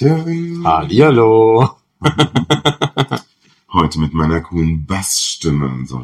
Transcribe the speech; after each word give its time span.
Hallöchen. 0.00 0.64
Hallihallo. 0.64 1.70
Heute 3.72 4.00
mit 4.00 4.14
meiner 4.14 4.40
coolen 4.40 4.86
Bassstimme. 4.86 5.84
So. 5.86 6.00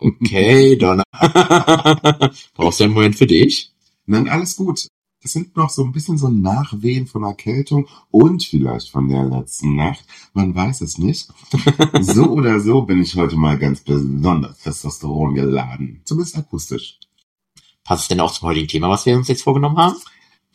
Okay, 0.00 0.76
Donna. 0.76 1.02
Brauchst 2.54 2.80
du 2.80 2.84
einen 2.84 2.94
Moment 2.94 3.16
für 3.16 3.26
dich? 3.26 3.72
Nein, 4.06 4.28
alles 4.28 4.56
gut. 4.56 4.86
Das 5.20 5.32
sind 5.32 5.56
noch 5.56 5.70
so 5.70 5.82
ein 5.84 5.90
bisschen 5.92 6.16
so 6.16 6.28
Nachwehen 6.28 7.06
von 7.06 7.24
Erkältung 7.24 7.88
und 8.10 8.44
vielleicht 8.44 8.90
von 8.90 9.08
der 9.08 9.24
letzten 9.24 9.74
Nacht. 9.74 10.04
Man 10.32 10.54
weiß 10.54 10.82
es 10.82 10.98
nicht. 10.98 11.28
So 12.00 12.30
oder 12.30 12.60
so 12.60 12.82
bin 12.82 13.02
ich 13.02 13.16
heute 13.16 13.36
mal 13.36 13.58
ganz 13.58 13.80
besonders 13.80 14.58
Testosteron 14.60 15.34
geladen. 15.34 16.00
Zumindest 16.04 16.38
akustisch. 16.38 16.98
Passt 17.84 18.02
es 18.02 18.08
denn 18.08 18.20
auch 18.20 18.32
zum 18.32 18.48
heutigen 18.48 18.68
Thema, 18.68 18.88
was 18.88 19.06
wir 19.06 19.16
uns 19.16 19.28
jetzt 19.28 19.42
vorgenommen 19.42 19.78
haben? 19.78 19.96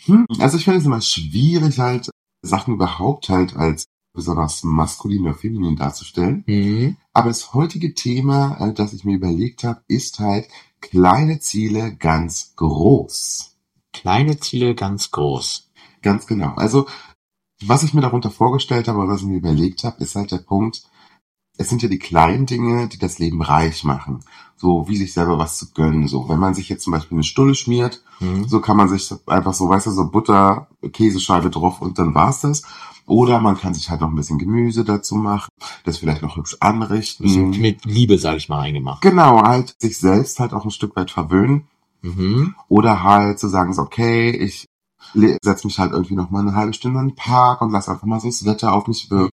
Hm, 0.06 0.26
also 0.40 0.58
ich 0.58 0.66
finde 0.66 0.80
es 0.80 0.86
immer 0.86 1.02
schwierig, 1.02 1.80
halt 1.80 2.10
Sachen 2.42 2.76
überhaupt 2.76 3.30
halt 3.30 3.56
als 3.56 3.86
besonders 4.14 4.64
maskulin 4.64 5.24
oder 5.24 5.34
feminin 5.34 5.76
darzustellen. 5.76 6.44
Mhm. 6.46 6.98
Aber 7.14 7.30
das 7.30 7.54
heutige 7.54 7.94
Thema, 7.94 8.58
äh, 8.60 8.74
das 8.74 8.94
ich 8.94 9.06
mir 9.06 9.16
überlegt 9.16 9.64
habe, 9.64 9.82
ist 9.88 10.20
halt 10.20 10.48
kleine 10.82 11.40
Ziele 11.40 11.96
ganz 11.96 12.54
groß. 12.56 13.56
Kleine 13.92 14.40
Ziele 14.40 14.76
ganz 14.76 15.12
groß. 15.12 15.70
Ganz 16.02 16.28
genau. 16.28 16.54
Also 16.56 16.86
was 17.66 17.84
ich 17.84 17.94
mir 17.94 18.02
darunter 18.02 18.30
vorgestellt 18.30 18.88
habe 18.88 19.00
oder 19.00 19.10
was 19.10 19.22
ich 19.22 19.28
mir 19.28 19.38
überlegt 19.38 19.84
habe, 19.84 20.04
ist 20.04 20.16
halt 20.16 20.32
der 20.32 20.40
Punkt, 20.40 20.84
es 21.58 21.70
sind 21.70 21.82
ja 21.84 21.90
die 21.90 22.00
kleinen 22.00 22.46
Dinge, 22.46 22.88
die 22.88 22.98
das 22.98 23.20
Leben 23.20 23.42
reich 23.42 23.84
machen. 23.84 24.22
So 24.56 24.88
wie 24.88 24.98
sich 24.98 25.14
selber 25.14 25.38
was 25.38 25.58
zu 25.58 25.72
gönnen. 25.74 26.08
So, 26.08 26.30
wenn 26.30 26.40
man 26.40 26.54
sich 26.54 26.70
jetzt 26.70 26.84
zum 26.84 26.94
Beispiel 26.94 27.18
eine 27.18 27.24
Stulle 27.24 27.54
schmiert, 27.56 28.04
Mhm. 28.20 28.48
so 28.48 28.62
kann 28.62 28.78
man 28.78 28.88
sich 28.88 29.14
einfach 29.26 29.54
so, 29.54 29.68
weißt 29.68 29.88
du, 29.88 29.92
so 29.92 30.10
Butter, 30.10 30.68
Käsescheibe 30.94 31.50
drauf 31.50 31.82
und 31.82 32.00
dann 32.00 32.16
war's 32.16 32.42
das. 32.42 32.62
Oder 33.06 33.40
man 33.42 33.58
kann 33.58 33.74
sich 33.74 33.90
halt 33.90 34.00
noch 34.00 34.08
ein 34.08 34.16
bisschen 34.16 34.38
Gemüse 34.40 34.86
dazu 34.86 35.16
machen, 35.16 35.50
das 35.84 35.98
vielleicht 35.98 36.22
noch 36.22 36.38
hübsch 36.38 36.56
anrichten. 36.62 37.28
So 37.28 37.40
Mit 37.40 37.84
Liebe, 37.84 38.18
sage 38.18 38.38
ich 38.38 38.48
mal, 38.48 38.60
reingemacht. 38.60 39.02
Genau, 39.02 39.42
halt 39.42 39.76
sich 39.80 39.98
selbst 39.98 40.40
halt 40.40 40.54
auch 40.54 40.64
ein 40.64 40.72
Stück 40.72 40.96
weit 40.96 41.12
verwöhnen. 41.12 41.68
Mhm. 42.02 42.56
Oder 42.70 43.04
halt 43.04 43.40
zu 43.40 43.50
sagen, 43.50 43.74
so, 43.74 43.82
okay, 43.82 44.30
ich 44.30 44.66
setze 45.14 45.68
mich 45.68 45.80
halt 45.80 45.92
irgendwie 45.92 46.16
noch 46.16 46.30
mal 46.30 46.40
eine 46.40 46.56
halbe 46.56 46.74
Stunde 46.74 47.00
in 47.02 47.10
den 47.10 47.16
Park 47.16 47.62
und 47.62 47.72
lass 47.72 47.90
einfach 47.90 48.08
mal 48.08 48.22
so 48.22 48.28
das 48.28 48.46
Wetter 48.46 48.72
auf 48.74 48.88
mich 48.88 49.12
wirken. 49.12 49.33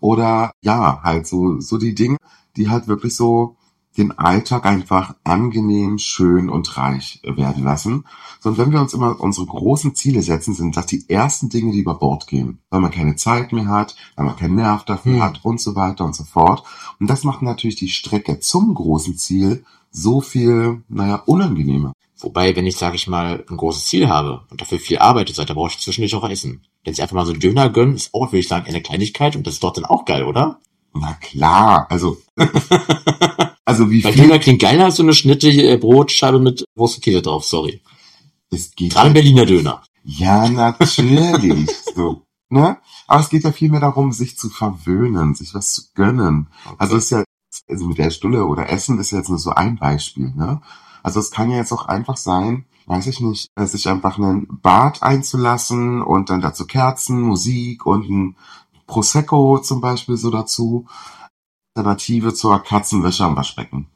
Oder 0.00 0.52
ja, 0.62 1.00
halt 1.02 1.26
so, 1.26 1.60
so 1.60 1.78
die 1.78 1.94
Dinge, 1.94 2.16
die 2.56 2.68
halt 2.68 2.88
wirklich 2.88 3.14
so 3.14 3.56
den 3.96 4.16
Alltag 4.18 4.66
einfach 4.66 5.16
angenehm, 5.24 5.98
schön 5.98 6.48
und 6.48 6.76
reich 6.76 7.20
werden 7.24 7.64
lassen. 7.64 8.04
So, 8.40 8.50
und 8.50 8.58
wenn 8.58 8.72
wir 8.72 8.80
uns 8.80 8.94
immer 8.94 9.20
unsere 9.20 9.46
großen 9.46 9.94
Ziele 9.94 10.22
setzen, 10.22 10.54
sind 10.54 10.76
das 10.76 10.86
die 10.86 11.08
ersten 11.08 11.48
Dinge, 11.48 11.72
die 11.72 11.80
über 11.80 11.96
Bord 11.96 12.26
gehen. 12.26 12.60
Weil 12.70 12.80
man 12.80 12.92
keine 12.92 13.16
Zeit 13.16 13.52
mehr 13.52 13.66
hat, 13.66 13.96
weil 14.16 14.26
man 14.26 14.36
keinen 14.36 14.54
Nerv 14.54 14.84
dafür 14.84 15.14
Hm. 15.14 15.22
hat 15.22 15.44
und 15.44 15.60
so 15.60 15.74
weiter 15.74 16.04
und 16.04 16.14
so 16.14 16.24
fort. 16.24 16.62
Und 17.00 17.10
das 17.10 17.24
macht 17.24 17.42
natürlich 17.42 17.76
die 17.76 17.88
Strecke 17.88 18.38
zum 18.38 18.74
großen 18.74 19.16
Ziel 19.16 19.64
so 19.90 20.20
viel, 20.20 20.82
naja, 20.88 21.16
unangenehmer. 21.26 21.92
Wobei, 22.22 22.54
wenn 22.54 22.66
ich, 22.66 22.76
sage 22.76 22.96
ich 22.96 23.06
mal, 23.06 23.44
ein 23.48 23.56
großes 23.56 23.86
Ziel 23.86 24.08
habe 24.08 24.42
und 24.50 24.60
dafür 24.60 24.78
viel 24.78 24.98
arbeite, 24.98 25.32
da 25.32 25.54
brauche 25.54 25.70
ich 25.70 25.78
zwischendurch 25.78 26.14
auch 26.14 26.28
Essen. 26.28 26.66
Wenn 26.84 26.92
ich 26.92 27.00
einfach 27.00 27.16
mal 27.16 27.26
so 27.26 27.32
einen 27.32 27.40
Döner 27.40 27.70
gönnen, 27.70 27.94
ist 27.94 28.12
auch, 28.14 28.28
würde 28.28 28.38
ich 28.38 28.48
sagen, 28.48 28.66
eine 28.66 28.82
Kleinigkeit 28.82 29.36
und 29.36 29.46
das 29.46 29.54
ist 29.54 29.64
dort 29.64 29.76
dann 29.76 29.84
auch 29.84 30.04
geil, 30.04 30.24
oder? 30.24 30.60
Na 30.92 31.14
klar, 31.14 31.86
also, 31.88 32.18
also 33.64 33.90
wie 33.90 34.02
Weil 34.02 34.12
viel 34.12 34.22
Döner 34.24 34.38
klingt 34.38 34.60
geiler 34.60 34.86
als 34.86 34.96
so 34.96 35.02
eine 35.02 35.12
Schnitte 35.12 35.48
äh, 35.48 35.76
Brotscheibe 35.76 36.40
mit 36.40 36.64
Wurst 36.74 36.96
und 36.96 37.04
Käse 37.04 37.22
drauf, 37.22 37.44
sorry. 37.44 37.80
es 38.50 38.74
geht. 38.74 38.92
Gerade 38.92 39.08
ein 39.08 39.14
Berliner 39.14 39.46
Döner. 39.46 39.82
Ja, 40.02 40.48
natürlich. 40.48 41.70
so, 41.94 42.22
ne? 42.48 42.78
Aber 43.06 43.20
es 43.20 43.28
geht 43.28 43.44
ja 43.44 43.52
vielmehr 43.52 43.80
darum, 43.80 44.12
sich 44.12 44.36
zu 44.36 44.50
verwöhnen, 44.50 45.34
sich 45.34 45.54
was 45.54 45.72
zu 45.72 45.82
gönnen. 45.94 46.48
Also 46.78 46.96
es 46.96 47.04
ist 47.04 47.10
ja, 47.10 47.24
also 47.68 47.86
mit 47.86 47.98
der 47.98 48.10
Stulle 48.10 48.46
oder 48.46 48.68
Essen 48.68 48.98
ist 48.98 49.12
ja 49.12 49.18
jetzt 49.18 49.28
nur 49.28 49.38
so 49.38 49.50
ein 49.50 49.76
Beispiel, 49.76 50.32
ne? 50.34 50.60
Also 51.02 51.20
es 51.20 51.30
kann 51.30 51.50
ja 51.50 51.56
jetzt 51.56 51.72
auch 51.72 51.86
einfach 51.86 52.16
sein, 52.16 52.66
weiß 52.86 53.06
ich 53.06 53.20
nicht, 53.20 53.48
äh, 53.56 53.66
sich 53.66 53.88
einfach 53.88 54.18
einen 54.18 54.60
Bad 54.62 55.02
einzulassen 55.02 56.02
und 56.02 56.30
dann 56.30 56.40
dazu 56.40 56.66
Kerzen, 56.66 57.20
Musik 57.20 57.86
und 57.86 58.08
ein 58.08 58.36
Prosecco 58.86 59.58
zum 59.58 59.80
Beispiel 59.80 60.16
so 60.16 60.30
dazu. 60.30 60.86
Alternative 61.74 62.34
zur 62.34 62.58
Katzenwäsche 62.62 63.24
am 63.24 63.36
Waschbecken. 63.36 63.86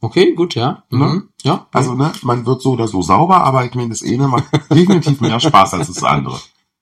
Okay, 0.00 0.32
gut, 0.32 0.54
ja. 0.54 0.82
Ne? 0.90 1.04
Mhm. 1.04 1.28
Ja. 1.42 1.66
Also, 1.72 1.94
ne, 1.94 2.12
man 2.22 2.46
wird 2.46 2.62
so 2.62 2.72
oder 2.72 2.88
so 2.88 3.02
sauber, 3.02 3.44
aber 3.44 3.66
ich 3.66 3.74
meine, 3.74 3.90
das 3.90 4.02
eine 4.02 4.28
macht 4.28 4.44
definitiv 4.70 5.20
mehr 5.20 5.38
Spaß 5.38 5.74
als 5.74 5.88
das 5.88 6.02
andere. 6.02 6.40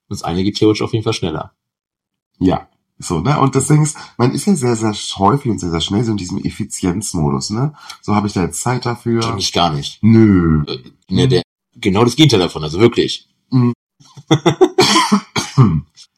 das 0.09 0.23
eine 0.23 0.45
geht 0.45 0.57
theoretisch 0.57 0.83
auf 0.83 0.93
jeden 0.93 1.03
Fall 1.03 1.12
schneller. 1.12 1.53
Ja. 2.39 2.69
So, 3.00 3.20
ne? 3.20 3.38
Und 3.41 3.54
deswegen, 3.54 3.82
ist- 3.84 3.97
man 4.16 4.32
ist 4.32 4.47
ja 4.47 4.56
sehr, 4.56 4.75
sehr 4.76 4.92
häufig 5.19 5.50
und 5.50 5.59
sehr, 5.60 5.70
sehr 5.70 5.81
schnell 5.81 6.04
so 6.04 6.10
in 6.10 6.16
diesem 6.16 6.38
Effizienzmodus, 6.38 7.50
ne? 7.50 7.72
So 8.03 8.14
habe 8.16 8.26
ich 8.26 8.32
da 8.32 8.42
jetzt 8.42 8.60
Zeit 8.60 8.84
dafür. 8.86 9.20
Kenn 9.20 9.38
ich 9.38 9.53
gar 9.53 9.72
nicht. 9.72 9.98
Nö. 10.03 10.64
Äh, 10.66 10.78
ne, 11.09 11.28
der, 11.28 11.42
genau 11.76 12.04
das 12.04 12.16
Gegenteil 12.16 12.41
davon, 12.41 12.62
also 12.64 12.81
wirklich. 12.81 13.28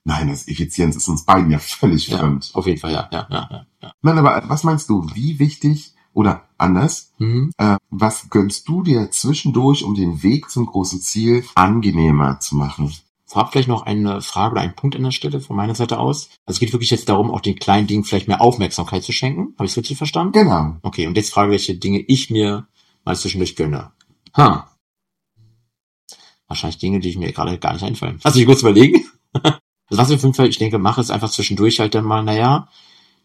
Nein, 0.05 0.29
das 0.29 0.49
Effizienz 0.49 0.97
ist 0.97 1.09
uns 1.09 1.25
beiden 1.25 1.51
ja 1.51 1.59
völlig 1.59 2.09
Ja. 2.09 2.19
fremd. 2.19 2.51
Auf 2.55 2.67
jeden 2.67 2.81
Fall, 2.81 2.93
ja, 2.93 3.09
ja, 3.13 3.27
ja, 3.31 3.49
ja. 3.51 3.67
ja. 3.83 3.93
Nein, 4.03 4.19
aber 4.19 4.43
was 4.49 4.65
meinst 4.65 4.89
du, 4.89 5.07
wie 5.15 5.39
wichtig 5.39 5.93
oder 6.13 6.49
anders, 6.59 7.13
Mhm. 7.19 7.53
äh, 7.59 7.77
was 7.91 8.31
gönnst 8.31 8.67
du 8.69 8.83
dir 8.83 9.11
zwischendurch, 9.11 9.85
um 9.85 9.95
den 9.95 10.23
Weg 10.23 10.51
zum 10.51 10.67
großen 10.67 11.01
Ziel 11.01 11.45
angenehmer 11.55 12.41
zu 12.41 12.57
machen? 12.57 12.93
Vorab 13.31 13.53
vielleicht 13.53 13.69
noch 13.69 13.83
eine 13.83 14.23
Frage 14.23 14.55
oder 14.55 14.63
einen 14.63 14.75
Punkt 14.75 14.97
an 14.97 15.05
der 15.05 15.13
Stelle 15.13 15.41
von 15.41 15.55
meiner 15.55 15.77
Seite 15.77 16.01
aus. 16.01 16.31
Also 16.47 16.57
es 16.57 16.59
geht 16.59 16.73
wirklich 16.73 16.91
jetzt 16.91 17.09
darum, 17.09 17.31
auch 17.31 17.41
den 17.41 17.55
kleinen 17.55 17.87
Dingen 17.87 18.03
vielleicht 18.03 18.27
mehr 18.27 18.41
Aufmerksamkeit 18.41 19.05
zu 19.05 19.13
schenken. 19.13 19.55
Habe 19.57 19.67
ich 19.67 19.71
es 19.71 19.77
richtig 19.77 19.99
verstanden? 19.99 20.33
Genau. 20.33 20.79
Okay, 20.83 21.07
und 21.07 21.17
jetzt 21.17 21.33
frage, 21.33 21.53
welche 21.53 21.77
Dinge 21.77 22.01
ich 22.01 22.31
mir 22.31 22.67
mal 23.05 23.15
zwischendurch 23.15 23.55
gönne. 23.55 23.93
Ha. 24.37 24.69
Wahrscheinlich 26.49 26.79
Dinge, 26.79 26.99
die 26.99 27.11
ich 27.11 27.19
mir 27.19 27.31
gerade 27.31 27.57
gar 27.59 27.73
nicht 27.73 27.85
einfallen. 27.85 28.19
Lass 28.25 28.35
mich 28.35 28.47
kurz 28.47 28.63
überlegen. 28.63 29.05
Also 29.93 30.03
was 30.03 30.11
ich 30.11 30.17
auf 30.17 30.23
jeden 30.23 30.35
Fall, 30.35 30.49
ich 30.49 30.59
denke, 30.59 30.79
mache, 30.79 31.01
ist 31.01 31.11
einfach 31.11 31.31
zwischendurch 31.31 31.81
halt 31.81 31.97
dann 31.97 32.05
mal, 32.05 32.23
naja, 32.23 32.69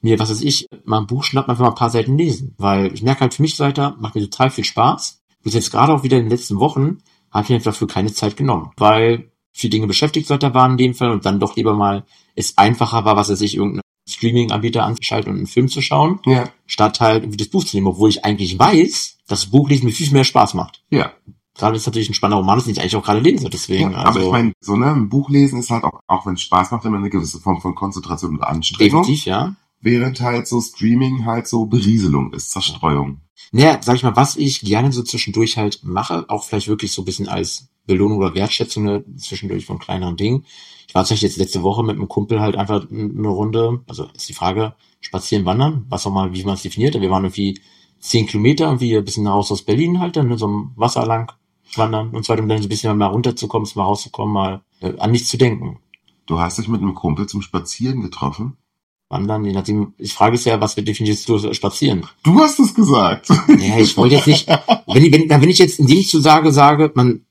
mir, 0.01 0.17
was 0.17 0.31
weiß 0.31 0.41
ich, 0.41 0.66
mal 0.83 0.97
ein 0.97 1.05
Buch 1.05 1.23
schnappen, 1.23 1.51
einfach 1.51 1.63
mal 1.63 1.69
ein 1.69 1.75
paar 1.75 1.91
Seiten 1.91 2.17
lesen. 2.17 2.55
Weil 2.57 2.91
ich 2.91 3.03
merke 3.03 3.22
halt 3.22 3.35
für 3.35 3.43
mich 3.43 3.59
weiter, 3.59 3.95
macht 3.99 4.16
mir 4.16 4.22
total 4.22 4.49
viel 4.49 4.63
Spaß. 4.63 5.22
Bis 5.43 5.53
jetzt 5.53 5.69
gerade 5.69 5.93
auch 5.93 6.01
wieder 6.01 6.17
in 6.17 6.23
den 6.23 6.31
letzten 6.31 6.59
Wochen 6.59 7.03
habe 7.29 7.43
ich 7.43 7.49
mir 7.49 7.57
einfach 7.57 7.73
dafür 7.73 7.87
keine 7.87 8.11
Zeit 8.11 8.35
genommen. 8.35 8.72
Weil 8.77 9.31
viele 9.55 9.71
Dinge 9.71 9.88
beschäftigt 9.88 10.29
weiter 10.29 10.53
waren 10.53 10.71
in 10.71 10.77
dem 10.77 10.93
Fall 10.93 11.11
und 11.11 11.25
dann 11.25 11.39
doch 11.39 11.55
lieber 11.55 11.73
mal 11.73 12.03
es 12.35 12.57
einfacher 12.57 13.05
war, 13.05 13.16
was 13.16 13.29
weiß 13.29 13.39
ich, 13.41 13.55
irgendeinen 13.55 13.81
Streaming-Anbieter 14.07 14.83
anzuschalten 14.83 15.31
und 15.31 15.38
einen 15.38 15.47
Film 15.47 15.69
zu 15.69 15.81
schauen 15.81 16.19
Ja. 16.25 16.49
statt 16.67 16.99
halt 16.99 17.23
irgendwie 17.23 17.38
das 17.38 17.47
Buch 17.47 17.63
zu 17.63 17.75
nehmen, 17.77 17.88
obwohl 17.88 18.09
ich 18.09 18.25
eigentlich 18.25 18.59
weiß, 18.59 19.17
dass 19.27 19.41
das 19.41 19.49
Buchlesen 19.51 19.85
mir 19.85 19.93
viel 19.93 20.11
mehr 20.11 20.25
Spaß 20.25 20.53
macht. 20.55 20.83
Ja. 20.89 21.13
Gerade 21.57 21.77
ist 21.77 21.85
natürlich 21.85 22.09
ein 22.09 22.13
spannender 22.13 22.40
Roman, 22.40 22.61
den 22.61 22.72
ich 22.72 22.81
eigentlich 22.81 22.97
auch 22.97 23.03
gerade 23.05 23.22
lese, 23.22 23.49
deswegen. 23.49 23.91
ja, 23.91 23.97
also, 23.99 24.19
aber 24.19 24.25
ich 24.25 24.31
meine, 24.31 24.52
so 24.59 24.75
ne, 24.75 24.91
ein 24.91 25.07
Buch 25.07 25.29
lesen 25.29 25.58
ist 25.59 25.69
halt 25.69 25.85
auch, 25.85 26.01
auch 26.05 26.25
wenn 26.25 26.34
es 26.34 26.41
Spaß 26.41 26.72
macht, 26.72 26.84
immer 26.84 26.97
eine 26.97 27.09
gewisse 27.09 27.40
Form 27.40 27.61
von 27.61 27.73
Konzentration 27.73 28.35
und 28.35 28.43
Anstrengung. 28.43 29.03
definitiv, 29.03 29.25
ja. 29.25 29.55
Während 29.79 30.19
halt 30.19 30.47
so 30.47 30.59
Streaming 30.59 31.25
halt 31.25 31.47
so 31.47 31.66
Berieselung 31.66 32.34
ist, 32.34 32.51
Zerstreuung. 32.51 33.22
Naja, 33.53 33.79
sag 33.81 33.96
ich 33.96 34.03
mal, 34.03 34.16
was 34.17 34.35
ich 34.35 34.61
gerne 34.61 34.91
so 34.91 35.01
zwischendurch 35.01 35.58
halt 35.58 35.79
mache, 35.84 36.25
auch 36.28 36.43
vielleicht 36.43 36.67
wirklich 36.67 36.91
so 36.91 37.03
ein 37.03 37.05
bisschen 37.05 37.29
als 37.29 37.69
Belohnung 37.85 38.17
oder 38.20 38.35
Wertschätzung 38.35 38.84
ne, 38.84 39.03
zwischendurch 39.17 39.66
von 39.66 39.79
kleineren 39.79 40.17
Dingen. 40.17 40.46
Ich 40.87 40.96
war 40.96 41.02
tatsächlich 41.03 41.29
jetzt 41.32 41.37
letzte 41.37 41.64
Woche 41.64 41.84
mit 41.84 41.96
einem 41.97 42.08
Kumpel 42.08 42.40
halt 42.40 42.55
einfach 42.55 42.90
eine 42.90 43.28
Runde, 43.28 43.82
also 43.87 44.08
ist 44.16 44.29
die 44.29 44.34
Frage, 44.34 44.76
spazieren, 45.02 45.46
wandern, 45.46 45.85
was 45.90 46.05
auch 46.08 46.11
mal, 46.11 46.34
wie 46.34 46.43
man 46.43 46.55
es 46.55 46.61
definiert. 46.64 46.99
Wir 46.99 47.09
waren 47.11 47.26
irgendwie 47.26 47.59
zehn 47.99 48.26
Kilometer, 48.28 48.66
irgendwie 48.66 48.96
ein 48.97 49.05
bisschen 49.05 49.28
raus 49.28 49.52
aus 49.52 49.61
Berlin 49.64 49.99
halt, 49.99 50.16
dann 50.16 50.35
so 50.37 50.46
am 50.46 50.72
Wasser 50.76 51.05
lang 51.05 51.32
wandern 51.76 52.09
und 52.11 52.26
so 52.26 52.32
weiter, 52.34 52.43
um 52.43 52.49
dann 52.49 52.59
so 52.59 52.66
ein 52.67 52.70
bisschen 52.70 52.97
mal 52.97 53.08
runterzukommen, 53.08 53.67
mal 53.76 53.84
rauszukommen, 53.84 54.34
mal 54.34 54.61
äh, 54.79 54.93
an 54.97 55.11
nichts 55.11 55.29
zu 55.29 55.37
denken. 55.37 55.79
Du 56.26 56.40
hast 56.40 56.58
dich 56.58 56.67
mit 56.67 56.82
einem 56.82 56.96
Kumpel 56.96 57.28
zum 57.28 57.41
Spazieren 57.41 58.02
getroffen? 58.02 58.58
Wandern, 59.09 59.46
je 59.46 59.52
nachdem, 59.53 59.93
ich 59.99 60.14
frage 60.14 60.35
es 60.35 60.46
ja, 60.46 60.59
was 60.59 60.73
definierst 60.76 61.29
du 61.29 61.53
spazieren? 61.53 62.08
Du 62.23 62.40
hast 62.40 62.59
es 62.59 62.73
gesagt. 62.73 63.29
Ja, 63.59 63.78
ich 63.78 63.96
wollte 63.97 64.16
jetzt 64.16 64.28
nicht, 64.28 64.47
wenn, 64.47 65.03
ich- 65.03 65.11
wenn, 65.14 65.29
wenn 65.29 65.49
ich 65.49 65.59
jetzt 65.59 65.79
in 65.79 65.85
dem 65.87 66.03
Zusage 66.03 66.52
sage, 66.52 66.91
man 66.96 67.24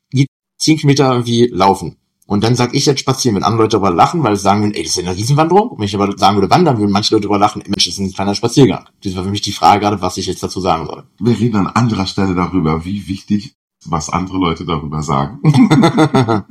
zehn 0.64 0.76
Kilometer 0.76 1.12
irgendwie 1.12 1.48
laufen. 1.52 1.96
Und 2.26 2.42
dann 2.42 2.54
sag 2.54 2.74
ich 2.74 2.86
jetzt 2.86 3.00
spazieren, 3.00 3.36
wenn 3.36 3.42
andere 3.42 3.62
Leute 3.62 3.76
darüber 3.76 3.90
lachen, 3.90 4.22
weil 4.22 4.34
sie 4.34 4.42
sagen, 4.42 4.62
würden, 4.62 4.74
ey, 4.74 4.82
das 4.82 4.92
ist 4.92 4.98
eine 4.98 5.14
Riesenwanderung. 5.14 5.68
Und 5.68 5.78
wenn 5.78 5.86
ich 5.86 5.94
aber 5.94 6.16
sagen 6.16 6.36
würde, 6.36 6.48
wandern, 6.48 6.78
würden 6.78 6.90
manche 6.90 7.14
Leute 7.14 7.24
darüber 7.24 7.38
lachen, 7.38 7.60
ey, 7.60 7.68
Mensch, 7.68 7.84
das 7.84 7.94
ist 7.94 8.00
ein 8.00 8.12
kleiner 8.12 8.34
Spaziergang. 8.34 8.86
Das 9.02 9.14
war 9.14 9.24
für 9.24 9.30
mich 9.30 9.42
die 9.42 9.52
Frage 9.52 9.80
gerade, 9.80 10.00
was 10.00 10.16
ich 10.16 10.26
jetzt 10.26 10.42
dazu 10.42 10.60
sagen 10.60 10.86
soll. 10.86 11.04
Wir 11.20 11.38
reden 11.38 11.56
an 11.56 11.66
anderer 11.66 12.06
Stelle 12.06 12.34
darüber, 12.34 12.84
wie 12.86 13.06
wichtig, 13.08 13.54
was 13.90 14.10
andere 14.10 14.38
Leute 14.38 14.64
darüber 14.64 15.02
sagen. 15.02 15.40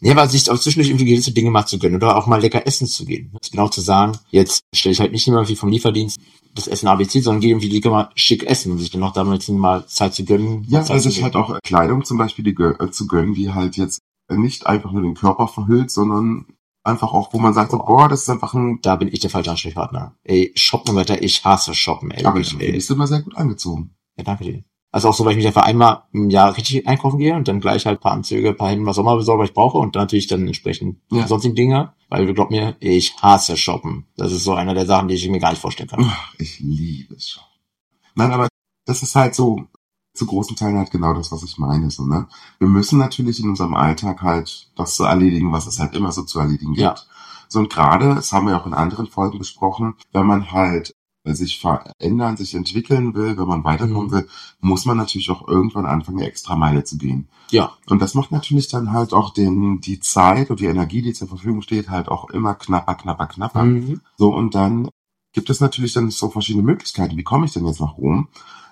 ja, 0.00 0.16
weil 0.16 0.28
sich 0.28 0.50
auch 0.50 0.58
zwischendurch 0.58 0.88
irgendwie 0.88 1.06
gewisse 1.06 1.32
Dinge 1.32 1.50
mal 1.50 1.66
zu 1.66 1.78
gönnen 1.78 1.96
oder 1.96 2.16
auch 2.16 2.26
mal 2.26 2.40
lecker 2.40 2.66
essen 2.66 2.86
zu 2.86 3.04
gehen. 3.04 3.30
Das 3.32 3.48
ist 3.48 3.52
genau 3.52 3.68
zu 3.68 3.80
sagen, 3.80 4.18
jetzt 4.30 4.64
stelle 4.74 4.92
ich 4.92 5.00
halt 5.00 5.12
nicht 5.12 5.26
immer 5.28 5.48
wie 5.48 5.56
vom 5.56 5.70
Lieferdienst 5.70 6.20
das 6.54 6.66
Essen 6.66 6.88
ABC, 6.88 7.20
sondern 7.20 7.40
gehe 7.40 7.50
irgendwie 7.50 7.68
lieber 7.68 7.90
mal 7.90 8.10
schick 8.14 8.44
essen 8.44 8.72
und 8.72 8.78
sich 8.78 8.90
dann 8.90 9.02
auch 9.02 9.12
damit 9.12 9.48
mal 9.48 9.86
Zeit 9.86 10.14
zu 10.14 10.24
gönnen. 10.24 10.64
Ja, 10.68 10.82
Zeit 10.82 10.96
also 10.96 11.08
zu 11.08 11.16
ich 11.16 11.22
halt 11.22 11.36
auch 11.36 11.58
Kleidung 11.62 12.04
zum 12.04 12.18
Beispiel 12.18 12.44
die, 12.44 12.60
äh, 12.62 12.90
zu 12.90 13.06
gönnen, 13.06 13.34
die 13.34 13.52
halt 13.52 13.76
jetzt 13.76 14.00
nicht 14.28 14.66
einfach 14.66 14.92
nur 14.92 15.02
den 15.02 15.14
Körper 15.14 15.48
verhüllt, 15.48 15.90
sondern 15.90 16.46
einfach 16.82 17.12
auch, 17.12 17.32
wo 17.32 17.38
man 17.38 17.54
sagt, 17.54 17.72
so, 17.72 17.78
Boah. 17.78 18.08
das 18.08 18.22
ist 18.22 18.30
einfach 18.30 18.54
ein, 18.54 18.80
Da 18.82 18.96
bin 18.96 19.08
ich 19.08 19.20
der 19.20 19.30
falsche 19.30 19.50
Ansprechpartner. 19.50 20.16
Ey, 20.24 20.52
shoppen, 20.54 20.96
Wetter, 20.96 21.22
ich 21.22 21.44
hasse 21.44 21.74
shoppen, 21.74 22.10
ey. 22.10 22.24
aber 22.24 22.40
ich 22.40 22.56
bist 22.56 22.90
du 22.90 22.94
immer 22.94 23.06
sehr 23.06 23.22
gut 23.22 23.36
angezogen. 23.36 23.94
Ja, 24.16 24.24
danke 24.24 24.44
dir. 24.44 24.64
Also 24.92 25.08
auch 25.08 25.14
so, 25.14 25.24
weil 25.24 25.32
ich 25.32 25.36
mich 25.36 25.46
einfach 25.46 25.62
einmal 25.62 26.02
im 26.12 26.30
Jahr 26.30 26.56
richtig 26.56 26.86
einkaufen 26.88 27.18
gehe 27.18 27.34
und 27.36 27.46
dann 27.46 27.60
gleich 27.60 27.86
halt 27.86 27.98
ein 27.98 28.02
paar 28.02 28.12
Anzüge, 28.12 28.48
ein 28.48 28.56
paar 28.56 28.70
Hemden, 28.70 28.86
was 28.86 28.98
auch 28.98 29.02
immer 29.02 29.16
besorge, 29.16 29.42
was 29.42 29.50
ich 29.50 29.54
brauche 29.54 29.78
und 29.78 29.94
dann 29.94 30.02
natürlich 30.02 30.26
dann 30.26 30.46
entsprechend 30.46 30.98
Ja. 31.12 31.28
sonstigen 31.28 31.54
Dinge, 31.54 31.92
weil 32.08 32.26
du 32.26 32.34
glaub 32.34 32.50
mir, 32.50 32.76
ich 32.80 33.14
hasse 33.22 33.56
shoppen. 33.56 34.06
Das 34.16 34.32
ist 34.32 34.42
so 34.42 34.54
einer 34.54 34.74
der 34.74 34.86
Sachen, 34.86 35.06
die 35.08 35.14
ich 35.14 35.28
mir 35.28 35.38
gar 35.38 35.50
nicht 35.50 35.62
vorstellen 35.62 35.88
kann. 35.88 36.04
Ach, 36.08 36.34
Ich 36.38 36.58
liebe 36.58 37.14
es 37.14 37.28
schon. 37.28 37.44
Nein, 38.16 38.32
aber 38.32 38.48
das 38.84 39.02
ist 39.04 39.14
halt 39.14 39.34
so, 39.36 39.64
zu 40.12 40.26
großen 40.26 40.56
Teilen 40.56 40.76
halt 40.76 40.90
genau 40.90 41.14
das, 41.14 41.30
was 41.30 41.44
ich 41.44 41.56
meine, 41.56 41.88
so, 41.90 42.04
ne? 42.04 42.26
Wir 42.58 42.66
müssen 42.68 42.98
natürlich 42.98 43.38
in 43.38 43.48
unserem 43.48 43.74
Alltag 43.74 44.22
halt 44.22 44.70
das 44.74 44.96
zu 44.96 45.04
erledigen, 45.04 45.52
was 45.52 45.68
es 45.68 45.78
halt 45.78 45.94
immer 45.94 46.10
so 46.10 46.24
zu 46.24 46.40
erledigen 46.40 46.72
gibt. 46.74 46.80
Ja. 46.82 46.94
So, 47.48 47.60
und 47.60 47.70
gerade, 47.70 48.16
das 48.16 48.32
haben 48.32 48.48
wir 48.48 48.56
auch 48.60 48.66
in 48.66 48.74
anderen 48.74 49.06
Folgen 49.06 49.38
besprochen, 49.38 49.94
wenn 50.12 50.26
man 50.26 50.50
halt 50.50 50.94
sich 51.24 51.60
verändern, 51.60 52.36
sich 52.36 52.54
entwickeln 52.54 53.14
will, 53.14 53.36
wenn 53.36 53.46
man 53.46 53.62
weiterkommen 53.64 54.06
Mhm. 54.06 54.12
will, 54.12 54.28
muss 54.60 54.86
man 54.86 54.96
natürlich 54.96 55.30
auch 55.30 55.46
irgendwann 55.46 55.84
anfangen, 55.86 56.18
eine 56.18 56.26
extra 56.28 56.56
Meile 56.56 56.84
zu 56.84 56.96
gehen. 56.96 57.28
Ja, 57.50 57.72
Und 57.88 58.00
das 58.00 58.14
macht 58.14 58.30
natürlich 58.32 58.68
dann 58.68 58.92
halt 58.92 59.12
auch 59.12 59.30
den, 59.34 59.80
die 59.80 60.00
Zeit 60.00 60.50
und 60.50 60.60
die 60.60 60.66
Energie, 60.66 61.02
die 61.02 61.12
zur 61.12 61.28
Verfügung 61.28 61.62
steht, 61.62 61.90
halt 61.90 62.08
auch 62.08 62.30
immer 62.30 62.54
knapper, 62.54 62.94
knapper, 62.94 63.26
knapper. 63.26 63.64
mhm. 63.64 64.00
So, 64.16 64.34
und 64.34 64.54
dann 64.54 64.88
gibt 65.32 65.50
es 65.50 65.60
natürlich 65.60 65.92
dann 65.92 66.10
so 66.10 66.30
verschiedene 66.30 66.64
Möglichkeiten. 66.64 67.16
Wie 67.16 67.22
komme 67.22 67.46
ich 67.46 67.52
denn 67.52 67.66
jetzt 67.66 67.80
nach 67.80 67.98
Rom? 67.98 68.28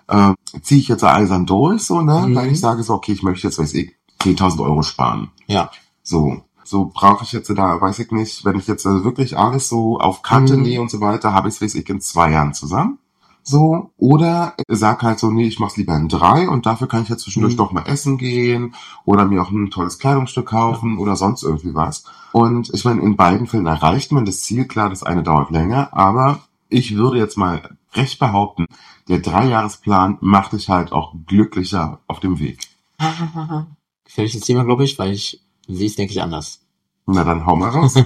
Äh, 0.08 0.32
Ziehe 0.62 0.80
ich 0.80 0.88
jetzt 0.88 1.04
eisern 1.04 1.44
durch, 1.44 1.82
so, 1.82 2.00
ne? 2.00 2.28
Mhm. 2.28 2.34
Weil 2.34 2.50
ich 2.52 2.60
sage 2.60 2.82
so, 2.82 2.94
okay, 2.94 3.12
ich 3.12 3.22
möchte 3.22 3.46
jetzt, 3.46 3.58
weiß 3.58 3.74
ich, 3.74 3.94
10.000 4.20 4.60
Euro 4.62 4.82
sparen. 4.82 5.30
ja, 5.46 5.70
So. 6.02 6.42
So 6.68 6.90
brauche 6.92 7.24
ich 7.24 7.32
jetzt 7.32 7.48
da, 7.48 7.80
weiß 7.80 7.98
ich 8.00 8.10
nicht, 8.10 8.44
wenn 8.44 8.56
ich 8.58 8.66
jetzt 8.66 8.84
äh, 8.84 9.02
wirklich 9.02 9.38
alles 9.38 9.68
so 9.70 9.98
auf 9.98 10.20
Kante 10.22 10.56
Mhm. 10.56 10.62
nähe 10.64 10.80
und 10.82 10.90
so 10.90 11.00
weiter, 11.00 11.32
habe 11.32 11.48
ich 11.48 11.54
es, 11.54 11.62
weiß 11.62 11.74
ich, 11.76 11.88
in 11.88 12.00
zwei 12.02 12.30
Jahren 12.32 12.52
zusammen. 12.52 12.98
So, 13.42 13.90
oder 13.96 14.52
sag 14.68 15.02
halt 15.02 15.18
so, 15.18 15.30
nee, 15.30 15.46
ich 15.46 15.58
mach's 15.58 15.78
lieber 15.78 15.96
in 15.96 16.08
drei 16.08 16.46
und 16.46 16.66
dafür 16.66 16.86
kann 16.86 17.04
ich 17.04 17.08
jetzt 17.08 17.22
zwischendurch 17.22 17.54
Mhm. 17.54 17.58
doch 17.58 17.72
mal 17.72 17.86
essen 17.86 18.18
gehen 18.18 18.74
oder 19.06 19.24
mir 19.24 19.40
auch 19.40 19.50
ein 19.50 19.70
tolles 19.70 19.98
Kleidungsstück 19.98 20.48
kaufen 20.48 20.98
oder 20.98 21.16
sonst 21.16 21.42
irgendwie 21.42 21.74
was. 21.74 22.04
Und 22.32 22.68
ich 22.74 22.84
meine, 22.84 23.00
in 23.00 23.16
beiden 23.16 23.46
Fällen 23.46 23.64
erreicht 23.66 24.12
man 24.12 24.26
das 24.26 24.42
Ziel, 24.42 24.66
klar, 24.66 24.90
das 24.90 25.02
eine 25.02 25.22
dauert 25.22 25.50
länger, 25.50 25.88
aber 25.94 26.40
ich 26.68 26.94
würde 26.96 27.16
jetzt 27.16 27.38
mal 27.38 27.62
recht 27.94 28.18
behaupten, 28.18 28.66
der 29.08 29.20
Dreijahresplan 29.20 30.18
macht 30.20 30.52
dich 30.52 30.68
halt 30.68 30.92
auch 30.92 31.14
glücklicher 31.26 32.00
auf 32.06 32.20
dem 32.20 32.38
Weg. 32.38 32.58
Gefährliches 34.04 34.42
Thema, 34.42 34.64
glaube 34.64 34.84
ich, 34.84 34.98
weil 34.98 35.12
ich 35.12 35.40
sehe 35.68 35.86
es, 35.86 35.96
denke 35.96 36.12
ich, 36.12 36.22
anders. 36.22 36.60
Na 37.06 37.24
dann 37.24 37.46
hau 37.46 37.56
mal 37.56 37.70
raus. 37.70 37.94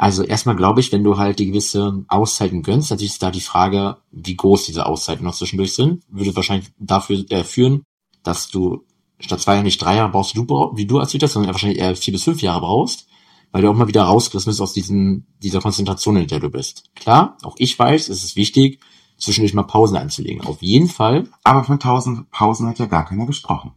Also 0.00 0.22
erstmal 0.22 0.54
glaube 0.54 0.78
ich, 0.78 0.92
wenn 0.92 1.02
du 1.02 1.18
halt 1.18 1.40
die 1.40 1.46
gewisse 1.46 2.04
Auszeiten 2.06 2.62
gönnst, 2.62 2.92
natürlich 2.92 3.14
ist 3.14 3.22
da 3.24 3.32
die 3.32 3.40
Frage, 3.40 3.96
wie 4.12 4.36
groß 4.36 4.66
diese 4.66 4.86
Auszeiten 4.86 5.24
noch 5.24 5.34
zwischendurch 5.34 5.74
sind, 5.74 6.04
würde 6.08 6.36
wahrscheinlich 6.36 6.70
dafür 6.78 7.24
äh, 7.30 7.42
führen, 7.42 7.82
dass 8.22 8.48
du 8.48 8.84
statt 9.18 9.40
zwei 9.40 9.54
Jahre 9.54 9.64
nicht 9.64 9.82
drei 9.82 9.96
Jahre 9.96 10.12
brauchst, 10.12 10.36
wie 10.36 10.44
du, 10.44 10.72
wie 10.76 10.86
du 10.86 10.98
erzählt 10.98 11.24
hast, 11.24 11.32
sondern 11.32 11.52
wahrscheinlich 11.52 11.80
eher 11.80 11.96
vier 11.96 12.12
bis 12.12 12.22
fünf 12.22 12.40
Jahre 12.42 12.60
brauchst, 12.60 13.08
weil 13.50 13.62
du 13.62 13.70
auch 13.70 13.74
mal 13.74 13.88
wieder 13.88 14.04
rausgerissen 14.04 14.48
bist 14.48 14.60
aus 14.60 14.72
diesen, 14.72 15.26
dieser 15.42 15.60
Konzentration, 15.60 16.16
in 16.16 16.28
der 16.28 16.38
du 16.38 16.48
bist. 16.48 16.84
Klar, 16.94 17.36
auch 17.42 17.56
ich 17.58 17.76
weiß, 17.76 18.08
es 18.08 18.22
ist 18.22 18.36
wichtig, 18.36 18.78
zwischendurch 19.18 19.54
mal 19.54 19.64
Pausen 19.64 19.96
einzulegen. 19.96 20.42
Auf 20.42 20.62
jeden 20.62 20.88
Fall. 20.88 21.26
Aber 21.42 21.64
von 21.64 21.80
tausend 21.80 22.30
Pausen 22.30 22.68
hat 22.68 22.78
ja 22.78 22.86
gar 22.86 23.04
keiner 23.04 23.26
gesprochen. 23.26 23.72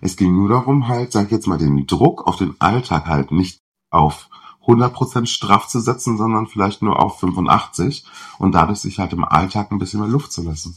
Es 0.00 0.16
ging 0.16 0.34
nur 0.34 0.48
darum, 0.48 0.88
halt, 0.88 1.12
sag 1.12 1.26
ich 1.26 1.32
jetzt 1.32 1.46
mal, 1.46 1.58
den 1.58 1.86
Druck 1.86 2.26
auf 2.26 2.36
den 2.36 2.54
Alltag 2.60 3.06
halt 3.06 3.32
nicht 3.32 3.58
auf 3.90 4.28
100% 4.66 5.26
straff 5.26 5.68
zu 5.68 5.80
setzen, 5.80 6.18
sondern 6.18 6.46
vielleicht 6.46 6.82
nur 6.82 7.02
auf 7.02 7.20
85 7.20 8.04
und 8.38 8.52
dadurch 8.52 8.80
sich 8.80 8.98
halt 8.98 9.12
im 9.12 9.24
Alltag 9.24 9.70
ein 9.70 9.78
bisschen 9.78 10.00
mehr 10.00 10.08
Luft 10.08 10.32
zu 10.32 10.42
lassen. 10.42 10.76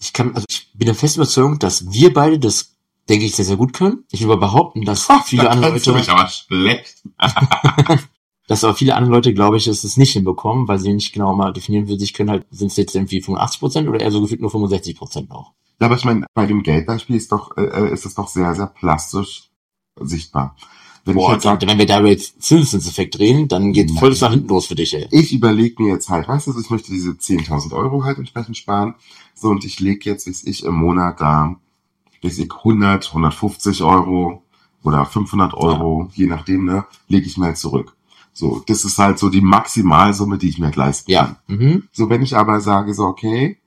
Ich 0.00 0.12
kann, 0.12 0.34
also 0.34 0.46
ich 0.48 0.70
bin 0.74 0.86
der 0.86 0.94
festen 0.94 1.20
Überzeugung, 1.20 1.58
dass 1.58 1.90
wir 1.90 2.12
beide 2.12 2.38
das, 2.38 2.76
denke 3.08 3.26
ich, 3.26 3.34
sehr, 3.34 3.44
sehr 3.44 3.56
gut 3.56 3.72
können. 3.72 4.04
Ich 4.10 4.20
will 4.20 4.30
aber 4.32 4.46
behaupten, 4.46 4.84
dass 4.84 5.08
viele 5.24 5.50
andere 5.50 5.72
Leute, 5.72 6.12
aber 6.12 6.28
schlecht. 6.28 7.02
dass 8.48 8.64
aber 8.64 8.74
viele 8.74 8.94
andere 8.94 9.14
Leute, 9.14 9.34
glaube 9.34 9.58
ich, 9.58 9.66
es 9.66 9.84
es 9.84 9.96
nicht 9.96 10.12
hinbekommen, 10.12 10.68
weil 10.68 10.78
sie 10.78 10.92
nicht 10.92 11.12
genau 11.12 11.34
mal 11.34 11.52
definieren 11.52 11.86
für 11.86 11.98
sich 11.98 12.14
können, 12.14 12.30
halt, 12.30 12.46
sind 12.50 12.68
es 12.68 12.76
jetzt 12.76 12.94
irgendwie 12.94 13.20
85 13.20 13.60
Prozent 13.60 13.88
oder 13.88 14.00
eher 14.00 14.10
so 14.10 14.20
gefühlt 14.20 14.40
nur 14.40 14.50
65 14.50 14.96
Prozent 14.96 15.28
noch. 15.28 15.52
Ja, 15.80 15.86
aber 15.86 15.96
ich 15.96 16.04
meine, 16.04 16.26
bei 16.34 16.46
dem 16.46 16.62
Geldbeispiel 16.62 17.16
ist 17.16 17.30
doch, 17.30 17.56
äh, 17.56 17.92
ist 17.92 18.04
es 18.04 18.14
doch 18.14 18.28
sehr, 18.28 18.54
sehr 18.54 18.66
plastisch 18.66 19.50
sichtbar. 20.00 20.56
Wenn 21.04 21.16
ich 21.16 21.24
Boah, 21.24 21.32
jetzt 21.34 21.44
sag, 21.44 21.66
wenn 21.66 21.78
wir 21.78 21.86
da 21.86 22.04
jetzt 22.04 22.42
Zinseszinseffekt 22.42 23.18
reden, 23.18 23.48
dann 23.48 23.72
geht 23.72 23.88
Nein. 23.88 23.98
voll 23.98 24.14
nach 24.20 24.30
hinten 24.30 24.48
los 24.48 24.66
für 24.66 24.74
dich, 24.74 24.94
ey. 24.94 25.08
ich 25.10 25.32
überlege 25.32 25.82
mir 25.82 25.92
jetzt 25.92 26.10
halt, 26.10 26.28
weißt 26.28 26.48
du, 26.48 26.60
ich 26.60 26.70
möchte 26.70 26.90
diese 26.90 27.12
10.000 27.12 27.72
Euro 27.72 28.04
halt 28.04 28.18
entsprechend 28.18 28.56
sparen. 28.56 28.94
So, 29.34 29.48
und 29.48 29.64
ich 29.64 29.80
lege 29.80 30.10
jetzt, 30.10 30.26
wie 30.26 30.50
ich, 30.50 30.64
im 30.64 30.74
Monat 30.74 31.20
da, 31.20 31.56
wie 32.20 32.28
ich, 32.28 32.52
100, 32.52 33.08
150 33.08 33.82
Euro 33.82 34.42
oder 34.82 35.06
500 35.06 35.54
Euro, 35.54 36.10
je 36.12 36.26
nachdem, 36.26 36.64
ne, 36.64 36.84
lege 37.06 37.26
ich 37.26 37.38
mir 37.38 37.46
halt 37.46 37.56
zurück. 37.56 37.94
So, 38.32 38.62
das 38.66 38.84
ist 38.84 38.98
halt 38.98 39.18
so 39.18 39.30
die 39.30 39.40
Maximalsumme, 39.40 40.38
die 40.38 40.48
ich 40.48 40.58
mir 40.58 40.66
halt 40.66 40.76
leisten 40.76 41.12
kann. 41.12 41.36
Ja. 41.48 41.54
Mhm. 41.54 41.84
So, 41.92 42.10
wenn 42.10 42.22
ich 42.22 42.36
aber 42.36 42.60
sage, 42.60 42.94
so, 42.94 43.04
okay, 43.04 43.58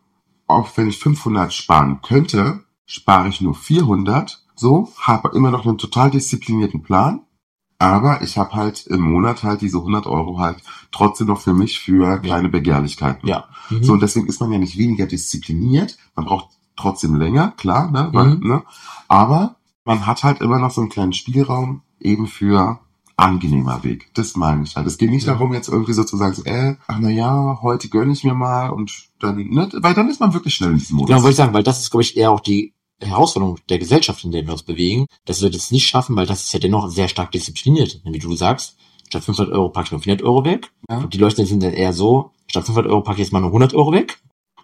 auch 0.51 0.69
wenn 0.75 0.87
ich 0.89 0.99
500 0.99 1.53
sparen 1.53 2.01
könnte, 2.01 2.63
spare 2.85 3.29
ich 3.29 3.41
nur 3.41 3.55
400, 3.55 4.43
so, 4.55 4.91
habe 4.99 5.31
immer 5.35 5.51
noch 5.51 5.65
einen 5.65 5.77
total 5.77 6.11
disziplinierten 6.11 6.83
Plan, 6.83 7.21
aber 7.79 8.21
ich 8.21 8.37
habe 8.37 8.53
halt 8.53 8.85
im 8.87 9.01
Monat 9.01 9.43
halt 9.43 9.61
diese 9.61 9.77
100 9.77 10.05
Euro 10.05 10.39
halt 10.39 10.61
trotzdem 10.91 11.27
noch 11.27 11.41
für 11.41 11.53
mich 11.53 11.79
für 11.79 12.19
kleine 12.19 12.49
Begehrlichkeiten. 12.49 13.27
Ja. 13.27 13.45
Mhm. 13.69 13.83
So, 13.83 13.93
und 13.93 14.01
deswegen 14.01 14.27
ist 14.27 14.39
man 14.39 14.51
ja 14.51 14.59
nicht 14.59 14.77
weniger 14.77 15.07
diszipliniert, 15.07 15.97
man 16.15 16.25
braucht 16.25 16.49
trotzdem 16.75 17.15
länger, 17.15 17.51
klar, 17.57 17.89
ne, 17.91 18.09
weil, 18.13 18.35
Mhm. 18.35 18.47
ne, 18.47 18.63
aber 19.07 19.55
man 19.83 20.05
hat 20.05 20.23
halt 20.23 20.41
immer 20.41 20.59
noch 20.59 20.71
so 20.71 20.81
einen 20.81 20.89
kleinen 20.91 21.13
Spielraum 21.13 21.81
eben 21.99 22.27
für 22.27 22.79
angenehmer 23.21 23.83
Weg. 23.83 24.09
Das 24.13 24.35
meine 24.35 24.63
ich 24.63 24.75
halt. 24.75 24.87
Es 24.87 24.97
geht 24.97 25.09
nicht 25.11 25.25
Ja. 25.25 25.33
darum, 25.33 25.53
jetzt 25.53 25.69
irgendwie 25.69 25.93
so 25.93 26.03
zu 26.03 26.17
sagen, 26.17 26.33
so, 26.33 26.43
äh, 26.43 26.75
ach 26.87 26.99
na 26.99 27.09
ja, 27.09 27.59
heute 27.61 27.89
gönne 27.89 28.13
ich 28.13 28.23
mir 28.23 28.33
mal 28.33 28.69
und 28.69 28.91
dann, 29.19 29.37
ne, 29.37 29.69
weil 29.73 29.93
dann 29.93 30.09
ist 30.09 30.19
man 30.19 30.33
wirklich 30.33 30.55
schnell 30.55 30.71
in 30.71 30.77
diesem 30.77 30.97
Modus. 30.97 31.09
Genau, 31.09 31.21
wollte 31.21 31.31
ich 31.31 31.37
sagen, 31.37 31.53
weil 31.53 31.63
das 31.63 31.79
ist, 31.81 31.91
glaube 31.91 32.03
ich, 32.03 32.17
eher 32.17 32.31
auch 32.31 32.39
die 32.39 32.73
Herausforderung 33.01 33.57
der 33.69 33.79
Gesellschaft, 33.79 34.23
in 34.23 34.31
der 34.31 34.45
wir 34.45 34.51
uns 34.53 34.63
bewegen, 34.63 35.07
dass 35.25 35.41
wir 35.41 35.49
das 35.49 35.71
nicht 35.71 35.87
schaffen, 35.87 36.15
weil 36.15 36.25
das 36.27 36.43
ist 36.43 36.53
ja 36.53 36.59
dennoch 36.59 36.89
sehr 36.89 37.07
stark 37.07 37.31
diszipliniert. 37.31 38.01
Wie 38.03 38.19
du 38.19 38.35
sagst, 38.35 38.75
statt 39.07 39.23
500 39.23 39.53
Euro 39.53 39.69
packe 39.69 39.85
ich 39.87 39.91
nur 39.91 40.01
400 40.01 40.25
Euro 40.25 40.45
weg. 40.45 40.71
Ja. 40.89 40.97
Und 40.99 41.13
die 41.13 41.17
Leute 41.17 41.45
sind 41.45 41.63
dann 41.63 41.73
eher 41.73 41.93
so, 41.93 42.31
statt 42.47 42.65
500 42.65 42.91
Euro 42.91 43.01
packe 43.01 43.15
ich 43.21 43.25
jetzt 43.27 43.33
mal 43.33 43.39
nur 43.39 43.49
100 43.49 43.73
Euro 43.73 43.91
weg. 43.91 44.19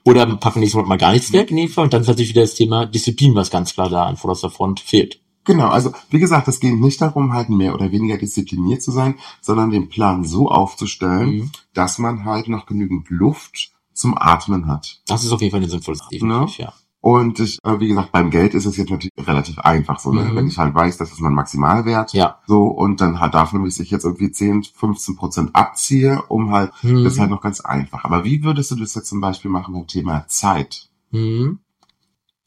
Oder 0.05 0.25
packen 0.37 0.59
nächstes 0.61 0.75
Monat 0.75 0.87
mal 0.87 0.97
gar 0.97 1.11
nichts 1.11 1.33
weg 1.33 1.51
in 1.51 1.57
dem 1.57 1.67
Fall. 1.67 1.83
Und 1.85 1.93
dann 1.93 2.01
ist 2.01 2.07
natürlich 2.07 2.29
wieder 2.29 2.41
das 2.41 2.53
Thema 2.55 2.85
Disziplin, 2.85 3.35
was 3.35 3.49
ganz 3.49 3.73
klar 3.73 3.89
da 3.89 4.05
an 4.05 4.15
vorderster 4.15 4.49
Front 4.49 4.79
fehlt. 4.79 5.19
Genau, 5.47 5.69
also 5.69 5.91
wie 6.11 6.19
gesagt, 6.19 6.47
es 6.47 6.59
geht 6.59 6.79
nicht 6.79 7.01
darum, 7.01 7.33
halt 7.33 7.49
mehr 7.49 7.73
oder 7.73 7.91
weniger 7.91 8.17
diszipliniert 8.17 8.83
zu 8.83 8.91
sein, 8.91 9.15
sondern 9.41 9.71
den 9.71 9.89
Plan 9.89 10.23
so 10.23 10.49
aufzustellen, 10.51 11.29
Mhm. 11.29 11.51
dass 11.73 11.97
man 11.97 12.25
halt 12.25 12.47
noch 12.49 12.65
genügend 12.67 13.09
Luft 13.09 13.71
zum 13.93 14.15
Atmen 14.17 14.67
hat. 14.67 15.01
Das 15.07 15.23
ist 15.23 15.31
auf 15.31 15.41
jeden 15.41 15.51
Fall 15.51 15.61
eine 15.61 15.69
sinnvolle 15.69 15.97
Sache, 15.97 16.09
definitiv, 16.11 16.57
ja. 16.59 16.73
Und 16.99 17.39
ich, 17.39 17.59
äh, 17.63 17.79
wie 17.79 17.87
gesagt, 17.87 18.11
beim 18.11 18.29
Geld 18.31 18.53
ist 18.53 18.65
es 18.65 18.75
jetzt 18.75 18.89
natürlich 18.89 19.13
relativ 19.17 19.59
einfach 19.59 19.99
so, 19.99 20.11
ne? 20.11 20.23
Mhm. 20.25 20.35
wenn 20.35 20.47
ich 20.47 20.57
halt 20.57 20.75
weiß, 20.75 20.97
das 20.97 21.11
ist 21.11 21.21
mein 21.21 21.33
Maximalwert, 21.33 22.11
Ja. 22.13 22.39
so 22.47 22.65
und 22.65 22.99
dann 23.01 23.19
halt 23.21 23.33
davon, 23.33 23.63
wie 23.63 23.69
ich 23.69 23.77
jetzt 23.91 24.03
irgendwie 24.03 24.31
10, 24.31 24.63
15 24.63 25.15
Prozent 25.15 25.55
abziehe, 25.55 26.21
um 26.27 26.51
halt, 26.51 26.71
Mhm. 26.83 27.03
das 27.05 27.13
ist 27.13 27.19
halt 27.19 27.29
noch 27.29 27.41
ganz 27.41 27.61
einfach. 27.61 28.03
Aber 28.03 28.25
wie 28.25 28.43
würdest 28.43 28.71
du 28.71 28.75
das 28.75 28.93
jetzt 28.95 29.07
zum 29.07 29.21
Beispiel 29.21 29.49
machen 29.49 29.73
beim 29.73 29.87
Thema 29.87 30.25
Zeit? 30.27 30.89
Mhm. 31.11 31.59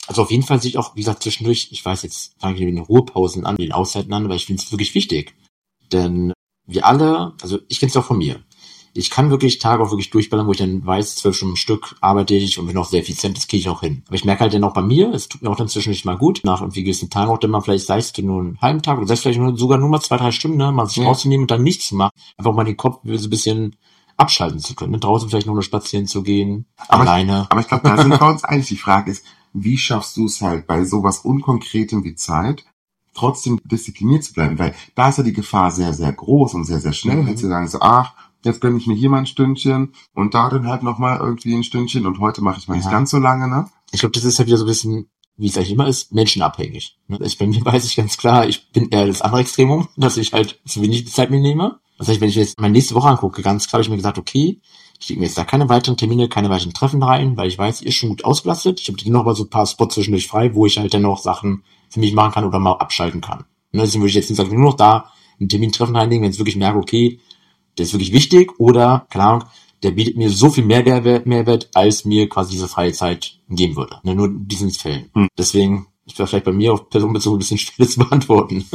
Also 0.07 0.23
auf 0.23 0.31
jeden 0.31 0.43
Fall 0.43 0.61
sich 0.61 0.77
auch, 0.79 0.97
wie 0.97 1.01
gesagt, 1.01 1.23
zwischendurch, 1.23 1.69
ich 1.71 1.85
weiß, 1.85 2.03
jetzt 2.03 2.33
fange 2.41 2.55
ich 2.55 2.61
mit 2.61 2.71
den 2.77 2.83
Ruhepausen 2.83 3.47
an, 3.47 3.57
den 3.57 3.73
Auszeiten 3.73 4.13
an, 4.13 4.25
aber 4.25 4.35
ich 4.35 4.47
finde 4.47 4.63
es 4.63 4.73
wirklich 4.73 4.95
wichtig. 4.95 5.35
Denn 5.93 6.33
wir 6.67 6.87
alle, 6.87 7.35
also 7.43 7.59
ich 7.69 7.79
kenne 7.81 7.91
es 7.91 7.97
auch 7.97 8.05
von 8.05 8.19
mir. 8.19 8.41
ich 8.93 9.09
kann 9.11 9.31
wirklich 9.31 9.59
Tage 9.61 9.83
auch 9.85 9.91
wirklich 9.91 10.11
durchballern, 10.11 10.49
wo 10.49 10.51
ich 10.53 10.59
dann 10.59 10.85
weiß, 10.85 11.15
zwölf 11.17 11.37
Stunden 11.37 11.53
am 11.53 11.57
Stück 11.57 11.95
arbeite 12.01 12.35
ich 12.35 12.59
und 12.59 12.67
bin 12.67 12.77
auch 12.77 12.89
sehr 12.89 13.01
effizient, 13.01 13.37
das 13.37 13.47
kriege 13.47 13.61
ich 13.61 13.69
auch 13.69 13.83
hin. 13.83 14.03
Aber 14.09 14.17
ich 14.17 14.25
merke 14.25 14.41
halt 14.41 14.53
dann 14.53 14.65
auch 14.65 14.73
bei 14.75 14.83
mir, 14.83 15.13
es 15.15 15.29
tut 15.29 15.43
mir 15.43 15.51
auch 15.51 15.57
dann 15.57 15.69
zwischendurch 15.69 16.05
mal 16.05 16.17
gut, 16.19 16.41
nach 16.43 16.61
irgendwie 16.61 16.83
gewissen 16.83 17.09
Tagen 17.09 17.31
auch 17.31 17.39
dann 17.39 17.51
mal 17.53 17.61
vielleicht 17.61 17.87
sei 17.87 17.99
es 17.99 18.17
nur 18.19 18.41
einen 18.41 18.61
halben 18.61 18.83
Tag 18.83 18.99
oder 18.99 19.07
sei 19.07 19.15
es 19.15 19.21
vielleicht 19.21 19.39
nur, 19.39 19.57
sogar 19.57 19.79
nur 19.79 19.89
mal 19.89 20.01
zwei, 20.01 20.17
drei 20.17 20.33
Stunden, 20.33 20.57
ne, 20.57 20.73
mal 20.73 20.87
sich 20.87 20.97
Ja. 20.97 21.05
rauszunehmen 21.05 21.45
und 21.45 21.51
dann 21.53 21.63
nichts 21.63 21.87
zu 21.89 21.95
machen. 21.95 22.11
Einfach 22.37 22.53
mal 22.53 22.65
den 22.65 22.77
Kopf 22.77 22.99
so 23.05 23.27
ein 23.29 23.31
bisschen 23.31 23.77
abschalten 24.17 24.59
zu 24.59 24.75
können. 24.75 24.91
Ne? 24.93 24.99
Draußen 24.99 25.29
vielleicht 25.31 25.47
noch 25.47 25.55
nur 25.55 25.63
spazieren 25.63 26.09
zu 26.09 26.23
gehen, 26.25 26.67
Aber 26.89 27.05
ich- 27.05 27.09
alleine. 27.11 27.47
Aber 27.49 27.61
ich 27.61 27.69
glaube, 27.69 27.89
da 27.89 27.97
sind 27.97 28.11
wir 28.11 28.23
uns 28.27 28.43
einig. 28.43 28.67
Die 28.67 28.77
Frage 28.77 29.13
ist, 29.13 29.25
wie 29.53 29.79
schaffst 29.79 30.17
du 30.17 30.27
es 30.27 30.41
halt 30.41 30.67
bei 30.67 30.85
sowas 30.85 31.19
Unkonkretem 31.19 32.05
wie 32.05 32.15
Zeit, 32.15 32.65
trotzdem 33.15 33.61
diszipliniert 33.65 34.25
zu 34.25 34.33
bleiben? 34.33 34.59
Weil 34.59 34.75
da 34.95 35.09
ist 35.09 35.19
ja 35.19 35.25
die 35.25 35.33
Gefahr 35.33 35.71
sehr, 35.71 35.93
sehr 35.93 36.13
groß 36.13 36.55
und 36.55 36.65
sehr, 36.65 36.81
sehr 36.81 36.93
schnell, 36.93 37.17
Mhm. 37.23 37.27
halt 37.27 37.39
zu 37.39 37.49
sagen, 37.49 37.69
so, 37.69 37.79
ach, 37.81 38.15
jetzt 38.45 38.61
gönne 38.61 38.79
ich 38.79 38.87
mir 38.87 38.95
hier 38.95 39.11
mal 39.11 39.19
ein 39.19 39.27
Stündchen 39.27 39.93
und 40.15 40.35
da 40.35 40.49
dann 40.49 40.67
halt 40.67 40.83
nochmal 40.83 41.19
irgendwie 41.19 41.55
ein 41.55 41.65
Stündchen 41.65 42.07
und 42.07 42.21
heute 42.21 42.43
mache 42.43 42.59
ich 42.59 42.69
mal 42.69 42.77
nicht 42.77 42.85
Ja. 42.87 42.91
ganz 42.91 43.11
so 43.11 43.19
lange, 43.19 43.49
ne? 43.49 43.69
ich 43.93 44.01
glaube, 44.01 44.13
das 44.13 44.25
ist 44.25 44.39
halt 44.39 44.47
wieder 44.47 44.57
so 44.57 44.65
ein 44.65 44.69
bisschen, 44.69 45.11
wie 45.37 45.49
es 45.49 45.57
eigentlich 45.57 45.73
immer 45.73 45.89
ist, 45.89 46.13
menschenabhängig. 46.13 46.99
Ne? 47.09 47.19
Ich, 47.23 47.37
bei 47.39 47.47
mir 47.47 47.63
weiß 47.65 47.85
ich 47.85 47.97
ganz 47.97 48.17
klar, 48.17 48.47
ich 48.49 48.71
bin 48.73 48.89
eher 48.91 49.07
das 49.07 49.21
andere 49.21 49.41
Extremum, 49.43 49.89
dass 49.97 50.17
ich 50.17 50.33
halt 50.33 50.61
zu 50.65 50.81
wenig 50.81 51.11
Zeit 51.13 51.31
mir 51.31 51.41
nehme. 51.41 51.81
Das 51.99 52.09
heißt, 52.09 52.21
wenn 52.23 52.29
ich 52.31 52.37
jetzt 52.37 52.59
meine 52.61 52.73
nächste 52.73 52.95
Woche 52.95 53.09
angucke, 53.09 53.43
ganz 53.43 53.67
klar 53.69 53.75
habe 53.79 53.83
ich 53.83 53.91
mir 53.91 53.97
gesagt, 53.97 54.17
okay, 54.17 54.61
ich 55.01 55.09
lege 55.09 55.21
mir 55.21 55.27
jetzt 55.27 55.39
da 55.39 55.45
keine 55.45 55.69
weiteren 55.69 55.97
Termine, 55.97 56.29
keine 56.29 56.51
weiteren 56.51 56.75
Treffen 56.75 57.03
rein, 57.03 57.37
weil 57.37 57.49
ich 57.49 57.59
weiß, 57.59 57.81
ihr 57.81 57.89
ist 57.89 57.95
schon 57.95 58.11
gut 58.11 58.25
ausgelastet. 58.25 58.81
Ich 58.81 58.89
habe 58.89 59.11
noch 59.11 59.25
mal 59.25 59.35
so 59.35 59.45
ein 59.45 59.51
paar 59.51 59.67
Spots 59.67 59.95
zwischendurch 59.95 60.29
frei, 60.29 60.55
wo 60.55 60.67
ich 60.67 60.79
halt 60.79 60.93
dann 60.93 61.03
noch 61.03 61.19
Sachen 61.19 61.65
für 61.89 62.01
mich 62.01 62.13
machen 62.13 62.33
kann 62.33 62.45
oder 62.45 62.59
mal 62.59 62.75
abschalten 62.75 63.23
kann. 63.23 63.45
Ne, 63.73 63.83
deswegen 63.83 64.03
würde 64.03 64.11
ich 64.11 64.17
jetzt 64.17 64.29
nicht 64.29 64.37
sagen, 64.37 64.55
nur 64.55 64.71
noch 64.71 64.77
da 64.77 65.11
einen 65.39 65.49
Termin-Treffen 65.49 65.97
reinlegen, 65.97 66.23
wenn 66.23 66.31
ich 66.31 66.39
wirklich 66.39 66.57
merke, 66.57 66.79
okay, 66.79 67.19
der 67.79 67.87
ist 67.87 67.95
wirklich 67.95 68.13
wichtig 68.13 68.59
oder, 68.59 69.07
keine 69.11 69.25
Ahnung, 69.25 69.45
der 69.83 69.93
bietet 69.93 70.17
mir 70.19 70.29
so 70.29 70.51
viel 70.51 70.65
mehr 70.65 70.83
Mehrwert, 70.83 71.25
Mehrwert 71.25 71.71
als 71.73 72.05
mir 72.05 72.29
quasi 72.29 72.53
diese 72.53 72.69
freie 72.69 72.93
Zeit 72.93 73.39
geben 73.49 73.77
würde. 73.77 74.01
Ne, 74.03 74.15
nur 74.15 74.27
in 74.27 74.47
diesen 74.47 74.71
Fällen. 74.71 75.09
Hm. 75.15 75.29
Deswegen, 75.39 75.87
ich 76.13 76.19
war 76.19 76.27
vielleicht 76.27 76.45
bei 76.45 76.53
mir 76.53 76.73
auf 76.73 76.89
personenbezogen 76.89 77.37
ein 77.37 77.39
bisschen 77.39 77.59
schwer 77.59 77.89
zu 77.89 78.01
beantworten. 78.01 78.65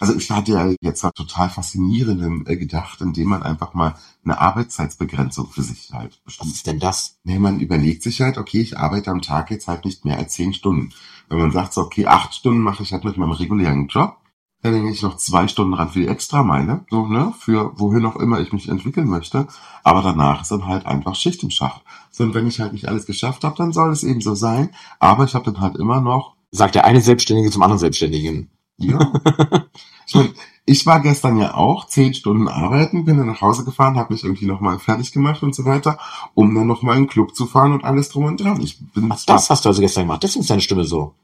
Also 0.00 0.16
ich 0.16 0.28
hatte 0.32 0.52
ja 0.52 0.68
jetzt 0.80 1.04
was 1.04 1.12
total 1.12 1.48
faszinierendem 1.48 2.44
äh, 2.48 2.56
gedacht, 2.56 3.00
indem 3.00 3.28
man 3.28 3.44
einfach 3.44 3.72
mal 3.72 3.94
eine 4.24 4.40
Arbeitszeitsbegrenzung 4.40 5.48
für 5.48 5.62
sich 5.62 5.92
halt 5.92 6.14
Was 6.14 6.24
bestimmt. 6.24 6.52
ist 6.52 6.66
denn 6.66 6.80
das? 6.80 7.20
Nee, 7.22 7.38
man 7.38 7.60
überlegt 7.60 8.02
sich 8.02 8.20
halt, 8.20 8.36
okay, 8.36 8.60
ich 8.60 8.76
arbeite 8.76 9.12
am 9.12 9.22
Tag 9.22 9.52
jetzt 9.52 9.68
halt 9.68 9.84
nicht 9.84 10.04
mehr 10.04 10.18
als 10.18 10.32
zehn 10.32 10.54
Stunden. 10.54 10.90
Wenn 11.28 11.38
man 11.38 11.52
sagt 11.52 11.72
so, 11.72 11.82
okay, 11.82 12.06
acht 12.06 12.34
Stunden 12.34 12.62
mache 12.62 12.82
ich 12.82 12.92
halt 12.92 13.04
mit 13.04 13.16
meinem 13.16 13.30
regulären 13.30 13.86
Job, 13.86 14.16
dann 14.62 14.72
denke 14.72 14.90
ich 14.90 15.02
noch 15.02 15.16
zwei 15.16 15.48
Stunden 15.48 15.74
ran 15.74 15.88
für 15.88 16.00
die 16.00 16.08
Extrameile, 16.08 16.84
so, 16.90 17.06
ne, 17.06 17.32
für 17.38 17.78
wohin 17.78 18.06
auch 18.06 18.16
immer 18.16 18.40
ich 18.40 18.52
mich 18.52 18.68
entwickeln 18.68 19.08
möchte. 19.08 19.48
Aber 19.82 20.02
danach 20.02 20.42
ist 20.42 20.50
dann 20.50 20.66
halt 20.66 20.86
einfach 20.86 21.14
Schicht 21.16 21.42
im 21.42 21.50
Schacht. 21.50 21.82
So, 22.10 22.24
und 22.24 22.34
wenn 22.34 22.46
ich 22.46 22.60
halt 22.60 22.72
nicht 22.72 22.88
alles 22.88 23.06
geschafft 23.06 23.44
habe, 23.44 23.56
dann 23.56 23.72
soll 23.72 23.90
es 23.90 24.04
eben 24.04 24.20
so 24.20 24.34
sein. 24.34 24.70
Aber 25.00 25.24
ich 25.24 25.34
habe 25.34 25.50
dann 25.50 25.60
halt 25.60 25.76
immer 25.76 26.00
noch 26.00 26.36
Sagt 26.52 26.74
der 26.74 26.84
eine 26.84 27.00
Selbstständige 27.00 27.50
zum 27.50 27.62
anderen 27.62 27.78
Selbstständigen. 27.80 28.50
ja. 28.76 29.12
ich, 30.06 30.14
mein, 30.14 30.34
ich 30.66 30.86
war 30.86 31.00
gestern 31.00 31.38
ja 31.38 31.54
auch 31.54 31.86
zehn 31.86 32.14
Stunden 32.14 32.46
arbeiten, 32.46 33.04
bin 33.04 33.16
dann 33.16 33.26
nach 33.26 33.40
Hause 33.40 33.64
gefahren, 33.64 33.96
habe 33.96 34.12
mich 34.12 34.22
irgendwie 34.22 34.46
nochmal 34.46 34.78
fertig 34.78 35.12
gemacht 35.12 35.42
und 35.42 35.54
so 35.54 35.64
weiter, 35.64 35.98
um 36.34 36.54
dann 36.54 36.66
nochmal 36.66 36.96
in 36.98 37.04
den 37.04 37.08
Club 37.08 37.34
zu 37.34 37.46
fahren 37.46 37.72
und 37.72 37.84
alles 37.84 38.10
drum 38.10 38.24
und 38.24 38.40
dran. 38.40 38.60
Ich 38.60 38.78
bin 38.92 39.08
Was, 39.10 39.24
das 39.26 39.50
hast 39.50 39.64
du 39.64 39.70
also 39.70 39.80
gestern 39.80 40.04
gemacht. 40.04 40.22
Deswegen 40.22 40.42
ist 40.42 40.50
deine 40.50 40.60
Stimme 40.60 40.84
so. 40.84 41.14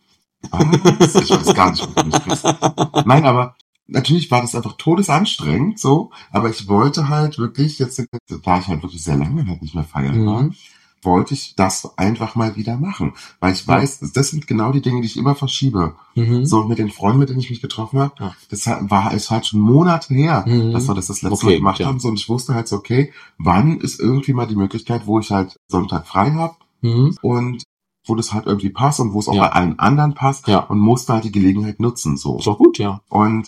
Was? 0.50 1.14
Ich 1.14 1.30
weiß 1.30 1.54
gar 1.54 1.70
nicht, 1.70 1.82
sprichst. 1.82 2.44
Nein, 3.04 3.26
aber 3.26 3.54
natürlich 3.86 4.30
war 4.30 4.40
das 4.40 4.54
einfach 4.54 4.76
todesanstrengend, 4.78 5.78
so. 5.78 6.10
Aber 6.30 6.48
ich 6.48 6.68
wollte 6.68 7.08
halt 7.08 7.38
wirklich, 7.38 7.78
jetzt, 7.78 7.98
da 7.98 8.58
ich 8.58 8.68
halt 8.68 8.82
wirklich 8.82 9.02
sehr 9.02 9.16
lange 9.16 9.46
halt 9.46 9.62
nicht 9.62 9.74
mehr 9.74 9.84
feiern 9.84 10.24
war, 10.26 10.42
Mhm. 10.42 10.54
Wollte 11.02 11.34
ich 11.34 11.54
das 11.56 11.96
einfach 11.96 12.34
mal 12.34 12.56
wieder 12.56 12.76
machen. 12.76 13.12
Weil 13.40 13.52
ich 13.52 13.66
weiß, 13.66 14.00
das 14.12 14.28
sind 14.30 14.46
genau 14.46 14.72
die 14.72 14.80
Dinge, 14.82 15.00
die 15.00 15.06
ich 15.06 15.16
immer 15.16 15.34
verschiebe. 15.34 15.94
Mhm. 16.14 16.44
So, 16.44 16.64
mit 16.64 16.78
den 16.78 16.90
Freunden, 16.90 17.20
mit 17.20 17.28
denen 17.28 17.40
ich 17.40 17.50
mich 17.50 17.60
getroffen 17.62 18.00
habe, 18.00 18.12
Ja. 18.18 18.34
das 18.50 18.66
war 18.66 19.12
es 19.14 19.30
halt 19.30 19.46
schon 19.46 19.60
Monate 19.60 20.12
her, 20.14 20.44
Mhm. 20.46 20.72
dass 20.72 20.88
wir 20.88 20.94
das 20.94 21.06
das 21.06 21.22
letzte 21.22 21.34
Okay, 21.46 21.46
Mal 21.46 21.56
gemacht 21.58 21.78
ja. 21.80 21.86
haben. 21.86 22.00
So, 22.00 22.08
und 22.08 22.14
ich 22.18 22.28
wusste 22.28 22.54
halt 22.54 22.68
so, 22.68 22.76
okay, 22.76 23.12
wann 23.38 23.78
ist 23.80 24.00
irgendwie 24.00 24.32
mal 24.32 24.46
die 24.46 24.56
Möglichkeit, 24.56 25.06
wo 25.06 25.20
ich 25.20 25.30
halt 25.30 25.56
Sonntag 25.68 26.06
frei 26.06 26.32
habe 26.32 26.54
Mhm. 26.82 27.16
und 27.22 27.62
wo 28.06 28.14
das 28.14 28.32
halt 28.32 28.46
irgendwie 28.46 28.70
passt 28.70 29.00
und 29.00 29.12
wo 29.12 29.18
es 29.20 29.28
auch 29.28 29.34
Ja. 29.34 29.42
bei 29.48 29.52
allen 29.52 29.78
anderen 29.78 30.14
passt 30.14 30.48
Ja. 30.48 30.60
und 30.60 30.78
musste 30.78 31.12
halt 31.12 31.24
die 31.24 31.32
Gelegenheit 31.32 31.78
nutzen, 31.78 32.16
so. 32.16 32.38
Ist 32.38 32.46
doch 32.46 32.56
gut, 32.58 32.78
ja. 32.78 33.00
Und 33.08 33.46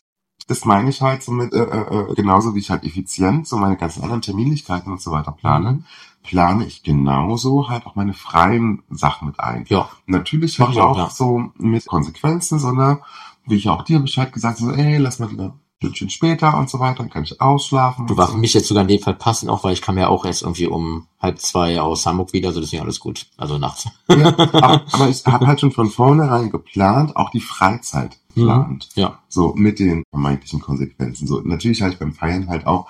das 0.49 0.64
meine 0.64 0.90
ich 0.90 1.00
halt 1.00 1.23
so 1.23 1.30
mit, 1.33 1.52
äh, 1.52 1.62
äh, 1.62 2.14
genauso 2.14 2.54
wie 2.54 2.59
ich 2.59 2.71
halt 2.71 2.83
effizient 2.85 3.47
so 3.47 3.57
meine 3.57 3.76
ganzen 3.76 4.02
anderen 4.02 4.21
Terminlichkeiten 4.23 4.90
und 4.90 5.00
so 5.00 5.12
weiter 5.12 5.30
plane, 5.33 5.73
Mhm. 5.73 5.85
Plane 6.22 6.66
ich 6.66 6.82
genauso 6.82 7.68
halt 7.68 7.86
auch 7.86 7.94
meine 7.96 8.12
freien 8.14 8.82
Sachen 8.90 9.28
mit 9.28 9.40
ein. 9.40 9.64
Ja. 9.68 9.88
Natürlich 10.06 10.58
Mach 10.58 10.68
halt 10.68 10.76
ich 10.76 10.82
auch, 10.82 10.96
ja. 10.98 11.10
so 11.10 11.50
mit 11.56 11.86
Konsequenzen, 11.86 12.58
sondern 12.58 12.98
wie 13.46 13.56
ich 13.56 13.68
auch 13.68 13.82
dir 13.82 14.00
Bescheid 14.00 14.32
gesagt 14.32 14.58
so, 14.58 14.70
ey, 14.70 14.98
lass 14.98 15.18
mal 15.18 15.28
lieber 15.30 15.44
ein 15.44 15.60
Stündchen 15.78 16.10
später 16.10 16.58
und 16.58 16.68
so 16.68 16.78
weiter, 16.78 16.98
dann 16.98 17.10
kann 17.10 17.24
ich 17.24 17.40
ausschlafen. 17.40 18.06
Du 18.06 18.12
und 18.12 18.18
war 18.18 18.26
so. 18.26 18.32
für 18.34 18.38
mich 18.38 18.52
jetzt 18.52 18.68
sogar 18.68 18.82
in 18.82 18.88
dem 18.88 19.00
Fall 19.00 19.14
passend, 19.14 19.50
auch 19.50 19.64
weil 19.64 19.72
ich 19.72 19.80
kam 19.80 19.96
ja 19.96 20.08
auch 20.08 20.24
erst 20.26 20.42
irgendwie 20.42 20.66
um 20.66 21.06
halb 21.20 21.38
zwei 21.40 21.80
aus 21.80 22.04
Hamburg 22.04 22.32
wieder, 22.34 22.48
also 22.48 22.60
deswegen 22.60 22.82
alles 22.82 23.00
gut. 23.00 23.26
Also 23.38 23.56
nachts. 23.56 23.88
Ja, 24.08 24.26
aber, 24.38 24.82
aber 24.92 25.08
ich 25.08 25.24
habe 25.24 25.46
halt 25.46 25.60
schon 25.60 25.72
von 25.72 25.88
vornherein 25.88 26.50
geplant, 26.50 27.16
auch 27.16 27.30
die 27.30 27.40
Freizeit 27.40 28.18
Mhm. 28.36 28.42
geplant. 28.42 28.88
Ja. 28.94 29.18
So 29.28 29.54
mit 29.56 29.78
den 29.80 30.04
vermeintlichen 30.10 30.60
Konsequenzen. 30.60 31.26
So 31.26 31.40
natürlich 31.40 31.82
habe 31.82 31.92
ich 31.92 31.98
beim 31.98 32.12
Feiern 32.12 32.48
halt 32.48 32.66
auch 32.66 32.88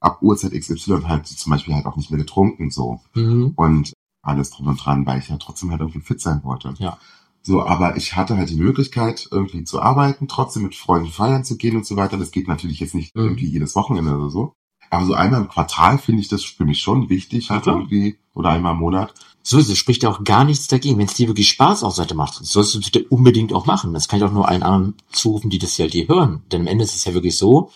ab 0.00 0.18
Uhrzeit 0.22 0.52
XY 0.52 1.02
halt 1.06 1.26
zum 1.26 1.50
Beispiel 1.52 1.74
halt 1.74 1.86
auch 1.86 1.96
nicht 1.96 2.10
mehr 2.10 2.18
getrunken 2.20 2.70
so 2.70 3.00
Mhm. 3.14 3.52
und 3.56 3.92
alles 4.22 4.50
drum 4.50 4.66
und 4.66 4.76
dran, 4.84 5.06
weil 5.06 5.18
ich 5.20 5.28
ja 5.28 5.36
trotzdem 5.36 5.70
halt 5.70 5.80
irgendwie 5.80 6.00
fit 6.00 6.20
sein 6.20 6.40
wollte. 6.44 6.74
Ja. 6.78 6.98
So, 7.42 7.64
aber 7.64 7.96
ich 7.96 8.16
hatte 8.16 8.36
halt 8.36 8.50
die 8.50 8.56
Möglichkeit, 8.56 9.28
irgendwie 9.30 9.64
zu 9.64 9.80
arbeiten, 9.80 10.28
trotzdem 10.28 10.62
mit 10.64 10.74
Freunden 10.74 11.08
feiern 11.10 11.42
zu 11.44 11.56
gehen 11.56 11.76
und 11.76 11.86
so 11.86 11.96
weiter. 11.96 12.18
Das 12.18 12.30
geht 12.32 12.48
natürlich 12.48 12.80
jetzt 12.80 12.94
nicht 12.94 13.14
Mhm. 13.14 13.22
irgendwie 13.22 13.46
jedes 13.46 13.74
Wochenende 13.76 14.14
oder 14.14 14.28
so. 14.28 14.52
Aber 14.90 15.06
so 15.06 15.14
einmal 15.14 15.40
im 15.40 15.48
Quartal 15.48 15.98
finde 15.98 16.20
ich 16.20 16.28
das 16.28 16.44
für 16.44 16.64
mich 16.64 16.80
schon 16.80 17.08
wichtig, 17.08 17.48
halt 17.50 17.62
klar. 17.62 17.76
irgendwie, 17.76 18.18
oder 18.34 18.50
einmal 18.50 18.72
im 18.74 18.80
Monat. 18.80 19.14
So 19.42 19.56
ist 19.58 19.70
es, 19.70 19.78
spricht 19.78 20.02
ja 20.02 20.10
auch 20.10 20.22
gar 20.24 20.44
nichts 20.44 20.66
dagegen. 20.68 20.98
Wenn 20.98 21.06
es 21.06 21.14
dir 21.14 21.28
wirklich 21.28 21.48
Spaß 21.48 21.82
auf 21.84 21.94
Seite 21.94 22.14
macht, 22.14 22.34
sollst 22.34 22.74
du 22.74 22.78
es 22.80 22.90
bitte 22.90 23.06
unbedingt 23.08 23.52
auch 23.54 23.64
machen. 23.66 23.94
Das 23.94 24.08
kann 24.08 24.18
ich 24.18 24.24
auch 24.24 24.32
nur 24.32 24.48
allen 24.48 24.62
anderen 24.62 24.94
zurufen, 25.12 25.48
die 25.48 25.58
das 25.58 25.78
ja 25.78 25.84
halt 25.84 25.92
hier 25.94 26.08
hören. 26.08 26.42
Denn 26.52 26.62
am 26.62 26.66
Ende 26.66 26.84
ist 26.84 26.94
es 26.96 27.04
ja 27.06 27.14
wirklich 27.14 27.36
so, 27.38 27.70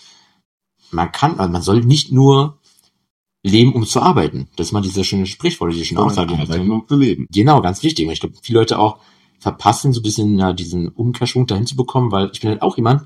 man 0.95 1.13
kann, 1.13 1.39
also 1.39 1.53
man 1.53 1.63
soll 1.63 1.81
nicht 1.83 2.13
nur 2.13 2.59
leben, 3.43 3.75
um 3.75 3.85
zu 3.85 4.01
arbeiten. 4.01 4.49
Das 4.57 4.69
ist 4.69 4.73
mal 4.73 4.81
diese 4.81 5.05
schöne 5.05 5.27
Sprichwort, 5.27 5.73
diese 5.73 5.85
schöne 5.85 6.01
Aussage. 6.01 6.35
Arbeiten, 6.35 6.71
um 6.71 6.87
zu 6.89 6.97
leben. 6.97 7.27
Genau, 7.31 7.61
ganz 7.61 7.83
wichtig. 7.83 8.07
Und 8.07 8.13
ich 8.13 8.21
glaube, 8.21 8.37
viele 8.43 8.61
Leute 8.61 8.79
auch 8.79 8.99
verpassen, 9.39 9.93
so 9.93 10.01
ein 10.01 10.03
bisschen 10.03 10.39
ja, 10.39 10.53
diesen 10.55 10.89
Umkehrschwung 10.89 11.47
dahin 11.47 11.67
zu 11.67 11.77
bekommen, 11.77 12.11
weil 12.11 12.31
ich 12.33 12.41
bin 12.41 12.51
halt 12.51 12.63
auch 12.63 12.77
jemand, 12.77 13.03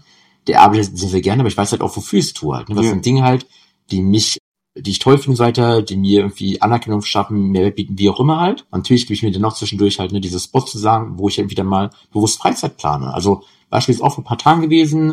der 0.47 0.63
arbeitet 0.63 0.97
sehr, 0.97 1.09
sehr 1.09 1.21
gerne, 1.21 1.41
aber 1.43 1.49
ich 1.49 1.57
weiß 1.57 1.73
halt 1.73 1.83
auch, 1.83 1.97
wofür 1.97 2.21
ich 2.21 2.27
es 2.27 2.33
tue 2.35 2.57
halt. 2.57 2.69
Ne? 2.69 2.77
Was 2.77 2.85
Ja. 2.85 2.91
sind 2.93 3.05
Dinge 3.05 3.23
halt, 3.23 3.47
die 3.91 4.01
mich, 4.01 4.39
die 4.77 4.91
ich 4.93 5.01
toll 5.01 5.19
finde 5.19 5.31
und 5.31 5.37
so 5.37 5.45
weiter, 5.45 5.83
die 5.83 5.97
mir 5.97 6.21
irgendwie 6.21 6.63
Anerkennung 6.63 7.03
schaffen, 7.03 7.51
Mehrwert 7.51 7.75
bieten, 7.75 7.99
wie 7.99 8.09
auch 8.09 8.21
immer 8.21 8.41
halt. 8.41 8.63
Und 8.71 8.79
natürlich 8.79 9.07
gebe 9.07 9.15
ich 9.15 9.23
mir 9.25 9.33
dann 9.33 9.43
noch 9.43 9.55
zwischendurch 9.55 9.99
halt 9.99 10.13
ne, 10.13 10.21
diese 10.21 10.39
Spots 10.39 10.71
zu 10.71 10.79
sagen, 10.79 11.19
wo 11.19 11.29
ich 11.29 11.39
halt 11.39 11.51
wieder 11.51 11.65
mal 11.65 11.91
bewusst 12.13 12.39
Freizeit 12.39 12.77
plane. 12.77 13.13
Also 13.13 13.43
beispielsweise 13.71 14.07
auch 14.07 14.15
vor 14.15 14.23
ein 14.23 14.29
paar 14.29 14.39
Tagen 14.39 14.63
gewesen, 14.63 15.13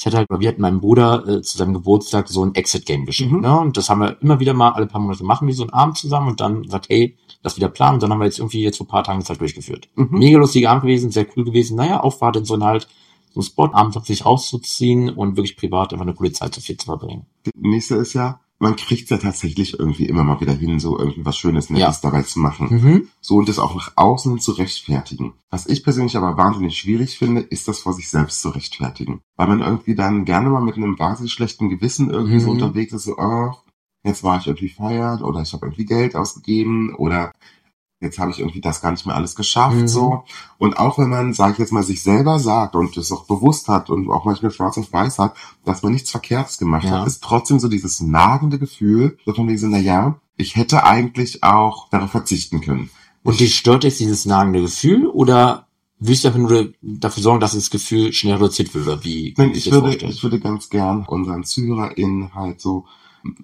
ich 0.00 0.06
hatte 0.06 0.16
halt, 0.16 0.28
wir 0.30 0.48
hatten 0.48 0.62
meinem 0.62 0.80
Bruder 0.80 1.28
äh, 1.28 1.42
zu 1.42 1.58
seinem 1.58 1.74
Geburtstag 1.74 2.26
so 2.26 2.42
ein 2.42 2.54
Exit-Game 2.54 3.04
geschenkt. 3.04 3.34
Mhm. 3.34 3.40
Ne? 3.40 3.60
Und 3.60 3.76
das 3.76 3.90
haben 3.90 4.00
wir 4.00 4.16
immer 4.22 4.40
wieder 4.40 4.54
mal, 4.54 4.70
alle 4.70 4.86
paar 4.86 4.98
Monate 4.98 5.22
machen 5.24 5.46
wir 5.46 5.54
so 5.54 5.64
einen 5.64 5.74
Abend 5.74 5.98
zusammen 5.98 6.28
und 6.28 6.40
dann 6.40 6.66
sagt, 6.66 6.88
hey, 6.88 7.18
lass 7.42 7.58
wieder 7.58 7.68
planen. 7.68 7.94
Und 7.94 8.02
dann 8.02 8.10
haben 8.10 8.18
wir 8.18 8.24
jetzt 8.24 8.38
irgendwie 8.38 8.62
jetzt 8.62 8.78
vor 8.78 8.86
ein 8.86 8.90
paar 8.90 9.04
Tagen 9.04 9.20
das 9.20 9.28
halt 9.28 9.42
durchgeführt. 9.42 9.90
Mhm. 9.96 10.08
Mega 10.12 10.38
lustiger 10.38 10.70
Abend 10.70 10.84
gewesen, 10.84 11.10
sehr 11.10 11.26
cool 11.36 11.44
gewesen. 11.44 11.76
Naja, 11.76 12.02
war 12.02 12.32
denn 12.32 12.46
so 12.46 12.54
ein 12.54 12.64
halt, 12.64 12.88
so 13.34 13.40
ein 13.40 13.42
Spot, 13.42 13.68
abends 13.74 14.06
sich 14.06 14.24
rauszuziehen 14.24 15.10
und 15.10 15.36
wirklich 15.36 15.58
privat 15.58 15.92
einfach 15.92 16.06
eine 16.06 16.14
coole 16.14 16.32
Zeit 16.32 16.54
zu 16.54 16.62
viel 16.62 16.78
zu 16.78 16.86
verbringen. 16.86 17.26
Das 17.44 17.52
nächste 17.58 17.96
ist 17.96 18.14
ja, 18.14 18.40
man 18.62 18.76
kriegt 18.76 19.10
ja 19.10 19.16
tatsächlich 19.16 19.78
irgendwie 19.78 20.04
immer 20.04 20.22
mal 20.22 20.40
wieder 20.40 20.52
hin, 20.52 20.78
so 20.78 20.98
irgendwie 20.98 21.24
was 21.24 21.36
Schönes, 21.38 21.70
Nettes 21.70 22.00
dabei 22.02 22.22
zu 22.22 22.38
machen. 22.38 22.68
Mhm. 22.70 23.08
So 23.20 23.36
und 23.36 23.48
das 23.48 23.58
auch 23.58 23.74
nach 23.74 23.92
außen 23.96 24.38
zu 24.38 24.52
rechtfertigen. 24.52 25.32
Was 25.50 25.66
ich 25.66 25.82
persönlich 25.82 26.16
aber 26.16 26.36
wahnsinnig 26.36 26.76
schwierig 26.78 27.18
finde, 27.18 27.40
ist 27.40 27.66
das 27.68 27.80
vor 27.80 27.94
sich 27.94 28.08
selbst 28.10 28.42
zu 28.42 28.50
rechtfertigen. 28.50 29.22
Weil 29.36 29.48
man 29.48 29.60
irgendwie 29.60 29.94
dann 29.94 30.24
gerne 30.26 30.50
mal 30.50 30.60
mit 30.62 30.76
einem 30.76 30.98
wahnsinnig 30.98 31.32
schlechten 31.32 31.70
Gewissen 31.70 32.10
irgendwie 32.10 32.38
so 32.40 32.46
Mhm. 32.48 32.52
unterwegs 32.62 32.92
ist, 32.92 33.04
so, 33.04 33.18
ach, 33.18 33.62
jetzt 34.04 34.22
war 34.22 34.38
ich 34.38 34.46
irgendwie 34.46 34.68
feiern 34.68 35.22
oder 35.22 35.40
ich 35.40 35.52
habe 35.54 35.66
irgendwie 35.66 35.86
Geld 35.86 36.14
ausgegeben 36.14 36.94
oder 36.94 37.32
jetzt 38.00 38.18
habe 38.18 38.30
ich 38.30 38.38
irgendwie 38.40 38.60
das 38.60 38.80
gar 38.80 38.90
nicht 38.92 39.04
mehr 39.06 39.14
alles 39.14 39.36
geschafft, 39.36 39.76
Mhm. 39.76 39.88
so. 39.88 40.24
Und 40.58 40.78
auch 40.78 40.98
wenn 40.98 41.10
man, 41.10 41.32
sag 41.34 41.52
ich 41.52 41.58
jetzt 41.58 41.72
mal, 41.72 41.82
sich 41.82 42.02
selber 42.02 42.38
sagt 42.38 42.74
und 42.74 42.96
das 42.96 43.12
auch 43.12 43.24
bewusst 43.26 43.68
hat 43.68 43.90
und 43.90 44.08
auch 44.10 44.24
manchmal 44.24 44.50
schwarz 44.50 44.78
auf 44.78 44.92
weiß 44.92 45.18
hat, 45.18 45.34
dass 45.64 45.82
man 45.82 45.92
nichts 45.92 46.10
Verkehrtes 46.10 46.58
gemacht 46.58 46.84
Ja. 46.84 47.00
hat, 47.00 47.06
ist 47.06 47.22
trotzdem 47.22 47.58
so 47.58 47.68
dieses 47.68 48.00
nagende 48.00 48.58
Gefühl, 48.58 49.18
so 49.26 49.34
von 49.34 49.46
wegen 49.48 49.58
so, 49.58 49.66
na 49.66 49.78
ja, 49.78 50.18
ich 50.36 50.56
hätte 50.56 50.84
eigentlich 50.84 51.42
auch 51.42 51.88
darauf 51.90 52.10
verzichten 52.10 52.60
können. 52.62 52.88
Und 53.22 53.38
dich 53.38 53.54
stört 53.56 53.84
jetzt 53.84 54.00
dieses 54.00 54.24
nagende 54.24 54.62
Gefühl 54.62 55.06
oder 55.06 55.66
willst 55.98 56.24
du 56.24 56.28
einfach 56.28 56.40
nur 56.40 56.72
dafür 56.80 57.22
sorgen, 57.22 57.40
dass 57.40 57.52
das 57.52 57.68
Gefühl 57.68 58.14
schnell 58.14 58.36
reduziert 58.36 58.72
wird? 58.74 58.86
Oder 58.86 59.04
wie? 59.04 59.34
Nein, 59.36 59.50
ich 59.54 59.66
würde, 59.70 59.80
vorstellen? 59.88 60.12
ich 60.12 60.22
würde 60.22 60.40
ganz 60.40 60.70
gern 60.70 61.04
unseren 61.06 61.44
ZuhörerInnen 61.44 62.34
halt 62.34 62.62
so 62.62 62.86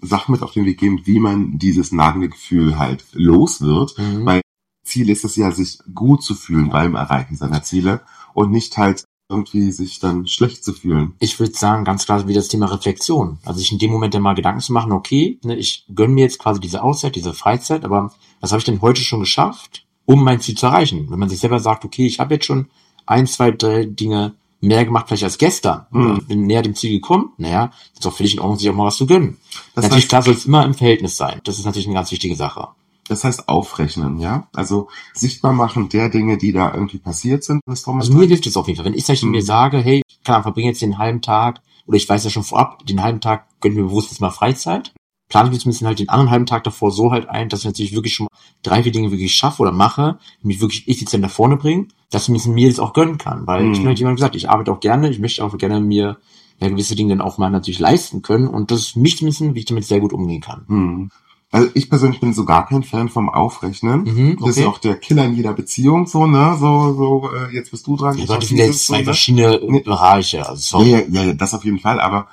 Sachen 0.01 0.33
mit 0.33 0.43
auf 0.43 0.53
den 0.53 0.65
Weg 0.65 0.79
geben, 0.79 1.03
wie 1.05 1.21
man 1.21 1.59
dieses 1.59 1.93
nagende 1.93 2.31
Gefühl 2.31 2.79
halt 2.79 3.05
los 3.13 3.61
wird. 3.61 3.99
Mhm. 3.99 4.25
Weil 4.25 4.41
Ziel 4.87 5.11
ist 5.11 5.25
es 5.25 5.37
ja, 5.37 5.51
sich 5.51 5.79
gut 5.95 6.23
zu 6.23 6.35
fühlen 6.35 6.71
beim 6.71 6.95
Erreichen 6.95 7.37
seiner 7.37 7.63
Ziele 7.63 8.01
und 8.35 8.51
nicht 8.51 8.77
halt 8.79 9.05
irgendwie 9.29 9.73
sich 9.73 9.99
dann 9.99 10.27
schlecht 10.29 10.63
zu 10.65 10.73
fühlen. 10.73 11.15
ich 11.19 11.39
würde 11.41 11.53
sagen, 11.53 11.85
ganz 11.85 12.05
klar 12.07 12.29
wie 12.29 12.33
das 12.35 12.47
Thema 12.49 12.67
Reflexion. 12.67 13.39
Also 13.45 13.59
sich 13.59 13.73
in 13.73 13.79
dem 13.79 13.91
Moment 13.91 14.15
dann 14.15 14.23
mal 14.23 14.35
Gedanken 14.37 14.61
zu 14.61 14.73
machen, 14.73 14.93
okay, 14.93 15.41
ne, 15.45 15.57
ich 15.57 15.85
gönne 15.93 16.15
mir 16.15 16.21
jetzt 16.23 16.39
quasi 16.39 16.61
diese 16.61 16.83
Auszeit, 16.83 17.17
diese 17.17 17.35
Freizeit, 17.35 17.85
aber 17.85 18.13
was 18.41 18.53
habe 18.53 18.61
ich 18.61 18.65
denn 18.65 18.81
heute 18.83 19.01
schon 19.01 19.21
geschafft, 19.21 19.85
um 20.05 20.23
mein 20.23 20.41
Ziel 20.41 20.57
zu 20.57 20.67
erreichen? 20.67 21.11
Wenn 21.11 21.19
man 21.19 21.29
sich 21.29 21.41
selber 21.41 21.59
sagt, 21.59 21.85
okay, 21.85 22.07
ich 22.07 22.21
habe 22.21 22.35
jetzt 22.35 22.47
schon 22.47 22.69
ein, 23.05 23.27
zwei, 23.27 23.51
drei 23.51 23.85
Dinge 23.87 24.35
mehr 24.61 24.85
gemacht 24.85 25.07
vielleicht 25.09 25.25
als 25.25 25.39
gestern, 25.39 25.87
Mhm. 25.91 26.25
bin 26.29 26.47
näher 26.47 26.63
dem 26.63 26.77
Ziel 26.77 26.93
gekommen, 26.93 27.33
naja, 27.37 27.73
ist 27.95 28.05
doch 28.05 28.17
völlig 28.17 28.35
in 28.35 28.41
Ordnung, 28.41 28.59
sich 28.59 28.71
auch 28.71 28.75
mal 28.75 28.87
was 28.87 28.97
zu 28.97 29.07
gönnen. 29.07 29.39
Das 29.75 29.83
natürlich, 29.85 30.05
heißt, 30.05 30.09
klar 30.09 30.23
soll 30.23 30.35
es 30.35 30.47
immer 30.47 30.65
im 30.65 30.75
Verhältnis 30.75 31.17
sein. 31.17 31.41
Das 31.43 31.59
ist 31.59 31.65
natürlich 31.65 31.87
eine 31.89 31.95
ganz 31.95 32.13
wichtige 32.13 32.37
Sache. 32.37 32.69
Das 33.09 33.25
heißt 33.25 33.49
aufrechnen, 33.49 34.19
ja? 34.19 34.49
Also 34.55 34.89
sichtbar 35.15 35.53
machen 35.53 35.89
der 35.89 36.09
Dinge, 36.09 36.39
die 36.39 36.53
da 36.53 36.73
irgendwie 36.75 36.99
passiert 36.99 37.45
sind. 37.45 37.61
Also 37.67 37.93
mir 38.13 38.27
hilft 38.27 38.47
es 38.47 38.57
auf 38.57 38.67
jeden 38.67 38.77
Fall. 38.79 38.87
Wenn 38.87 38.95
ich 38.95 39.05
zum 39.05 39.13
Beispiel 39.15 39.29
Mhm. 39.29 39.35
mir 39.37 39.43
sage, 39.43 39.79
hey, 39.79 40.03
ich 40.09 40.23
kann 40.25 40.43
verbringe 40.43 40.69
jetzt 40.69 40.83
den 40.83 40.99
halben 40.99 41.23
Tag, 41.23 41.61
oder 41.87 41.97
ich 41.97 42.09
weiß 42.09 42.25
ja 42.25 42.31
schon 42.31 42.43
vorab, 42.43 42.85
den 42.87 43.03
halben 43.03 43.21
Tag 43.21 43.47
gönne 43.61 43.75
ich 43.75 43.81
mir 43.81 43.87
bewusst 43.89 44.11
jetzt 44.11 44.21
mal 44.21 44.31
Freizeit, 44.31 44.93
plane 45.29 45.49
ich 45.49 45.53
mir 45.55 45.59
zumindest 45.61 45.85
halt 45.85 45.99
den 45.99 46.09
anderen 46.09 46.31
halben 46.31 46.47
Tag 46.47 46.65
davor 46.65 46.91
so 46.91 47.13
halt 47.13 47.29
ein, 47.29 47.49
dass 47.49 47.61
ich 47.61 47.67
natürlich 47.67 47.95
wirklich 47.95 48.15
schon 48.15 48.25
mal 48.31 48.39
drei, 48.63 48.83
vier 48.83 48.93
Dinge 48.93 49.11
wirklich 49.11 49.35
schaffe 49.35 49.63
oder 49.63 49.73
mache, 49.73 50.19
die 50.43 50.49
mich 50.49 50.61
wirklich 50.61 50.89
effizient 50.89 51.23
nach 51.23 51.31
vorne 51.31 51.57
bringen, 51.57 51.93
dass 52.11 52.29
ich 52.29 52.47
mir 52.47 52.69
das 52.69 52.79
auch 52.81 52.93
gönnen 52.93 53.19
kann. 53.19 53.47
Weil 53.47 53.63
ich 53.65 53.79
Mhm. 53.79 53.83
bin 53.83 53.87
halt 53.89 53.99
jemand 53.99 54.17
gesagt, 54.17 54.37
ich 54.37 54.49
arbeite 54.51 54.73
auch 54.73 54.81
gerne, 54.81 55.09
ich 55.11 55.19
möchte 55.19 55.45
auch 55.45 55.57
gerne 55.59 55.81
mir 55.81 56.19
ja, 56.59 56.69
gewisse 56.69 56.97
Dinge 56.97 57.11
dann 57.17 57.21
auch 57.27 57.39
mal 57.39 57.51
natürlich 57.51 57.81
leisten 57.81 58.23
können 58.23 58.49
und 58.49 58.71
das 58.71 58.81
ist 58.81 58.97
mich 58.97 59.19
zumindest, 59.19 59.55
wie 59.55 59.59
ich 59.59 59.65
damit 59.67 59.85
sehr 59.85 60.01
gut 60.01 60.13
umgehen 60.15 60.41
kann. 60.41 60.65
Hm. 60.69 61.11
Also 61.53 61.71
ich 61.75 61.89
persönlich 61.89 62.21
bin 62.21 62.35
so 62.35 62.45
gar 62.45 62.67
kein 62.67 62.83
Fan 62.83 63.09
vom 63.09 63.29
Aufrechnen. 63.29 64.03
Mhm, 64.03 64.37
Das 64.45 64.57
ist 64.57 64.67
auch 64.67 64.79
der 64.79 64.97
Killer 64.97 65.25
in 65.25 65.35
jeder 65.35 65.53
Beziehung, 65.53 66.07
so, 66.07 66.27
ne? 66.27 66.57
So, 66.59 66.93
so, 66.95 67.31
äh, 67.35 67.55
jetzt 67.55 67.71
bist 67.71 67.87
du 67.87 67.97
dran. 67.97 68.19
Ja, 68.19 68.27
das 68.27 68.49
sind 68.49 68.57
jetzt 68.59 68.87
so, 68.87 68.93
zwei 68.93 68.99
ne? 68.99 69.05
verschiedene 69.05 69.61
Nee. 69.63 69.81
Bereiche. 69.81 70.47
Also 70.49 70.83
Ja, 70.83 70.99
ja, 71.09 71.23
ja, 71.23 71.33
das 71.35 71.55
auf 71.55 71.65
jeden 71.65 71.79
Fall. 71.79 72.01
Aber 72.01 72.27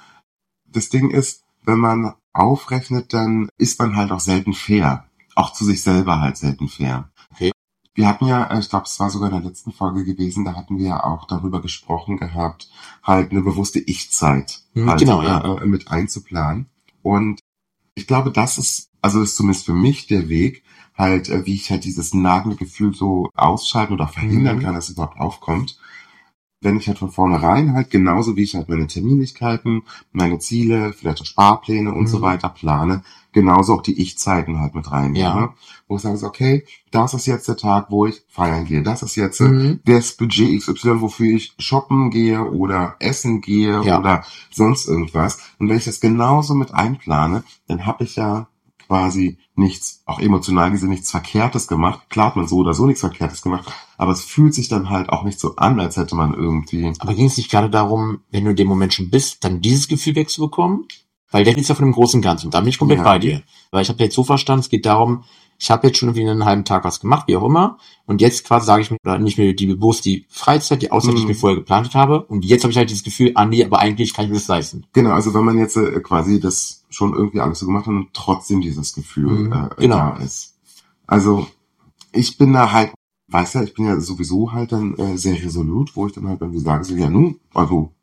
das 0.68 0.90
Ding 0.90 1.12
ist, 1.12 1.44
wenn 1.64 1.78
man 1.78 2.14
aufrechnet, 2.34 3.14
dann 3.14 3.50
ist 3.58 3.80
man 3.80 3.96
halt 3.96 4.12
auch 4.12 4.20
selten 4.20 4.54
fair. 4.54 5.06
Auch 5.36 5.54
zu 5.54 5.64
sich 5.64 5.84
selber 5.84 6.20
halt 6.20 6.36
selten 6.38 6.68
fair. 6.68 7.10
Okay. 7.32 7.52
Wir 7.94 8.08
hatten 8.08 8.26
ja, 8.26 8.46
äh, 8.46 8.60
ich 8.60 8.70
glaube, 8.70 8.86
es 8.88 9.00
war 9.00 9.12
sogar 9.12 9.30
in 9.32 9.36
der 9.40 9.46
letzten 9.48 9.72
Folge 9.72 10.04
gewesen, 10.04 10.44
da 10.46 10.56
hatten 10.56 10.80
wir 10.80 10.88
ja 10.88 11.04
auch 11.04 11.26
darüber 11.28 11.62
gesprochen 11.62 12.18
gehabt, 12.18 12.68
halt 13.04 13.30
eine 13.32 13.42
bewusste 13.42 13.80
Ich-Zeit 13.80 14.62
Mhm, 14.74 14.90
halt, 14.90 15.00
genau, 15.00 15.22
ja. 15.22 15.40
äh, 15.60 15.64
äh, 15.64 15.66
mit 15.68 15.90
einzuplanen. 15.92 16.66
Und 17.04 17.40
ich 17.96 18.08
glaube, 18.08 18.32
das 18.32 18.58
ist, 18.58 18.90
also 19.02 19.22
ist 19.22 19.36
zumindest 19.36 19.66
für 19.66 19.74
mich 19.74 20.08
der 20.08 20.30
Weg, 20.30 20.64
halt, 20.96 21.30
äh, 21.30 21.46
wie 21.46 21.56
ich 21.56 21.72
halt 21.72 21.84
dieses 21.86 22.14
nagende 22.14 22.56
Gefühl 22.56 22.94
so 22.94 23.30
ausschalten 23.36 23.94
oder 23.94 24.08
verhindern 24.08 24.58
Mhm. 24.58 24.62
kann, 24.62 24.76
dass 24.76 24.86
es 24.90 24.96
überhaupt 24.96 25.20
aufkommt. 25.20 25.80
Wenn 26.64 26.78
ich 26.78 26.88
halt 26.88 26.98
von 27.00 27.12
vornherein 27.12 27.74
halt, 27.74 27.90
genauso 27.90 28.36
wie 28.36 28.44
ich 28.44 28.56
halt 28.56 28.70
meine 28.70 28.88
Terminlichkeiten, 28.88 29.84
meine 30.12 30.40
Ziele, 30.40 30.94
vielleicht 30.94 31.22
auch 31.22 31.26
Sparpläne 31.26 31.92
und 31.94 32.04
Mhm. 32.04 32.08
so 32.08 32.22
weiter 32.22 32.50
plane, 32.50 33.04
genauso 33.34 33.74
auch 33.74 33.82
die 33.82 34.00
Ich-Zeiten 34.02 34.60
halt 34.60 34.76
mit 34.76 34.92
reinnehme. 34.92 35.18
Ja. 35.20 35.54
Wo 35.88 35.96
ich 35.98 36.02
sage, 36.02 36.24
okay, 36.26 36.66
das 36.92 37.14
ist 37.14 37.26
jetzt 37.26 37.48
der 37.48 37.58
Tag, 37.58 37.88
wo 37.90 38.06
ich 38.06 38.24
feiern 38.30 38.66
gehe. 38.66 38.82
Das 38.84 39.04
ist 39.04 39.16
jetzt 39.16 39.42
Mhm. 39.42 39.80
das 39.86 40.14
Budget 40.14 40.60
XY, 40.60 41.02
wofür 41.02 41.36
ich 41.36 41.54
shoppen 41.60 42.10
gehe 42.12 42.44
oder 42.50 42.96
essen 43.00 43.42
gehe 43.42 43.82
Ja. 43.84 44.00
oder 44.00 44.24
sonst 44.52 44.88
irgendwas. 44.88 45.40
Und 45.60 45.70
wenn 45.70 45.78
ich 45.78 45.86
das 45.86 46.00
genauso 46.00 46.54
mit 46.56 46.74
einplane, 46.74 47.44
dann 47.68 47.86
habe 47.86 48.04
ich 48.06 48.16
ja 48.16 48.48
quasi 48.94 49.40
nichts, 49.56 50.04
auch 50.06 50.20
emotional 50.20 50.70
gesehen, 50.70 50.90
nichts 50.90 51.10
Verkehrtes 51.10 51.68
gemacht. 51.68 52.12
Klar 52.12 52.28
hat 52.28 52.36
man 52.36 52.48
so 52.48 52.58
oder 52.58 52.76
so 52.76 52.86
nichts 52.86 53.02
Verkehrtes 53.02 53.42
gemacht, 53.42 53.72
aber 53.98 54.12
es 54.12 54.24
fühlt 54.24 54.54
sich 54.54 54.68
dann 54.68 54.92
halt 54.92 55.10
auch 55.10 55.24
nicht 55.24 55.40
so 55.40 55.56
an, 55.56 55.80
als 55.80 55.98
hätte 55.98 56.16
man 56.16 56.36
irgendwie. 56.36 56.94
Aber 57.00 57.16
ging 57.16 57.26
es 57.26 57.38
nicht 57.38 57.50
gerade 57.50 57.72
darum, 57.72 58.20
wenn 58.30 58.44
du 58.44 58.52
in 58.52 58.56
dem 58.56 58.68
Moment 58.68 58.94
schon 58.94 59.10
bist, 59.10 59.44
dann 59.44 59.62
dieses 59.62 59.88
Gefühl 59.88 60.16
wegzubekommen? 60.16 60.86
Weil 61.32 61.44
der 61.44 61.58
ist 61.58 61.70
ja 61.70 61.74
von 61.74 61.86
dem 61.86 61.94
großen 61.94 62.22
Ganzen. 62.22 62.52
Da 62.52 62.60
bin 62.60 62.70
ich 62.70 62.78
komplett 62.78 63.00
Ja. 63.00 63.04
bei 63.04 63.18
dir. 63.18 63.42
Weil 63.72 63.82
ich 63.82 63.90
habe 63.90 64.04
jetzt 64.04 64.14
so 64.14 64.24
verstanden, 64.24 64.60
es 64.60 64.70
geht 64.70 64.86
darum, 64.86 65.24
ich 65.64 65.72
habe 65.72 65.88
jetzt 65.88 65.98
schon 65.98 66.10
irgendwie 66.10 66.30
einen 66.30 66.44
halben 66.44 66.66
Tag 66.66 66.84
was 66.84 67.00
gemacht, 67.00 67.26
wie 67.30 67.38
auch 67.38 67.46
immer. 67.46 67.78
Und 68.06 68.20
jetzt 68.20 68.46
quasi 68.46 68.66
sage 68.66 68.82
ich 68.82 68.92
mir, 68.92 68.98
oder 69.06 69.18
nicht 69.18 69.38
mehr 69.38 69.54
die 69.54 69.66
bewusst 69.66 70.04
die 70.04 70.26
Freizeit, 70.28 70.82
die 70.82 70.92
Auszeit, 70.92 71.14
die 71.14 71.20
ich 71.20 71.24
Mhm. 71.24 71.30
mir 71.30 71.36
vorher 71.36 71.58
geplant 71.58 71.96
habe. 71.96 72.24
Und 72.26 72.44
jetzt 72.44 72.64
habe 72.64 72.72
ich 72.72 72.78
halt 72.78 72.90
dieses 72.90 73.04
Gefühl, 73.06 73.32
ah 73.36 73.46
nee, 73.46 73.64
aber 73.64 73.80
eigentlich 73.80 74.14
kann 74.14 74.26
ich 74.26 74.32
mir 74.32 74.38
das 74.38 74.50
leisten. 74.50 74.86
Genau, 74.92 75.12
also 75.12 75.34
wenn 75.34 75.46
man 75.46 75.58
jetzt 75.58 75.78
äh, 75.78 76.02
quasi 76.02 76.42
das 76.42 76.84
schon 76.90 77.14
irgendwie 77.14 77.40
alles 77.40 77.60
so 77.60 77.66
gemacht 77.66 77.86
hat 77.88 77.94
und 77.94 78.10
trotzdem 78.14 78.60
dieses 78.60 78.94
Gefühl 78.94 79.30
Mhm, 79.46 79.54
äh, 79.54 79.70
genau. 79.78 79.96
da 79.96 80.18
ist. 80.18 80.56
Also 81.08 81.48
ich 82.12 82.38
bin 82.38 82.52
da 82.52 82.74
halt, 82.74 82.92
weißt 83.30 83.56
ja, 83.56 83.64
ich 83.64 83.74
bin 83.74 83.86
ja 83.86 83.98
sowieso 84.02 84.52
halt 84.52 84.74
dann 84.74 84.96
äh, 84.98 85.18
sehr 85.18 85.42
resolut, 85.42 85.96
wo 85.96 86.08
ich 86.08 86.14
dann 86.14 86.28
halt 86.28 86.42
irgendwie 86.42 86.60
sage, 86.60 86.84
so, 86.84 86.94
ja 86.96 87.10
nun, 87.10 87.40
also 87.54 87.94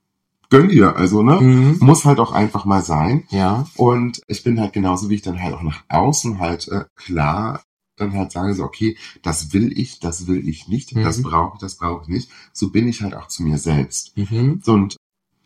gönn 0.51 0.69
dir, 0.69 0.97
also 0.97 1.23
ne, 1.23 1.41
Mhm. 1.41 1.77
muss 1.81 2.05
halt 2.05 2.19
auch 2.19 2.33
einfach 2.33 2.65
mal 2.65 2.83
sein. 2.83 3.25
Ja. 3.31 3.67
Und 3.77 4.21
ich 4.27 4.43
bin 4.45 4.61
halt 4.61 4.73
genauso, 4.73 5.09
wie 5.09 5.15
ich 5.15 5.23
dann 5.23 5.41
halt 5.43 5.55
auch 5.55 5.63
nach 5.63 5.85
außen 5.89 6.39
halt 6.39 6.69
äh, 6.69 6.85
klar 6.97 7.63
dann 7.97 8.15
halt 8.15 8.33
sage 8.33 8.55
so, 8.55 8.65
okay, 8.65 8.97
das 9.23 9.53
will 9.53 9.79
ich, 9.79 10.01
das 10.01 10.27
will 10.27 10.49
ich 10.49 10.69
nicht, 10.69 10.95
Mhm. 10.97 11.03
das 11.03 11.23
brauche 11.23 11.57
ich, 11.57 11.61
das 11.61 11.77
brauche 11.77 12.03
ich 12.05 12.09
nicht. 12.09 12.31
So 12.53 12.71
bin 12.71 12.89
ich 12.89 13.03
halt 13.03 13.15
auch 13.15 13.29
zu 13.29 13.43
mir 13.43 13.59
selbst. 13.59 14.17
Mhm. 14.17 14.61
So, 14.65 14.73
Und 14.73 14.97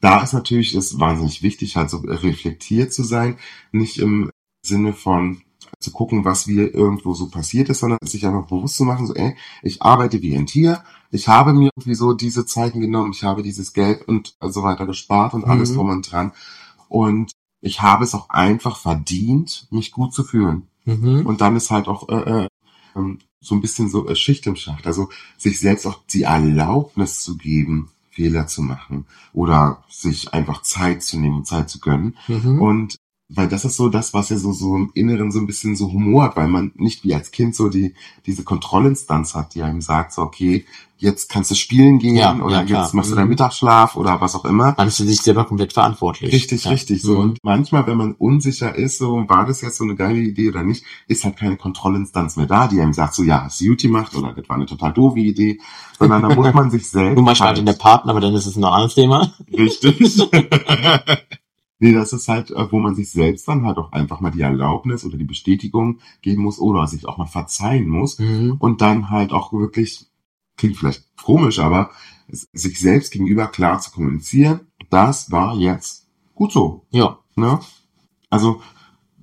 da 0.01 0.23
ist 0.23 0.35
natürlich 0.35 0.75
ist 0.75 1.01
wahnsinnig 1.01 1.43
wichtig, 1.43 1.77
halt 1.77 1.91
so 1.91 1.97
reflektiert 1.99 2.93
zu 2.93 3.03
sein, 3.03 3.39
nicht 3.73 3.99
im 3.99 4.31
Sinne 4.65 4.93
von 4.93 5.41
zu 5.81 5.91
gucken, 5.93 6.25
was 6.25 6.47
mir 6.47 6.75
irgendwo 6.75 7.15
so 7.15 7.29
passiert 7.29 7.69
ist, 7.69 7.81
sondern 7.81 7.99
sich 8.05 8.27
einfach 8.27 8.47
bewusst 8.47 8.77
zu 8.77 8.85
machen, 8.85 9.07
so, 9.07 9.15
ey, 9.15 9.37
ich 9.63 9.83
arbeite 9.83 10.23
wie 10.23 10.37
ein 10.37 10.47
Tier, 10.47 10.83
ich 11.11 11.29
habe 11.29 11.53
mir 11.53 11.71
irgendwie 11.77 11.95
so 11.95 12.13
diese 12.13 12.47
Zeiten 12.47 12.81
genommen, 12.81 13.13
ich 13.13 13.23
habe 13.25 13.43
dieses 13.43 13.73
Geld 13.73 14.07
und 14.09 14.35
so 14.41 14.63
weiter 14.63 14.87
gespart 14.87 15.35
und 15.35 15.45
alles 15.45 15.71
Mhm. 15.71 15.75
drum 15.75 15.89
und 15.91 16.11
dran 16.11 16.33
und 16.89 17.33
ich 17.61 17.81
habe 17.81 18.05
es 18.05 18.15
auch 18.15 18.29
einfach 18.29 18.77
verdient, 18.77 19.67
mich 19.71 19.91
gut 19.91 20.13
zu 20.13 20.23
fühlen. 20.23 20.69
Mhm. 20.85 21.25
Und 21.25 21.41
dann 21.41 21.57
ist 21.57 21.71
halt 21.71 21.89
auch 21.89 22.09
äh, 22.11 22.43
äh, 22.45 22.49
ähm, 22.95 23.19
so 23.41 23.55
ein 23.55 23.63
bisschen 23.63 23.89
so 23.89 24.07
äh, 24.09 24.15
Schicht 24.17 24.47
im 24.47 24.57
Schacht. 24.57 24.87
Also 24.87 25.09
sich 25.39 25.61
selbst 25.61 25.87
auch 25.87 26.01
die 26.13 26.23
Erlaubnis 26.23 27.23
zu 27.23 27.37
geben, 27.37 27.91
Fehler 28.11 28.47
zu 28.47 28.63
machen 28.63 29.07
oder 29.33 29.83
sich 29.89 30.35
einfach 30.35 30.63
Zeit 30.63 31.03
zu 31.03 31.19
nehmen, 31.19 31.45
Zeit 31.45 31.71
zu 31.71 31.81
gönnen. 31.81 32.17
Mhm. 32.29 32.61
Und 32.61 32.97
weil 33.29 33.49
das 33.49 33.65
ist 33.65 33.77
so 33.77 33.89
das, 33.89 34.13
was 34.15 34.29
ja 34.29 34.37
so, 34.37 34.53
so 34.53 34.77
im 34.77 34.91
Inneren 34.95 35.33
so 35.33 35.39
ein 35.39 35.47
bisschen 35.47 35.77
so 35.77 35.91
Humor 35.93 36.25
hat, 36.25 36.37
weil 36.37 36.49
man 36.49 36.73
nicht 36.77 37.05
wie 37.05 37.15
als 37.15 37.31
Kind 37.31 37.57
so 37.57 37.69
die, 37.69 37.95
diese 38.27 38.45
Kontrollinstanz 38.45 39.35
hat, 39.35 39.55
die 39.55 39.63
einem 39.63 39.81
sagt, 39.81 40.13
so, 40.13 40.23
okay, 40.23 40.67
jetzt 40.99 41.29
kannst 41.31 41.51
du 41.51 41.55
spielen 41.55 41.99
gehen 41.99 42.17
Ja, 42.17 42.35
oder 42.37 42.63
ja, 42.65 42.83
jetzt 42.83 42.95
machst 42.95 43.11
du 43.11 43.15
Mhm. 43.15 43.19
deinen 43.19 43.29
Mittagsschlaf 43.31 43.97
oder 43.97 44.21
was 44.21 44.35
auch 44.35 44.45
immer. 44.45 44.75
Man 44.77 44.89
ist 44.89 44.99
für 44.99 45.05
sich 45.05 45.21
selber 45.21 45.45
komplett 45.45 45.73
verantwortlich. 45.73 46.33
Richtig, 46.33 46.65
Ja. 46.65 46.71
richtig. 46.71 47.03
So. 47.03 47.15
Mhm. 47.15 47.21
Und 47.21 47.39
manchmal, 47.43 47.87
wenn 47.87 47.97
man 47.97 48.13
unsicher 48.13 48.75
ist, 48.75 48.99
so, 48.99 49.25
war 49.29 49.47
das 49.47 49.61
jetzt 49.63 49.79
so 49.79 49.85
eine 49.85 49.97
geile 49.97 50.19
Idee 50.21 50.49
oder 50.51 50.63
nicht, 50.63 50.85
ist 51.09 51.25
halt 51.25 51.37
keine 51.37 51.57
Kontrollinstanz 51.57 52.37
mehr 52.37 52.47
da, 52.47 52.69
die 52.69 52.81
einem 52.81 52.93
sagt, 52.93 53.15
so, 53.15 53.23
ja, 53.23 53.43
hast 53.45 53.61
du 53.61 53.69
gut 53.69 53.81
gemacht 53.83 54.15
oder 54.15 54.33
das 54.33 54.49
war 54.49 54.57
eine 54.57 54.67
total 54.67 54.93
doofe 54.93 55.19
Idee, 55.21 55.59
sondern 55.99 56.23
da 56.23 56.29
muss 56.35 56.53
man 56.55 56.71
sich 56.71 56.89
selbst. 56.89 57.17
Nur 57.17 57.25
manchmal 57.25 57.49
halt 57.49 57.59
in 57.59 57.67
der 57.67 57.73
Partner, 57.73 58.11
aber 58.13 58.21
dann 58.21 58.35
ist 58.35 58.47
es 58.47 58.57
ein 58.57 58.65
anderes 58.65 58.95
Thema. 58.95 59.33
Richtig. 59.53 59.99
nee, 61.79 61.93
das 61.93 62.13
ist 62.13 62.29
halt, 62.29 62.51
äh, 62.51 62.71
wo 62.73 62.79
man 62.81 62.95
sich 62.95 63.11
selbst 63.11 63.47
dann 63.49 63.65
halt 63.67 63.79
auch 63.79 63.93
einfach 63.93 64.21
mal 64.21 64.31
die 64.31 64.41
Erlaubnis 64.41 65.05
oder 65.05 65.17
die 65.19 65.25
Bestätigung 65.25 65.99
geben 66.23 66.43
muss 66.43 66.59
oder 66.59 66.87
sich 66.87 67.07
auch 67.07 67.19
mal 67.19 67.27
verzeihen 67.27 67.89
muss 67.89 68.19
Mhm. 68.19 68.57
und 68.59 68.81
dann 68.81 69.11
halt 69.11 69.33
auch 69.33 69.53
wirklich, 69.53 70.07
klingt 70.57 70.77
vielleicht 70.77 71.05
komisch, 71.23 71.59
aber 71.59 71.91
sich 72.29 72.81
selbst 72.81 73.13
gegenüber 73.13 73.47
klar 73.49 73.81
zu 73.81 73.91
kommunizieren, 73.91 74.61
das 74.91 75.31
war 75.31 75.57
jetzt 75.57 76.07
gut 76.35 76.53
so. 76.53 76.87
Ja. 76.91 77.19
Ne? 77.37 77.59
Also 78.31 78.61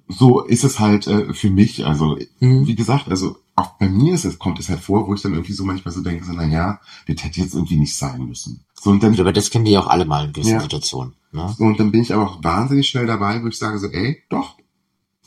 so 0.08 0.42
ist 0.42 0.64
es 0.64 0.80
halt 0.80 1.08
äh, 1.08 1.34
für 1.34 1.50
mich. 1.50 1.86
Also 1.86 2.18
Mhm. 2.40 2.68
wie 2.68 2.76
gesagt, 2.76 3.10
also 3.10 3.38
auch 3.56 3.78
bei 3.80 3.90
mir 3.90 4.14
ist 4.14 4.26
es, 4.26 4.40
kommt 4.40 4.60
es 4.60 4.70
halt 4.70 4.80
vor, 4.82 5.08
wo 5.08 5.14
ich 5.14 5.22
dann 5.22 5.34
irgendwie 5.34 5.54
so 5.54 5.64
manchmal 5.66 5.94
so 5.94 6.02
denke, 6.02 6.26
so, 6.26 6.34
na 6.34 6.46
ja, 6.46 6.80
das 7.08 7.24
hätte 7.24 7.40
jetzt 7.42 7.54
irgendwie 7.54 7.78
nicht 7.78 7.96
sein 7.96 8.26
müssen. 8.26 8.64
So 8.82 8.90
und 8.92 9.02
dann 9.04 9.18
aber 9.20 9.34
das 9.34 9.50
kennen 9.50 9.66
wir 9.66 9.72
ja 9.74 9.80
auch 9.82 9.88
alle 9.88 10.06
mal 10.06 10.26
in 10.26 10.34
gewissen 10.34 10.54
Ja. 10.54 10.62
Situationen. 10.62 11.14
Ne? 11.32 11.54
so, 11.58 11.63
und 11.63 11.80
dann 11.80 11.91
bin 11.91 12.02
ich 12.02 12.13
aber 12.13 12.24
auch 12.30 12.44
wahnsinnig 12.44 12.89
schnell 12.89 13.06
dabei, 13.08 13.41
wo 13.44 13.48
ich 13.48 13.58
sage 13.58 13.80
so, 13.80 13.88
ey, 13.88 14.22
doch, 14.30 14.58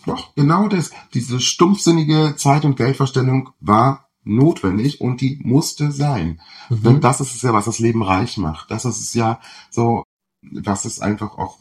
doch, 0.07 0.35
genau 0.35 0.69
das, 0.69 0.91
diese 1.15 1.41
stumpfsinnige 1.41 2.35
Zeit- 2.37 2.65
und 2.67 2.77
Geldverstellung 2.77 3.51
war 3.61 4.09
notwendig 4.23 5.01
und 5.01 5.21
die 5.21 5.41
musste 5.43 5.93
sein. 5.93 6.41
Denn 6.71 6.95
Mhm. 6.97 7.01
das 7.01 7.21
ist 7.21 7.35
es 7.35 7.43
ja, 7.43 7.53
was 7.55 7.67
das 7.67 7.79
Leben 7.79 8.03
reich 8.03 8.37
macht. 8.39 8.71
Das 8.71 8.85
ist 8.85 9.01
es 9.01 9.15
ja 9.15 9.41
so, 9.71 10.03
was 10.43 10.85
es 10.85 11.01
einfach 11.01 11.37
auch 11.39 11.59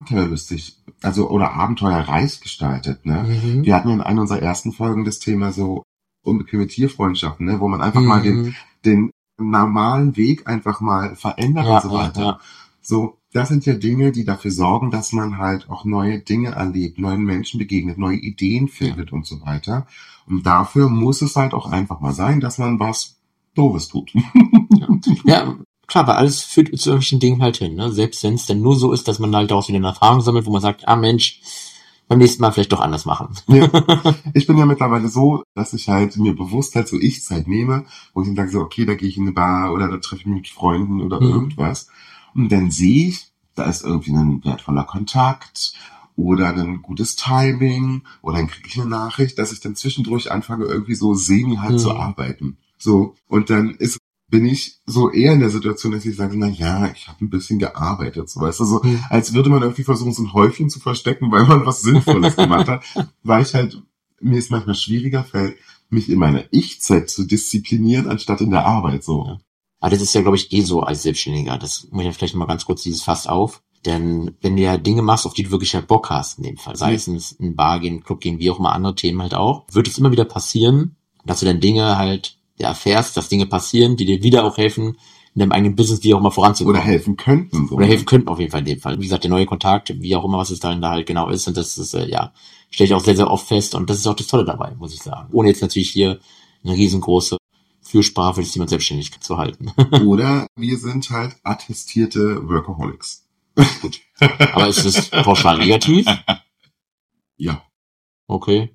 abenteuerlustig, 0.00 0.78
also 1.02 1.28
oder 1.30 1.52
abenteuerreich 1.52 2.40
gestaltet. 2.40 3.04
Ne? 3.06 3.24
Mhm. 3.24 3.64
Wir 3.64 3.74
hatten 3.74 3.88
ja 3.88 3.94
in 3.94 4.00
einer 4.00 4.20
unserer 4.22 4.40
ersten 4.42 4.72
Folgen 4.72 5.04
das 5.04 5.18
Thema 5.18 5.52
so 5.52 5.82
unbequeme 6.24 6.66
Tierfreundschaften, 6.66 7.46
ne? 7.46 7.60
wo 7.60 7.68
man 7.68 7.80
einfach 7.82 8.00
mal 8.02 8.22
den, 8.22 8.42
Mhm. 8.42 8.54
den 8.84 9.10
normalen 9.38 10.16
Weg 10.16 10.46
einfach 10.48 10.80
mal 10.80 11.16
verändert 11.16 11.66
ja, 11.66 11.76
und 11.76 11.82
so 11.82 11.88
ja, 11.90 11.94
weiter. 12.04 12.20
ja. 12.22 12.40
So, 12.82 13.18
das 13.32 13.48
sind 13.48 13.64
ja 13.66 13.74
Dinge, 13.74 14.10
die 14.12 14.24
dafür 14.24 14.50
sorgen, 14.50 14.90
dass 14.90 15.12
man 15.12 15.38
halt 15.38 15.70
auch 15.70 15.84
neue 15.84 16.18
Dinge 16.18 16.50
erlebt, 16.50 16.98
neuen 16.98 17.22
Menschen 17.22 17.58
begegnet, 17.58 17.96
neue 17.98 18.16
Ideen 18.16 18.68
findet 18.68 19.12
und 19.12 19.26
so 19.26 19.40
weiter. 19.42 19.86
Und 20.26 20.44
dafür 20.46 20.88
muss 20.88 21.22
es 21.22 21.36
halt 21.36 21.54
auch 21.54 21.70
einfach 21.70 22.00
mal 22.00 22.12
sein, 22.12 22.40
dass 22.40 22.58
man 22.58 22.80
was 22.80 23.16
Doofes 23.54 23.88
tut. 23.88 24.12
Ja, 25.24 25.56
klar, 25.86 26.06
weil 26.06 26.16
alles 26.16 26.42
führt 26.42 26.68
zu 26.78 26.90
irgendwelchen 26.90 27.20
Dingen 27.20 27.42
halt 27.42 27.56
hin. 27.56 27.74
Ne? 27.74 27.90
Selbst 27.92 28.22
wenn 28.22 28.34
es 28.34 28.46
dann 28.46 28.60
nur 28.60 28.76
so 28.76 28.92
ist, 28.92 29.08
dass 29.08 29.18
man 29.18 29.34
halt 29.34 29.50
daraus 29.50 29.68
wieder 29.68 29.78
eine 29.78 29.88
Erfahrung 29.88 30.20
sammelt, 30.20 30.46
wo 30.46 30.50
man 30.52 30.60
sagt, 30.60 30.86
ah 30.86 30.96
Mensch, 30.96 31.40
beim 32.08 32.18
nächsten 32.18 32.42
Mal 32.42 32.50
vielleicht 32.52 32.72
doch 32.72 32.80
anders 32.80 33.04
machen. 33.06 33.28
Ja. 33.48 33.68
Ich 34.34 34.46
bin 34.46 34.58
ja 34.58 34.66
mittlerweile 34.66 35.08
so, 35.08 35.42
dass 35.54 35.72
ich 35.72 35.88
halt 35.88 36.16
mir 36.16 36.34
bewusst 36.34 36.74
halt 36.74 36.88
so 36.88 36.98
Ich-Zeit 36.98 37.46
nehme, 37.48 37.84
wo 38.14 38.20
ich 38.22 38.26
dann 38.28 38.36
sage 38.36 38.50
so, 38.50 38.60
okay, 38.60 38.84
da 38.84 38.94
gehe 38.94 39.08
ich 39.08 39.16
in 39.16 39.24
eine 39.24 39.32
Bar 39.32 39.72
oder 39.72 39.88
da 39.88 39.96
treffe 39.98 40.22
ich 40.22 40.26
mich 40.26 40.36
mit 40.36 40.48
Freunden 40.48 41.00
oder 41.00 41.20
Mhm. 41.20 41.28
irgendwas. 41.30 41.88
Und 42.34 42.50
dann 42.50 42.70
sehe 42.70 43.08
ich, 43.08 43.32
da 43.54 43.64
ist 43.64 43.84
irgendwie 43.84 44.12
ein 44.12 44.44
wertvoller 44.44 44.84
Kontakt 44.84 45.72
oder 46.16 46.48
ein 46.48 46.82
gutes 46.82 47.16
Timing 47.16 48.02
oder 48.22 48.38
dann 48.38 48.46
kriege 48.48 48.68
ich 48.68 48.80
eine 48.80 48.88
Nachricht, 48.90 49.38
dass 49.38 49.52
ich 49.52 49.60
dann 49.60 49.74
zwischendurch 49.76 50.30
anfange, 50.30 50.64
irgendwie 50.66 50.94
so 50.94 51.14
semi 51.14 51.56
halt 51.56 51.74
Mhm. 51.74 51.78
zu 51.78 51.96
arbeiten. 51.96 52.56
So, 52.78 53.14
und 53.26 53.50
dann 53.50 53.70
ist 53.70 53.98
bin 54.32 54.46
ich 54.46 54.78
so 54.86 55.10
eher 55.10 55.32
in 55.32 55.40
der 55.40 55.50
Situation, 55.50 55.90
dass 55.90 56.04
ich 56.04 56.14
sage, 56.14 56.38
na 56.38 56.46
ja, 56.46 56.86
ich 56.94 57.08
habe 57.08 57.24
ein 57.24 57.30
bisschen 57.30 57.58
gearbeitet, 57.58 58.30
so 58.30 58.40
weißt 58.40 58.60
du, 58.60 58.64
so 58.64 58.80
Mhm. 58.84 59.00
als 59.10 59.34
würde 59.34 59.50
man 59.50 59.62
irgendwie 59.62 59.82
versuchen, 59.82 60.12
so 60.12 60.22
ein 60.22 60.32
Häufchen 60.32 60.70
zu 60.70 60.78
verstecken, 60.78 61.32
weil 61.32 61.46
man 61.46 61.66
was 61.66 61.80
Sinnvolles 61.82 62.36
gemacht 62.36 62.68
hat, 62.68 62.84
weil 63.24 63.42
ich 63.42 63.54
halt 63.54 63.82
mir 64.20 64.38
es 64.38 64.48
manchmal 64.50 64.76
schwieriger 64.76 65.24
fällt, 65.24 65.56
mich 65.88 66.08
in 66.08 66.20
meiner 66.20 66.44
Ich-Zeit 66.52 67.10
zu 67.10 67.24
disziplinieren, 67.24 68.08
anstatt 68.08 68.40
in 68.40 68.50
der 68.50 68.66
Arbeit 68.66 69.02
so. 69.02 69.40
Aber 69.80 69.90
das 69.90 70.02
ist 70.02 70.14
ja, 70.14 70.20
glaube 70.20 70.36
ich, 70.36 70.52
eh 70.52 70.60
so 70.60 70.82
als 70.82 71.02
Selbstständiger. 71.02 71.58
Das 71.58 71.88
muss 71.90 72.02
ich 72.02 72.06
ja 72.06 72.12
vielleicht 72.12 72.34
mal 72.34 72.46
ganz 72.46 72.64
kurz 72.66 72.82
dieses 72.82 73.02
Fass 73.02 73.26
auf. 73.26 73.62
Denn 73.86 74.36
wenn 74.42 74.56
du 74.56 74.62
ja 74.62 74.76
Dinge 74.76 75.00
machst, 75.00 75.24
auf 75.24 75.32
die 75.32 75.44
du 75.44 75.50
wirklich 75.50 75.74
halt 75.74 75.86
Bock 75.86 76.10
hast, 76.10 76.36
in 76.38 76.44
dem 76.44 76.58
Fall, 76.58 76.76
sei 76.76 76.90
Ja. 76.90 76.96
es 76.96 77.08
ein 77.40 77.56
Bar 77.56 77.80
gehen, 77.80 78.04
Club 78.04 78.20
gehen, 78.20 78.38
wie 78.38 78.50
auch 78.50 78.58
immer, 78.58 78.72
andere 78.72 78.94
Themen 78.94 79.22
halt 79.22 79.34
auch, 79.34 79.64
wird 79.72 79.88
es 79.88 79.96
immer 79.96 80.12
wieder 80.12 80.26
passieren, 80.26 80.96
dass 81.24 81.40
du 81.40 81.46
dann 81.46 81.60
Dinge 81.60 81.96
halt 81.96 82.36
ja, 82.58 82.68
erfährst, 82.68 83.16
dass 83.16 83.30
Dinge 83.30 83.46
passieren, 83.46 83.96
die 83.96 84.04
dir 84.04 84.22
wieder 84.22 84.44
auch 84.44 84.58
helfen, 84.58 84.98
in 85.34 85.38
deinem 85.38 85.52
eigenen 85.52 85.76
Business 85.76 86.02
wie 86.02 86.12
auch 86.12 86.18
immer 86.18 86.30
voranzukommen. 86.30 86.76
Oder 86.78 86.84
helfen 86.86 87.16
könnten. 87.16 87.68
So. 87.68 87.76
Oder 87.76 87.86
helfen 87.86 88.04
könnten 88.04 88.28
auf 88.28 88.38
jeden 88.38 88.50
Fall 88.50 88.60
in 88.60 88.66
dem 88.66 88.80
Fall. 88.80 88.98
Wie 88.98 89.04
gesagt, 89.04 89.24
der 89.24 89.30
neue 89.30 89.46
Kontakt, 89.46 89.94
wie 90.02 90.14
auch 90.14 90.24
immer, 90.24 90.38
was 90.38 90.50
es 90.50 90.60
dann 90.60 90.82
da 90.82 90.90
halt 90.90 91.06
genau 91.06 91.30
ist. 91.30 91.48
Und 91.48 91.56
das 91.56 91.78
ist, 91.78 91.94
äh, 91.94 92.06
ja, 92.06 92.32
stelle 92.68 92.88
ich 92.88 92.94
auch 92.94 93.00
sehr, 93.02 93.16
sehr 93.16 93.30
oft 93.30 93.46
fest. 93.46 93.74
Und 93.74 93.88
das 93.88 93.96
ist 93.96 94.06
auch 94.06 94.16
das 94.16 94.26
Tolle 94.26 94.44
dabei, 94.44 94.74
muss 94.78 94.92
ich 94.92 95.00
sagen. 95.00 95.28
Ohne 95.32 95.48
jetzt 95.48 95.62
natürlich 95.62 95.90
hier 95.90 96.18
eine 96.64 96.74
riesengroße 96.74 97.38
für 97.90 98.02
das 98.42 98.52
Thema 98.52 98.68
Selbstständigkeit 98.68 99.22
zu 99.24 99.36
halten. 99.38 99.72
Oder 100.06 100.46
wir 100.56 100.78
sind 100.78 101.10
halt 101.10 101.36
attestierte 101.42 102.48
Workaholics. 102.48 103.26
Aber 104.52 104.68
ist 104.68 104.84
das 104.84 105.08
pauschal 105.10 105.58
negativ? 105.58 106.06
Ja. 107.36 107.62
Okay, 108.28 108.70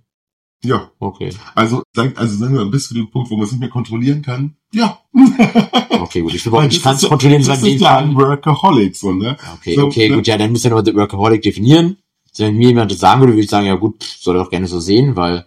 Ja. 0.63 0.91
okay. 0.99 1.30
Also, 1.54 1.84
also 1.95 2.36
sagen 2.38 2.56
wir 2.56 2.65
bis 2.65 2.88
zu 2.89 2.93
dem 2.93 3.10
Punkt, 3.10 3.30
wo 3.30 3.36
man 3.38 3.45
es 3.45 3.51
nicht 3.51 3.62
mehr 3.62 3.69
kontrollieren 3.69 4.21
kann. 4.21 4.56
Ja. 4.73 4.99
Okay, 6.06 6.21
gut. 6.21 6.34
Ich, 6.36 6.45
ich 6.45 6.84
kann 6.84 6.95
es 6.95 7.08
kontrollieren, 7.08 7.41
Das 7.43 7.60
sagen 7.62 7.73
ist 7.73 7.82
ja 7.82 7.97
ein 7.97 8.15
Workaholic, 8.15 8.95
so, 8.95 9.12
ne? 9.12 9.38
Okay, 9.56 9.75
So, 9.75 9.86
okay, 9.86 10.10
ne? 10.10 10.15
gut, 10.17 10.28
ja, 10.28 10.38
dann 10.38 10.51
müsst 10.51 10.65
ihr 10.65 10.69
nur 10.71 10.86
Workaholic 10.86 11.41
definieren. 11.41 11.97
Wenn 12.38 12.58
mir 12.58 12.67
jemand 12.67 12.91
das 12.91 12.99
sagen 12.99 13.21
würde, 13.21 13.34
würde 13.34 13.43
ich 13.43 13.49
sagen, 13.49 13.65
ja 13.65 13.75
gut, 13.75 14.04
soll 14.04 14.36
er 14.36 14.43
doch 14.43 14.49
gerne 14.51 14.67
so 14.67 14.80
sehen, 14.80 15.15
weil 15.15 15.45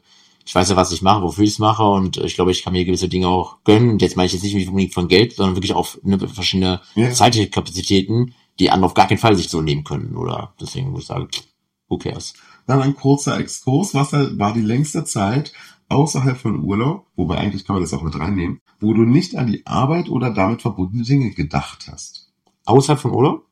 ich 0.48 0.54
weiß 0.54 0.70
ja, 0.70 0.76
was 0.76 0.92
ich 0.92 1.02
mache, 1.02 1.20
wofür 1.20 1.44
ich 1.44 1.50
es 1.50 1.58
mache 1.58 1.84
und 1.84 2.16
ich 2.16 2.34
glaube, 2.34 2.52
ich 2.52 2.62
kann 2.62 2.72
mir 2.72 2.86
gewisse 2.86 3.10
Dinge 3.10 3.28
auch 3.28 3.58
gönnen. 3.64 3.90
Und 3.90 4.00
jetzt 4.00 4.16
meine 4.16 4.28
ich 4.28 4.32
jetzt 4.32 4.44
nicht 4.44 4.66
unbedingt 4.66 4.94
von 4.94 5.06
Geld, 5.06 5.34
sondern 5.34 5.56
wirklich 5.56 5.74
auf 5.74 6.00
ne, 6.02 6.18
verschiedene 6.26 6.80
Ja. 6.94 7.10
zeitliche 7.10 7.50
Kapazitäten, 7.50 8.32
die 8.58 8.70
andere 8.70 8.86
auf 8.86 8.94
gar 8.94 9.06
keinen 9.06 9.18
Fall 9.18 9.36
sich 9.36 9.50
so 9.50 9.60
nehmen 9.60 9.84
können, 9.84 10.16
oder? 10.16 10.54
Deswegen 10.58 10.90
muss 10.90 11.02
ich 11.02 11.06
sagen, 11.08 11.28
who 11.88 11.98
cares? 11.98 12.32
Dann 12.66 12.80
ein 12.80 12.96
kurzer 12.96 13.38
Exkurs. 13.38 13.92
Was 13.92 14.12
war 14.14 14.54
die 14.54 14.62
längste 14.62 15.04
Zeit 15.04 15.52
außerhalb 15.90 16.38
von 16.38 16.64
Urlaub, 16.64 17.04
wobei 17.14 17.36
eigentlich 17.36 17.66
kann 17.66 17.74
man 17.76 17.82
das 17.82 17.92
auch 17.92 18.02
mit 18.02 18.18
reinnehmen, 18.18 18.62
wo 18.80 18.94
du 18.94 19.02
nicht 19.02 19.36
an 19.36 19.48
die 19.48 19.66
Arbeit 19.66 20.08
oder 20.08 20.30
damit 20.30 20.62
verbundene 20.62 21.04
Dinge 21.04 21.30
gedacht 21.32 21.90
hast? 21.92 22.30
Außerhalb 22.64 22.98
von 22.98 23.12
Urlaub? 23.12 23.44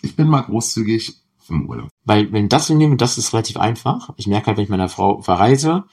Ich 0.00 0.14
bin 0.14 0.28
mal 0.28 0.42
großzügig 0.42 1.12
im 1.48 1.68
Urlaub. 1.68 1.88
Weil 2.04 2.30
wenn 2.32 2.48
das 2.48 2.68
wir 2.68 2.76
nehmen, 2.76 2.98
das 2.98 3.18
ist 3.18 3.32
relativ 3.32 3.56
einfach. 3.56 4.10
Ich 4.16 4.28
merke 4.28 4.46
halt, 4.46 4.58
wenn 4.58 4.64
ich 4.64 4.70
meiner 4.70 4.88
Frau 4.88 5.22
verreise, 5.22 5.86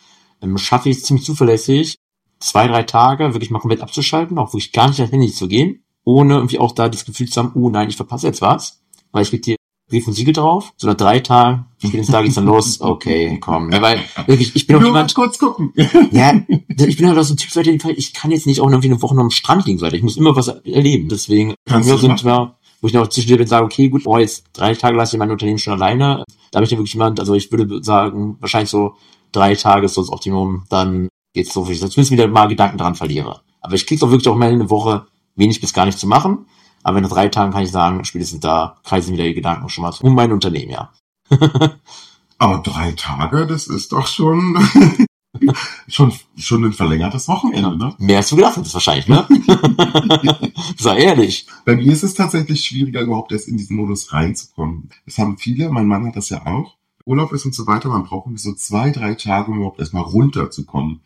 schaffe 0.58 0.90
ich 0.90 0.98
es 0.98 1.04
ziemlich 1.04 1.26
zuverlässig, 1.26 1.98
zwei, 2.40 2.68
drei 2.68 2.84
Tage 2.84 3.34
wirklich 3.34 3.52
mal 3.52 3.60
komplett 3.60 3.82
abzuschalten, 3.82 4.38
auch 4.38 4.54
wirklich 4.54 4.72
gar 4.72 4.88
nicht 4.88 5.00
ans 5.00 5.12
Handy 5.12 5.32
zu 5.32 5.48
gehen, 5.48 5.84
ohne 6.04 6.36
irgendwie 6.36 6.60
auch 6.60 6.74
da 6.74 6.90
das 6.90 7.06
Gefühl 7.06 7.30
zu 7.30 7.42
haben, 7.42 7.52
oh 7.56 7.70
nein, 7.70 7.90
ich 7.90 7.96
verpasse 7.96 8.28
jetzt 8.28 8.42
was, 8.42 8.82
weil 9.12 9.24
ich 9.24 9.30
krieg 9.30 9.46
hier 9.46 9.56
Brief 9.90 10.08
und 10.08 10.14
Siegel 10.14 10.34
drauf, 10.34 10.74
so 10.78 10.88
nach 10.88 10.96
drei 10.96 11.20
Tagen, 11.20 11.66
spätestens 11.78 12.08
da 12.08 12.22
geht's 12.22 12.36
dann 12.36 12.46
los, 12.46 12.82
okay, 12.82 13.38
komm, 13.40 13.70
ne, 13.70 13.82
weil 13.82 14.00
wirklich, 14.26 14.56
ich 14.56 14.66
bin 14.66 14.78
auch 14.78 14.80
Nur 14.80 14.90
jemand, 14.90 15.14
kurz 15.14 15.38
gucken. 15.38 15.74
ja, 16.12 16.34
ich 16.88 16.98
bin 16.98 17.08
halt 17.08 17.18
auch 17.18 17.24
so 17.24 17.34
ein 17.34 17.38
Typ, 17.38 17.54
Leute, 17.54 17.92
ich 17.92 18.14
kann 18.14 18.32
jetzt 18.32 18.48
nicht 18.48 18.62
auch 18.62 18.70
irgendwie 18.70 18.90
eine 18.90 19.02
Woche 19.02 19.16
noch 19.16 19.24
am 19.24 19.32
Strand 19.32 19.66
liegen, 19.66 19.80
Leute. 19.80 19.98
Ich 19.98 20.04
muss 20.04 20.18
immer 20.18 20.36
was 20.36 20.48
erleben. 20.48 21.10
Deswegen, 21.10 21.54
Kannst 21.66 21.90
sind 22.00 22.26
wir, 22.26 22.56
wo 22.82 22.88
ich 22.88 22.94
noch 22.94 23.08
zwischendurch 23.08 23.40
bin, 23.40 23.48
sage, 23.48 23.66
okay, 23.66 23.90
gut, 23.90 24.06
boah, 24.06 24.20
jetzt 24.20 24.46
drei 24.54 24.74
Tage 24.74 24.98
lasse 24.98 25.16
ich 25.16 25.20
mein 25.20 25.32
Unternehmen 25.32 25.60
schon 25.60 25.74
alleine. 25.74 26.24
Da 26.52 26.58
habe 26.58 26.64
ich 26.64 26.70
dann 26.70 26.80
wirklich 26.80 26.94
jemand, 26.94 27.20
also 27.20 27.34
ich 27.36 27.52
würde 27.52 27.84
sagen, 27.84 28.38
wahrscheinlich 28.40 28.70
so 28.70 28.96
drei 29.34 29.56
Tage 29.56 29.86
ist 29.86 29.96
so 29.96 30.02
das 30.02 30.12
Optimum, 30.12 30.64
dann 30.70 31.10
geht's 31.34 31.54
so, 31.54 31.68
wie 31.68 31.74
ich 31.74 31.80
zumindest 31.80 32.12
wieder 32.12 32.28
mal 32.28 32.48
Gedanken 32.48 32.78
dran 32.78 32.96
verliere. 32.96 33.42
Aber 33.62 33.76
ich 33.76 33.86
krieg's 33.86 34.04
auch 34.04 34.12
wirklich 34.12 34.30
auch 34.30 34.36
mal 34.36 34.52
eine 34.52 34.70
Woche 34.70 35.08
wenig 35.36 35.60
bis 35.60 35.74
gar 35.74 35.86
nicht 35.86 36.00
zu 36.00 36.08
machen. 36.08 36.46
Aber 36.84 36.98
in 36.98 37.08
drei 37.08 37.30
Tagen 37.30 37.54
kann 37.54 37.64
ich 37.64 37.72
sagen, 37.72 38.04
spätestens 38.04 38.42
da 38.42 38.78
kreisen 38.84 39.14
wieder 39.14 39.24
die 39.24 39.34
Gedanken 39.34 39.70
schon 39.70 39.84
mal 39.84 39.94
um 40.02 40.16
mein 40.16 40.32
Unternehmen, 40.32 40.72
ja. 40.72 40.92
Aber 42.38 42.58
drei 42.58 42.92
Tage, 42.92 43.48
das 43.48 43.68
ist 43.68 43.94
doch 43.94 44.06
schon, 44.06 44.58
schon, 45.88 46.14
schon 46.36 46.66
ein 46.66 46.74
verlängertes 46.74 47.30
Wochenende, 47.30 47.78
ne? 47.78 47.96
Mehr 48.00 48.18
als 48.18 48.30
du 48.30 48.36
gedacht 48.36 48.58
hättest 48.58 48.74
wahrscheinlich, 48.74 49.08
ne? 49.08 49.26
Sei 50.78 50.98
ehrlich. 50.98 51.48
Bei 51.64 51.78
mir 51.78 51.94
ist 51.94 52.04
es 52.04 52.16
tatsächlich 52.16 52.66
schwieriger, 52.66 53.02
überhaupt 53.02 53.32
erst 53.32 53.48
in 53.48 53.56
diesen 53.56 53.78
Modus 53.78 54.12
reinzukommen. 54.12 54.90
Das 55.06 55.18
haben 55.18 55.38
viele, 55.38 55.70
mein 55.70 55.88
Mann 55.88 56.06
hat 56.06 56.18
das 56.18 56.30
ja 56.30 56.46
auch. 56.46 56.76
Urlaub 57.06 57.34
ist 57.34 57.46
und 57.46 57.54
so 57.56 57.68
weiter, 57.68 57.90
man 57.90 58.04
braucht 58.06 58.28
irgendwie 58.28 58.42
so 58.42 58.54
zwei, 58.54 58.92
drei 58.92 59.16
Tage, 59.16 59.52
um 59.52 59.58
überhaupt 59.58 59.80
erstmal 59.80 60.04
runterzukommen. 60.04 61.02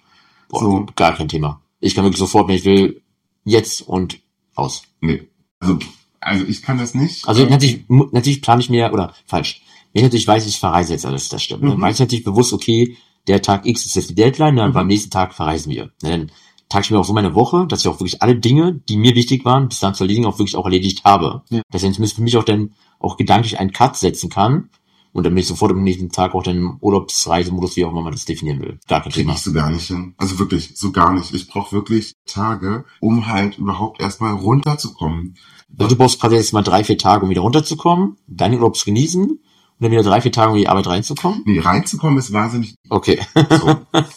Boah, 0.50 0.60
So. 0.60 0.86
gar 0.96 1.14
kein 1.16 1.28
Thema. 1.28 1.62
Ich 1.80 1.96
kann 1.96 2.04
wirklich 2.04 2.20
sofort, 2.20 2.48
wenn 2.48 2.56
ich 2.56 2.66
will, 2.66 3.02
jetzt 3.44 3.82
und 3.82 4.20
aus. 4.56 4.84
Nee. 5.02 5.28
Also, 5.60 5.80
also 6.20 6.46
ich 6.46 6.62
kann 6.62 6.78
das 6.78 6.94
nicht. 6.94 7.28
Also 7.28 7.46
natürlich, 7.46 7.86
natürlich 7.88 8.42
plane 8.42 8.62
ich 8.62 8.70
mir, 8.70 8.92
oder 8.94 9.14
falsch, 9.26 9.62
wenn 9.94 10.02
ich 10.02 10.04
natürlich 10.04 10.28
weiß, 10.28 10.46
ich 10.46 10.60
verreise 10.60 10.94
jetzt 10.94 11.06
alles, 11.06 11.30
das 11.30 11.42
stimmt. 11.44 11.64
Mhm. 11.64 11.70
Dann 11.70 11.82
weiß 11.82 11.96
ich 11.96 12.00
natürlich 12.02 12.26
bewusst, 12.26 12.54
okay, 12.54 12.96
der 13.28 13.42
Tag 13.42 13.66
X 13.66 13.86
ist 13.86 13.96
jetzt 13.96 14.10
die 14.10 14.16
Deadline, 14.16 14.56
dann 14.56 14.70
Mhm. 14.70 14.74
beim 14.74 14.88
nächsten 14.88 15.10
Tag 15.12 15.34
verreisen 15.34 15.72
wir. 15.72 15.92
Dann 16.02 16.32
tag 16.70 16.84
ich 16.84 16.92
mir 16.92 17.00
auch 17.00 17.06
so 17.06 17.14
meine 17.14 17.34
Woche, 17.36 17.66
dass 17.68 17.82
ich 17.82 17.88
auch 17.88 18.00
wirklich 18.00 18.22
alle 18.22 18.36
Dinge, 18.36 18.74
die 18.90 18.98
mir 18.98 19.16
wichtig 19.16 19.46
waren, 19.46 19.70
bis 19.70 19.80
dann 19.80 19.94
zu 19.96 20.04
erledigen, 20.04 20.26
auch 20.26 20.38
wirklich 20.38 20.56
auch 20.56 20.66
erledigt 20.66 21.04
habe. 21.06 21.44
Ja. 21.50 21.62
Dass 21.72 21.84
ich 21.84 21.94
zumindest 21.94 22.16
für 22.16 22.22
mich 22.22 22.38
auch 22.38 22.44
dann 22.44 22.74
auch 23.00 23.18
gedanklich 23.18 23.60
einen 23.60 23.72
Cut 23.72 23.96
setzen 23.96 24.30
kann 24.30 24.70
und 25.18 25.24
dann 25.24 25.34
bin 25.34 25.42
ich 25.42 25.48
sofort 25.48 25.72
am 25.72 25.82
nächsten 25.82 26.12
Tag 26.12 26.36
auch 26.36 26.44
dann 26.44 26.58
im 26.58 26.78
Urlaubsreisemodus, 26.80 27.76
wie 27.76 27.86
auch 27.86 27.90
immer 27.90 28.04
man 28.04 28.12
das 28.12 28.26
definieren 28.26 28.62
will. 28.62 28.78
Gar 28.88 29.02
kein 29.02 29.12
Thema. 29.12 29.34
ich 29.34 29.40
so 29.42 29.52
gar 29.52 29.72
nicht 29.72 29.88
hin. 29.88 30.14
Also 30.18 30.38
wirklich, 30.38 30.74
so 30.76 30.92
gar 30.92 31.12
nicht. 31.12 31.34
Ich 31.34 31.48
brauche 31.48 31.76
wirklich 31.76 32.14
Tage, 32.28 32.86
um 33.00 33.26
halt 33.26 33.58
überhaupt 33.58 34.00
erstmal 34.00 34.34
runterzukommen. 34.36 35.36
Also 35.76 35.96
du 35.96 35.96
brauchst 35.96 36.22
gerade 36.22 36.36
jetzt 36.36 36.54
mal 36.54 36.62
drei, 36.62 36.84
vier 36.84 37.00
Tage, 37.00 37.24
um 37.24 37.32
wieder 37.32 37.42
runterzukommen, 37.42 38.18
deinen 38.28 38.54
Urlaub 38.60 38.78
zu 38.78 38.86
genießen 38.86 39.24
und 39.24 39.40
dann 39.80 39.90
wieder 39.90 40.04
drei, 40.04 40.22
vier 40.22 40.32
Tage, 40.32 40.52
um 40.52 40.56
in 40.58 40.62
die 40.62 40.70
Arbeit 40.70 40.86
reinzukommen? 40.86 41.42
Nee, 41.46 41.62
reinzukommen 41.62 42.20
ist 42.20 42.32
wahnsinnig 42.32 42.76
Okay. 42.88 43.20
so. 43.50 43.76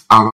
aber 0.08 0.30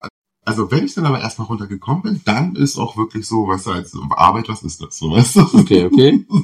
also 0.46 0.72
wenn 0.72 0.86
ich 0.86 0.96
dann 0.96 1.06
aber 1.06 1.22
erstmal 1.22 1.48
runtergekommen 1.48 2.02
bin, 2.02 2.22
dann 2.26 2.56
ist 2.56 2.80
auch 2.80 2.98
wirklich 2.98 3.28
so, 3.28 3.48
weißt 3.48 3.68
du, 3.68 3.72
als 3.72 3.96
Arbeit, 4.10 4.50
was 4.50 4.64
ist 4.64 4.82
das? 4.82 4.98
So, 4.98 5.12
weißt 5.12 5.36
du? 5.36 5.42
Okay, 5.60 5.86
okay. 5.86 6.26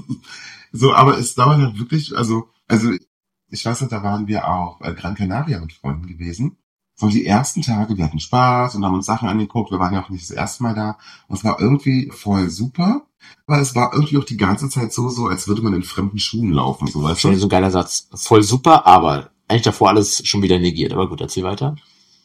So, 0.73 0.93
aber 0.93 1.17
es 1.17 1.35
dauert 1.35 1.59
halt 1.59 1.77
wirklich, 1.77 2.15
also, 2.15 2.47
also 2.69 2.91
ich 3.51 3.65
weiß 3.65 3.81
nicht, 3.81 3.91
da 3.91 4.01
waren 4.01 4.27
wir 4.27 4.47
auch 4.47 4.81
äh, 4.81 4.93
Gran 4.93 5.15
Canaria 5.15 5.59
mit 5.59 5.73
Freunden 5.73 6.07
gewesen. 6.07 6.57
So 6.95 7.09
die 7.09 7.25
ersten 7.25 7.61
Tage, 7.61 7.97
wir 7.97 8.05
hatten 8.05 8.19
Spaß 8.19 8.75
und 8.75 8.85
haben 8.85 8.93
uns 8.93 9.05
Sachen 9.05 9.27
angeguckt. 9.27 9.71
Wir 9.71 9.79
waren 9.79 9.93
ja 9.93 10.03
auch 10.03 10.09
nicht 10.09 10.23
das 10.23 10.35
erste 10.35 10.63
Mal 10.63 10.75
da. 10.75 10.97
Und 11.27 11.37
es 11.37 11.43
war 11.43 11.59
irgendwie 11.59 12.11
voll 12.11 12.49
super. 12.49 13.07
Aber 13.47 13.59
es 13.59 13.75
war 13.75 13.93
irgendwie 13.93 14.17
auch 14.17 14.23
die 14.23 14.37
ganze 14.37 14.69
Zeit 14.69 14.93
so, 14.93 15.09
so, 15.09 15.27
als 15.27 15.47
würde 15.47 15.61
man 15.61 15.73
in 15.73 15.83
fremden 15.83 16.19
Schuhen 16.19 16.51
laufen, 16.51 16.87
so 16.87 17.03
weißt 17.03 17.21
Schon 17.21 17.33
du? 17.33 17.37
so 17.37 17.47
ein 17.47 17.49
geiler 17.49 17.71
Satz. 17.71 18.07
Voll 18.13 18.43
super, 18.43 18.87
aber 18.87 19.31
eigentlich 19.47 19.63
davor 19.63 19.89
alles 19.89 20.25
schon 20.27 20.41
wieder 20.41 20.59
negiert. 20.59 20.93
Aber 20.93 21.07
gut, 21.07 21.21
erzähl 21.21 21.43
weiter. 21.43 21.75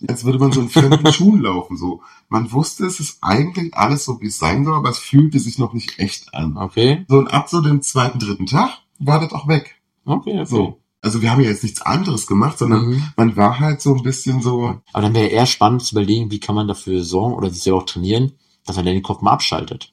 Als 0.09 0.25
würde 0.25 0.39
man 0.39 0.53
so 0.53 0.61
in 0.61 0.69
fremden 0.69 1.07
Schuhen 1.12 1.41
laufen, 1.41 1.77
so. 1.77 2.03
Man 2.29 2.53
wusste, 2.53 2.87
es 2.87 3.01
ist 3.01 3.19
eigentlich 3.23 3.75
alles 3.75 4.05
so, 4.05 4.21
wie 4.21 4.27
es 4.27 4.39
sein 4.39 4.65
soll, 4.65 4.75
aber 4.75 4.91
es 4.91 4.99
fühlte 4.99 5.39
sich 5.39 5.59
noch 5.59 5.73
nicht 5.73 5.99
echt 5.99 6.35
an. 6.35 6.57
Okay. 6.57 7.05
So, 7.09 7.19
und 7.19 7.29
ab 7.29 7.49
so 7.49 7.61
dem 7.61 7.83
zweiten, 7.83 8.19
dritten 8.19 8.47
Tag 8.47 8.71
war 8.99 9.21
das 9.21 9.33
auch 9.33 9.49
weg. 9.49 9.81
Okay, 10.05 10.41
okay. 10.41 10.45
So. 10.45 10.81
Also 11.07 11.23
wir 11.23 11.31
haben 11.31 11.40
ja 11.40 11.51
jetzt 11.51 11.62
nichts 11.62 11.83
anderes 11.83 12.27
gemacht, 12.27 12.59
sondern 12.59 12.85
Mhm. 12.88 13.03
man 13.16 13.37
war 13.37 13.61
halt 13.61 13.81
so 13.81 13.95
ein 13.95 14.03
bisschen 14.03 14.42
so, 14.42 14.81
Aber 14.92 15.03
dann 15.03 15.14
wäre 15.14 15.29
eher 15.29 15.47
spannend 15.47 15.83
zu 15.85 15.95
überlegen, 15.95 16.33
wie 16.33 16.40
kann 16.40 16.57
man 16.57 16.66
dafür 16.66 17.05
sorgen 17.05 17.35
oder 17.37 17.49
sich 17.49 17.62
selber 17.62 17.79
auch 17.79 17.87
trainieren, 17.87 18.33
dass 18.64 18.75
man 18.75 18.85
dann 18.85 18.95
den 18.95 19.05
Kopf 19.05 19.23
mal 19.23 19.31
abschaltet. 19.31 19.92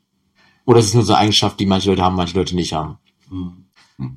Oder 0.65 0.79
ist 0.79 0.87
es 0.87 0.93
nur 0.95 1.03
so 1.03 1.13
eine 1.13 1.21
Eigenschaft, 1.21 1.59
die 1.59 1.67
manche 1.67 1.91
Leute 1.91 2.01
haben, 2.01 2.15
manche 2.15 2.35
Leute 2.35 2.55
nicht 2.55 2.73
haben? 2.73 2.97
hm, 3.29 3.65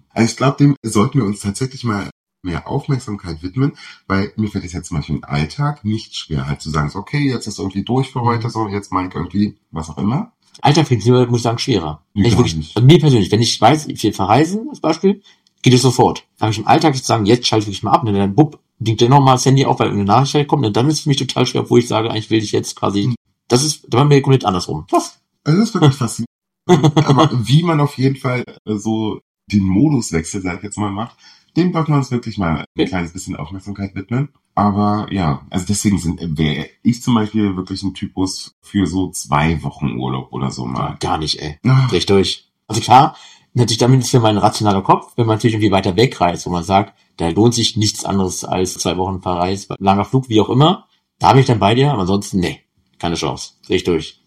Also 0.08 0.30
ich 0.32 0.36
glaube, 0.38 0.56
dem 0.56 0.74
sollten 0.82 1.18
wir 1.18 1.26
uns 1.26 1.40
tatsächlich 1.40 1.84
mal 1.84 2.08
mehr 2.42 2.66
Aufmerksamkeit 2.66 3.42
widmen, 3.42 3.72
weil 4.06 4.32
mir 4.36 4.48
fällt 4.48 4.64
es 4.64 4.72
jetzt 4.72 4.88
zum 4.88 4.96
Beispiel 4.96 5.16
im 5.16 5.24
Alltag 5.24 5.84
nicht 5.84 6.16
schwer, 6.16 6.46
halt 6.46 6.62
zu 6.62 6.70
sagen, 6.70 6.88
so, 6.88 6.98
okay, 6.98 7.28
jetzt 7.28 7.46
ist 7.46 7.58
irgendwie 7.58 7.82
durch 7.84 8.10
für 8.10 8.22
heute, 8.22 8.48
so, 8.48 8.68
jetzt 8.68 8.90
mal 8.90 9.10
irgendwie, 9.12 9.58
was 9.70 9.90
auch 9.90 9.98
immer. 9.98 10.32
Alltag 10.62 10.88
finde 10.88 11.04
ich, 11.04 11.28
muss 11.28 11.40
ich 11.40 11.42
sagen, 11.42 11.58
schwerer. 11.58 12.02
Ich 12.14 12.38
wirklich, 12.38 12.72
also 12.74 12.86
mir 12.86 12.98
persönlich, 12.98 13.30
wenn 13.30 13.42
ich 13.42 13.60
weiß, 13.60 13.88
ich 13.88 14.02
will 14.02 14.14
verreisen, 14.14 14.70
als 14.70 14.80
Beispiel, 14.80 15.20
geht 15.66 15.74
es 15.74 15.82
sofort. 15.82 16.24
Habe 16.40 16.52
ich 16.52 16.58
im 16.58 16.66
Alltag 16.68 16.94
zu 16.96 17.02
sagen, 17.02 17.26
jetzt 17.26 17.48
schalte 17.48 17.68
ich 17.68 17.82
mal 17.82 17.90
ab, 17.90 18.04
und 18.04 18.14
dann 18.14 18.36
bupp, 18.36 18.60
blinkt 18.78 19.02
dann 19.02 19.10
nochmal 19.10 19.34
das 19.34 19.44
Handy 19.46 19.64
auf, 19.66 19.80
weil 19.80 19.88
irgendeine 19.88 20.20
Nachricht 20.20 20.46
kommt, 20.46 20.64
und 20.64 20.76
dann 20.76 20.86
ist 20.86 20.94
es 20.94 21.00
für 21.00 21.08
mich 21.08 21.18
total 21.18 21.44
schwer, 21.44 21.68
wo 21.68 21.76
ich 21.76 21.88
sage, 21.88 22.08
eigentlich 22.08 22.30
will 22.30 22.40
ich 22.40 22.52
jetzt 22.52 22.76
quasi, 22.76 23.12
das 23.48 23.64
ist, 23.64 23.84
da 23.88 23.98
war 23.98 24.04
mir 24.04 24.22
komplett 24.22 24.44
andersrum. 24.44 24.86
Was? 24.90 25.18
Also 25.42 25.58
das 25.58 25.68
ist 25.70 25.74
wirklich 25.74 25.94
faszinierend. 25.94 26.28
Aber 27.08 27.30
wie 27.32 27.64
man 27.64 27.80
auf 27.80 27.98
jeden 27.98 28.14
Fall 28.14 28.44
äh, 28.64 28.76
so 28.76 29.18
den 29.52 29.64
Moduswechsel, 29.64 30.40
sag 30.40 30.58
ich 30.58 30.62
jetzt 30.62 30.78
mal, 30.78 30.92
macht, 30.92 31.16
dem 31.56 31.72
sollten 31.72 31.92
wir 31.92 31.96
uns 31.96 32.12
wirklich 32.12 32.38
mal 32.38 32.58
ein 32.58 32.64
Ja. 32.76 32.86
kleines 32.86 33.12
bisschen 33.12 33.34
Aufmerksamkeit 33.34 33.94
widmen. 33.96 34.28
Aber 34.54 35.08
ja, 35.10 35.46
also 35.50 35.66
deswegen 35.68 35.98
sind 35.98 36.20
wäre 36.38 36.66
ich 36.82 37.02
zum 37.02 37.14
Beispiel 37.14 37.56
wirklich 37.56 37.82
ein 37.82 37.92
Typus 37.94 38.54
für 38.62 38.86
so 38.86 39.10
zwei 39.10 39.62
Wochen 39.64 39.96
Urlaub 39.98 40.32
oder 40.32 40.50
so 40.52 40.64
mal. 40.64 40.96
Gar 41.00 41.18
nicht, 41.18 41.40
ey. 41.40 41.58
Dreh 41.62 41.96
ich 41.98 42.06
durch. 42.06 42.48
Also 42.68 42.80
klar, 42.80 43.16
natürlich 43.56 43.78
damit 43.78 44.00
ist 44.00 44.10
für 44.10 44.20
mein 44.20 44.38
rationaler 44.38 44.82
Kopf, 44.82 45.12
wenn 45.16 45.26
man 45.26 45.36
natürlich 45.36 45.54
irgendwie 45.54 45.72
weiter 45.72 45.96
wegreist, 45.96 46.46
wo 46.46 46.50
man 46.50 46.62
sagt, 46.62 46.94
da 47.16 47.28
lohnt 47.28 47.54
sich 47.54 47.76
nichts 47.76 48.04
anderes 48.04 48.44
als 48.44 48.74
zwei 48.74 48.96
Wochen 48.96 49.22
Verreis, 49.22 49.68
langer 49.78 50.04
Flug, 50.04 50.28
wie 50.28 50.40
auch 50.40 50.50
immer. 50.50 50.86
Da 51.18 51.32
bin 51.32 51.40
ich 51.40 51.46
dann 51.46 51.58
bei 51.58 51.74
dir, 51.74 51.92
aber 51.92 52.02
ansonsten, 52.02 52.40
nee, 52.40 52.60
keine 52.98 53.16
Chance. 53.16 53.54
Dreh 53.66 53.76
ich 53.76 53.84
durch. 53.84 54.22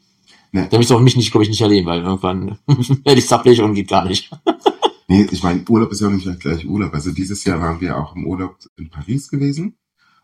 Nee. 0.52 0.68
Da 0.70 0.80
du 0.80 0.96
auch 0.96 1.00
mich 1.00 1.15
nicht, 1.15 1.32
glaube 1.32 1.44
ich, 1.44 1.50
nicht 1.50 1.62
erleben, 1.62 1.86
weil 1.86 2.02
irgendwann 2.02 2.58
werde 2.68 3.20
ich 3.20 3.28
zappelig 3.28 3.62
und 3.62 3.76
geht 3.76 3.88
gar 3.88 4.06
nicht. 4.06 4.32
Nee, 5.08 5.28
ich 5.32 5.44
meine, 5.44 5.63
Urlaub 5.68 5.92
ist 5.92 6.02
ja 6.02 6.08
auch 6.08 6.12
nicht 6.12 6.39
gleich 6.39 6.68
Urlaub. 6.68 6.94
Also 6.94 7.12
dieses 7.12 7.44
Jahr 7.44 7.60
waren 7.60 7.82
wir 7.82 7.98
auch 7.98 8.15
im 8.15 8.26
Urlaub 8.26 8.58
in 8.78 8.89
Paris 8.89 9.30
gewesen. 9.30 9.76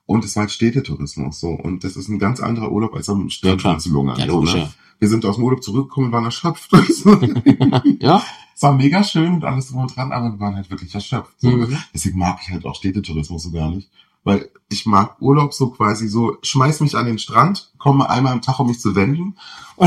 Und 0.05 0.23
es 0.23 0.35
war 0.35 0.41
halt 0.41 0.51
Städtetourismus 0.51 1.39
so. 1.39 1.49
Und 1.49 1.83
das 1.83 1.95
ist 1.95 2.09
ein 2.09 2.19
ganz 2.19 2.39
anderer 2.39 2.71
Urlaub 2.71 2.93
als 2.93 3.09
am 3.09 3.29
lungern. 3.29 4.17
Ja, 4.17 4.25
so, 4.27 4.31
logisch, 4.33 4.53
ne? 4.53 4.59
ja. 4.59 4.73
Wir 4.99 5.09
sind 5.09 5.25
aus 5.25 5.35
dem 5.35 5.43
Urlaub 5.43 5.63
zurückgekommen 5.63 6.07
und 6.07 6.13
waren 6.13 6.25
erschöpft. 6.25 6.69
Ja? 7.99 8.23
Es 8.55 8.61
war 8.61 8.73
mega 8.73 9.03
schön 9.03 9.33
und 9.33 9.43
alles 9.43 9.67
drum 9.67 9.81
und 9.81 9.95
dran, 9.95 10.13
aber 10.13 10.31
wir 10.31 10.39
waren 10.39 10.55
halt 10.55 10.69
wirklich 10.71 10.95
erschöpft. 10.95 11.41
So. 11.41 11.49
Mhm. 11.49 11.77
Deswegen 11.93 12.17
mag 12.17 12.39
ich 12.41 12.51
halt 12.51 12.65
auch 12.65 12.75
Städtetourismus 12.75 13.43
so 13.43 13.51
gar 13.51 13.69
nicht. 13.69 13.89
Weil 14.25 14.49
ich 14.69 14.85
mag 14.85 15.21
Urlaub 15.21 15.53
so 15.53 15.69
quasi 15.69 16.07
so, 16.09 16.35
schmeiß 16.41 16.81
mich 16.81 16.97
an 16.97 17.05
den 17.05 17.19
Strand, 17.19 17.71
komme 17.77 18.09
einmal 18.09 18.33
am 18.33 18.41
Tag, 18.41 18.59
um 18.59 18.67
mich 18.67 18.81
zu 18.81 18.95
wenden. 18.95 19.37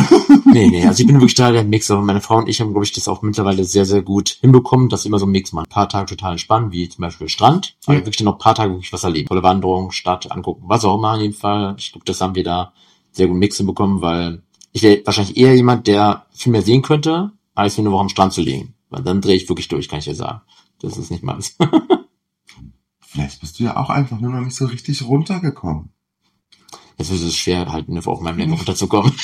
Nee, 0.51 0.68
nee, 0.68 0.87
also 0.87 1.01
ich 1.01 1.07
bin 1.07 1.16
wirklich 1.16 1.35
da 1.35 1.51
der 1.51 1.64
Mix. 1.64 1.90
Aber 1.90 2.01
meine 2.03 2.20
Frau 2.22 2.37
und 2.38 2.48
ich 2.48 2.61
haben, 2.61 2.70
glaube 2.72 2.85
ich, 2.85 2.92
das 2.92 3.09
auch 3.09 3.20
mittlerweile 3.22 3.64
sehr, 3.64 3.85
sehr 3.85 4.03
gut 4.03 4.38
hinbekommen, 4.40 4.88
dass 4.88 5.05
immer 5.05 5.18
so 5.18 5.24
einen 5.27 5.33
Mix 5.33 5.53
machen. 5.53 5.66
Ein 5.66 5.74
paar 5.74 5.88
Tage 5.88 6.07
total 6.07 6.33
entspannen, 6.33 6.72
wie 6.72 6.88
zum 6.88 7.03
Beispiel 7.03 7.29
Strand, 7.29 7.77
aber 7.85 7.94
Ja. 7.94 8.01
wirklich 8.01 8.16
dann 8.16 8.27
noch 8.27 8.35
ein 8.35 8.38
paar 8.38 8.55
Tage 8.55 8.72
wirklich 8.72 8.92
was 8.92 9.05
erleben. 9.05 9.29
Tolle 9.29 9.42
Wanderung, 9.42 9.90
Stadt 9.90 10.31
angucken, 10.33 10.64
was 10.66 10.85
auch 10.85 10.96
immer 10.96 11.14
in 11.14 11.20
dem 11.20 11.33
Fall. 11.35 11.74
Ich 11.79 11.92
glaube, 11.92 12.05
das 12.07 12.20
haben 12.20 12.35
wir 12.35 12.44
da 12.44 12.72
sehr 13.12 13.29
gut 13.29 13.37
Mix 13.37 13.57
hinbekommen, 13.59 14.01
weil 14.01 14.42
ich 14.72 14.83
wäre 14.83 15.03
wahrscheinlich 15.05 15.37
eher 15.37 15.55
jemand, 15.55 15.87
der 15.87 16.27
viel 16.33 16.53
mehr 16.53 16.62
sehen 16.62 16.83
könnte, 16.83 17.33
als 17.55 17.77
nur 17.77 17.87
eine 17.87 17.92
Woche 17.94 18.03
am 18.03 18.09
Strand 18.09 18.33
zu 18.33 18.40
liegen. 18.40 18.74
Weil 18.90 19.03
dann 19.03 19.20
drehe 19.20 19.37
ich 19.37 19.48
wirklich 19.48 19.68
durch, 19.68 19.88
kann 19.88 19.98
ich 19.98 20.05
dir 20.07 20.14
sagen. 20.14 20.40
Das 20.81 20.96
ist 20.96 21.11
nicht 21.11 21.22
meins. 21.24 21.57
Vielleicht 23.19 23.41
bist 23.41 23.59
du 23.59 23.65
ja 23.65 23.77
auch 23.77 23.91
einfach 23.91 24.21
nur 24.21 24.31
noch 24.31 24.43
nicht 24.43 24.55
so 24.55 24.67
richtig 24.67 25.03
runtergekommen. 25.03 25.91
Jetzt 26.99 27.11
ist 27.11 27.23
es 27.23 27.37
schwer, 27.37 27.67
halt 27.73 27.89
eine 27.89 27.99
auf 28.07 28.21
meinem 28.21 28.39
Leben 28.39 28.53
runterzukommen. 28.53 29.13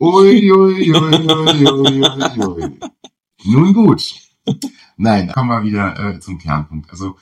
Ui, 0.00 0.50
ui, 0.50 0.50
ui, 0.50 0.92
ui, 0.92 1.28
ui, 1.30 1.68
ui, 1.70 2.44
ui. 2.44 2.78
Nun 3.44 3.72
gut. 3.72 4.12
Nein, 4.96 5.30
kommen 5.30 5.50
wir 5.50 5.62
wieder 5.62 6.16
äh, 6.16 6.18
zum 6.18 6.38
Kernpunkt. 6.38 6.90
Also 6.90 7.16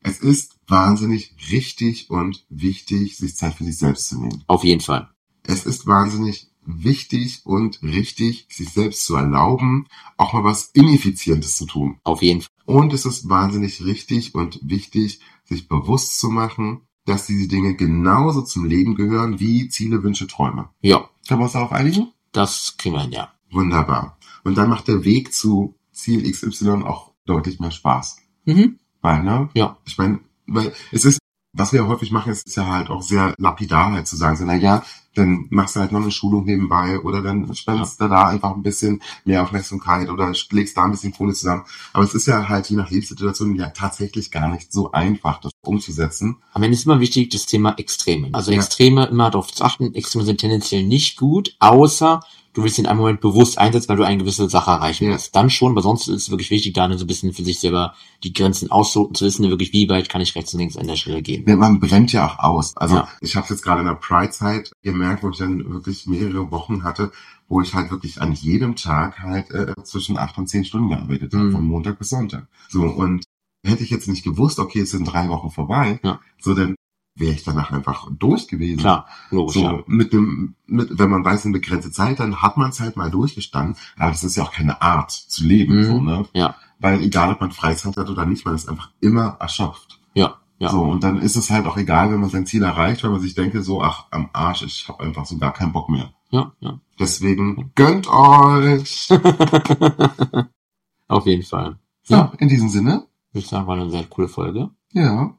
es 0.00 0.18
ist 0.18 0.58
wahnsinnig 0.66 1.34
richtig 1.50 2.10
und 2.10 2.44
wichtig, 2.50 3.16
sich 3.16 3.34
Zeit 3.34 3.54
für 3.54 3.64
sich 3.64 3.78
selbst 3.78 4.10
zu 4.10 4.20
nehmen. 4.20 4.44
Auf 4.46 4.62
jeden 4.62 4.82
Fall. 4.82 5.08
Es 5.44 5.64
ist 5.64 5.86
wahnsinnig 5.86 6.50
wichtig 6.66 7.40
und 7.44 7.82
richtig, 7.82 8.46
sich 8.50 8.70
selbst 8.70 9.06
zu 9.06 9.16
erlauben, 9.16 9.86
auch 10.16 10.32
mal 10.32 10.44
was 10.44 10.70
Ineffizientes 10.74 11.56
zu 11.56 11.66
tun. 11.66 11.98
Auf 12.04 12.22
jeden 12.22 12.42
Fall. 12.42 12.50
Und 12.64 12.92
es 12.92 13.06
ist 13.06 13.28
wahnsinnig 13.28 13.84
richtig 13.84 14.34
und 14.34 14.60
wichtig, 14.62 15.20
sich 15.44 15.68
bewusst 15.68 16.18
zu 16.18 16.28
machen, 16.28 16.82
dass 17.04 17.26
diese 17.26 17.46
Dinge 17.48 17.74
genauso 17.74 18.42
zum 18.42 18.64
Leben 18.64 18.96
gehören 18.96 19.38
wie 19.38 19.68
Ziele, 19.68 20.02
Wünsche, 20.02 20.26
Träume. 20.26 20.70
Ja, 20.80 21.08
Können 21.28 21.40
wir 21.40 21.44
uns 21.44 21.52
darauf 21.52 21.72
einigen? 21.72 22.12
das 22.32 22.74
kriegen 22.76 22.96
wir 22.96 23.08
ja. 23.08 23.32
Wunderbar. 23.50 24.18
Und 24.44 24.58
dann 24.58 24.68
macht 24.68 24.88
der 24.88 25.04
Weg 25.04 25.32
zu 25.32 25.74
Ziel 25.92 26.30
XY 26.30 26.82
auch 26.82 27.12
deutlich 27.24 27.60
mehr 27.60 27.70
Spaß. 27.70 28.18
Mhm. 28.44 28.78
Weil, 29.00 29.22
ne? 29.22 29.48
Ja. 29.54 29.78
Ich 29.86 29.96
meine, 29.96 30.20
weil 30.46 30.74
es 30.92 31.04
ist, 31.04 31.18
was 31.56 31.72
wir 31.72 31.80
ja 31.80 31.88
häufig 31.88 32.10
machen, 32.10 32.32
ist, 32.32 32.46
ist 32.46 32.56
ja 32.56 32.66
halt 32.66 32.90
auch 32.90 33.02
sehr 33.02 33.34
lapidar 33.38 33.92
halt 33.92 34.06
zu 34.06 34.16
sagen, 34.16 34.36
so, 34.36 34.44
na 34.44 34.54
ja, 34.54 34.82
dann 35.14 35.46
machst 35.50 35.76
du 35.76 35.80
halt 35.80 35.92
noch 35.92 36.02
eine 36.02 36.10
Schulung 36.10 36.44
nebenbei 36.44 37.00
oder 37.00 37.22
dann 37.22 37.52
spendest 37.54 38.00
du 38.00 38.08
da 38.08 38.28
einfach 38.28 38.54
ein 38.54 38.62
bisschen 38.62 39.02
mehr 39.24 39.42
Aufmerksamkeit 39.42 40.10
oder 40.10 40.32
legst 40.50 40.76
da 40.76 40.84
ein 40.84 40.90
bisschen 40.90 41.12
Kohle 41.14 41.32
zusammen. 41.32 41.64
Aber 41.92 42.04
es 42.04 42.14
ist 42.14 42.26
ja 42.26 42.48
halt 42.48 42.68
je 42.68 42.76
nach 42.76 42.90
Lebenssituation 42.90 43.54
ja 43.56 43.70
tatsächlich 43.70 44.30
gar 44.30 44.48
nicht 44.48 44.72
so 44.72 44.92
einfach, 44.92 45.40
das 45.40 45.52
umzusetzen. 45.62 46.36
Am 46.52 46.62
Ende 46.62 46.76
ist 46.76 46.84
immer 46.84 47.00
wichtig 47.00 47.30
das 47.30 47.46
Thema 47.46 47.74
Extreme. 47.78 48.28
Also 48.32 48.52
Ja. 48.52 48.58
Extreme 48.58 49.06
immer 49.06 49.30
darauf 49.30 49.52
zu 49.52 49.64
achten, 49.64 49.94
Extreme 49.94 50.24
sind 50.24 50.40
tendenziell 50.40 50.84
nicht 50.84 51.16
gut, 51.16 51.56
außer 51.60 52.20
du 52.56 52.62
willst 52.64 52.78
in 52.78 52.86
einem 52.86 52.98
Moment 52.98 53.20
bewusst 53.20 53.58
einsetzen, 53.58 53.88
weil 53.90 53.96
du 53.98 54.02
eine 54.04 54.16
gewisse 54.16 54.48
Sache 54.48 54.70
erreichen 54.70 55.04
Ja. 55.04 55.10
willst. 55.10 55.36
Dann 55.36 55.50
schon, 55.50 55.72
aber 55.72 55.82
sonst 55.82 56.08
ist 56.08 56.22
es 56.22 56.30
wirklich 56.30 56.50
wichtig, 56.50 56.72
da 56.74 56.90
so 56.96 57.04
ein 57.04 57.06
bisschen 57.06 57.32
für 57.34 57.44
sich 57.44 57.60
selber 57.60 57.94
die 58.24 58.32
Grenzen 58.32 58.70
auszuloten, 58.70 59.14
zu 59.14 59.24
wissen, 59.26 59.48
wirklich, 59.48 59.72
wie 59.74 59.88
weit 59.90 60.08
kann 60.08 60.22
ich 60.22 60.34
rechts 60.34 60.54
und 60.54 60.60
links 60.60 60.76
an 60.76 60.86
der 60.86 60.96
Stelle 60.96 61.20
gehen. 61.22 61.44
Ja, 61.46 61.54
man 61.56 61.78
brennt 61.80 62.12
ja 62.12 62.26
auch 62.26 62.38
aus. 62.38 62.76
Also 62.76 62.96
Ja. 62.96 63.08
ich 63.20 63.36
habe 63.36 63.46
jetzt 63.50 63.62
gerade 63.62 63.80
in 63.82 63.86
der 63.86 63.94
Pride-Zeit 63.94 64.72
gemerkt, 64.82 65.22
wo 65.22 65.30
ich 65.30 65.36
dann 65.38 65.70
wirklich 65.70 66.06
mehrere 66.06 66.50
Wochen 66.50 66.82
hatte, 66.82 67.12
wo 67.48 67.60
ich 67.60 67.74
halt 67.74 67.90
wirklich 67.90 68.20
an 68.22 68.32
jedem 68.32 68.74
Tag 68.74 69.18
halt 69.20 69.50
äh, 69.50 69.74
zwischen 69.84 70.16
acht 70.18 70.36
und 70.38 70.48
zehn 70.48 70.64
Stunden 70.64 70.88
gearbeitet 70.88 71.34
habe, 71.34 71.44
Mhm. 71.44 71.52
von 71.52 71.64
Montag 71.66 71.98
bis 71.98 72.08
Sonntag. 72.08 72.48
So, 72.70 72.82
und 72.84 73.24
hätte 73.64 73.84
ich 73.84 73.90
jetzt 73.90 74.08
nicht 74.08 74.24
gewusst, 74.24 74.58
okay, 74.58 74.80
es 74.80 74.92
sind 74.92 75.04
drei 75.04 75.28
Wochen 75.28 75.50
vorbei, 75.50 76.00
Ja. 76.02 76.20
so 76.40 76.54
dann 76.54 76.74
wäre 77.16 77.32
ich 77.32 77.42
danach 77.44 77.70
einfach 77.72 78.08
durch 78.18 78.46
gewesen. 78.48 78.78
Klar, 78.80 79.06
logisch, 79.30 79.54
So, 79.54 79.62
ja. 79.62 79.78
mit 79.86 80.12
dem, 80.12 80.54
mit, 80.66 80.98
wenn 80.98 81.10
man 81.10 81.24
weiß, 81.24 81.44
eine 81.46 81.54
begrenzte 81.54 81.90
Zeit, 81.90 82.20
dann 82.20 82.42
hat 82.42 82.56
man 82.56 82.70
es 82.70 82.80
halt 82.80 82.96
mal 82.96 83.10
durchgestanden. 83.10 83.76
Aber 83.98 84.10
das 84.10 84.22
ist 84.22 84.36
ja 84.36 84.42
auch 84.44 84.52
keine 84.52 84.80
Art 84.82 85.10
zu 85.10 85.44
leben, 85.44 85.76
Mhm. 85.76 85.84
so, 85.84 86.00
ne? 86.00 86.26
Ja, 86.34 86.56
Weil 86.78 87.02
egal, 87.02 87.32
ob 87.32 87.40
man 87.40 87.52
Freizeit 87.52 87.96
hat 87.96 88.10
oder 88.10 88.26
nicht, 88.26 88.44
man 88.44 88.54
ist 88.54 88.68
einfach 88.68 88.90
immer 89.00 89.36
erschöpft. 89.40 89.98
ja, 90.14 90.34
ja. 90.58 90.70
So, 90.70 90.82
und 90.82 91.02
dann 91.04 91.18
ist 91.18 91.36
es 91.36 91.50
halt 91.50 91.66
auch 91.66 91.76
egal, 91.76 92.10
wenn 92.12 92.20
man 92.20 92.30
sein 92.30 92.46
Ziel 92.46 92.62
erreicht, 92.62 93.02
weil 93.04 93.10
man 93.10 93.20
sich 93.20 93.34
denke, 93.34 93.62
so, 93.62 93.82
ach, 93.82 94.06
am 94.10 94.30
Arsch, 94.32 94.62
ich 94.62 94.88
habe 94.88 95.04
einfach 95.04 95.26
so 95.26 95.36
gar 95.38 95.52
keinen 95.52 95.72
Bock 95.72 95.88
mehr. 95.90 96.12
Ja, 96.30 96.52
ja. 96.60 96.80
Deswegen 96.98 97.72
gönnt 97.74 98.08
euch. 98.08 99.08
Auf 101.08 101.26
jeden 101.26 101.42
Fall. 101.44 101.78
So, 102.02 102.14
Ja. 102.14 102.32
in 102.38 102.48
diesem 102.48 102.68
Sinne, 102.68 103.06
Ich 103.30 103.34
würde 103.34 103.48
sagen, 103.48 103.66
war 103.66 103.76
eine 103.76 103.90
sehr 103.90 104.04
coole 104.04 104.28
Folge. 104.28 104.70
ja, 104.92 105.34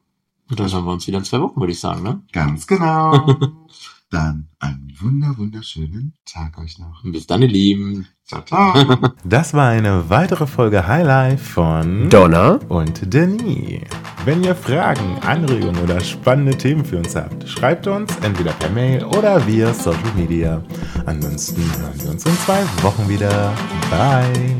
dann 0.56 0.72
hören 0.72 0.84
wir 0.84 0.92
uns 0.92 1.06
wieder 1.06 1.18
in 1.18 1.24
zwei 1.24 1.40
Wochen, 1.40 1.60
würde 1.60 1.72
ich 1.72 1.80
sagen, 1.80 2.02
ne? 2.02 2.22
ganz 2.32 2.66
genau. 2.66 3.36
Dann 4.10 4.48
einen 4.58 4.90
wunder, 5.00 5.34
wunderschönen 5.36 6.14
Tag 6.24 6.56
euch 6.58 6.78
noch. 6.78 7.02
Bis 7.04 7.26
dann, 7.26 7.42
ihr 7.42 7.48
Lieben. 7.48 8.06
Ciao, 8.24 8.40
ciao. 8.42 8.74
Das 9.24 9.52
war 9.52 9.68
eine 9.68 10.08
weitere 10.08 10.46
Folge 10.46 10.86
Highlife 10.86 11.44
von 11.44 12.08
Donna. 12.08 12.58
und 12.68 13.12
Denis. 13.12 13.82
Wenn 14.24 14.42
ihr 14.42 14.54
Fragen, 14.54 15.18
Anregungen 15.26 15.82
oder 15.82 16.00
spannende 16.00 16.56
Themen 16.56 16.86
für 16.86 16.96
uns 16.96 17.14
habt, 17.14 17.46
schreibt 17.46 17.86
uns 17.86 18.16
entweder 18.22 18.52
per 18.52 18.70
Mail 18.70 19.04
oder 19.04 19.46
via 19.46 19.74
Social 19.74 20.00
Media. 20.16 20.62
Ansonsten 21.04 21.60
hören 21.78 22.02
wir 22.02 22.10
uns 22.10 22.24
in 22.24 22.32
zwei 22.38 22.62
Wochen 22.82 23.06
wieder. 23.10 23.52
Bye. 23.90 24.56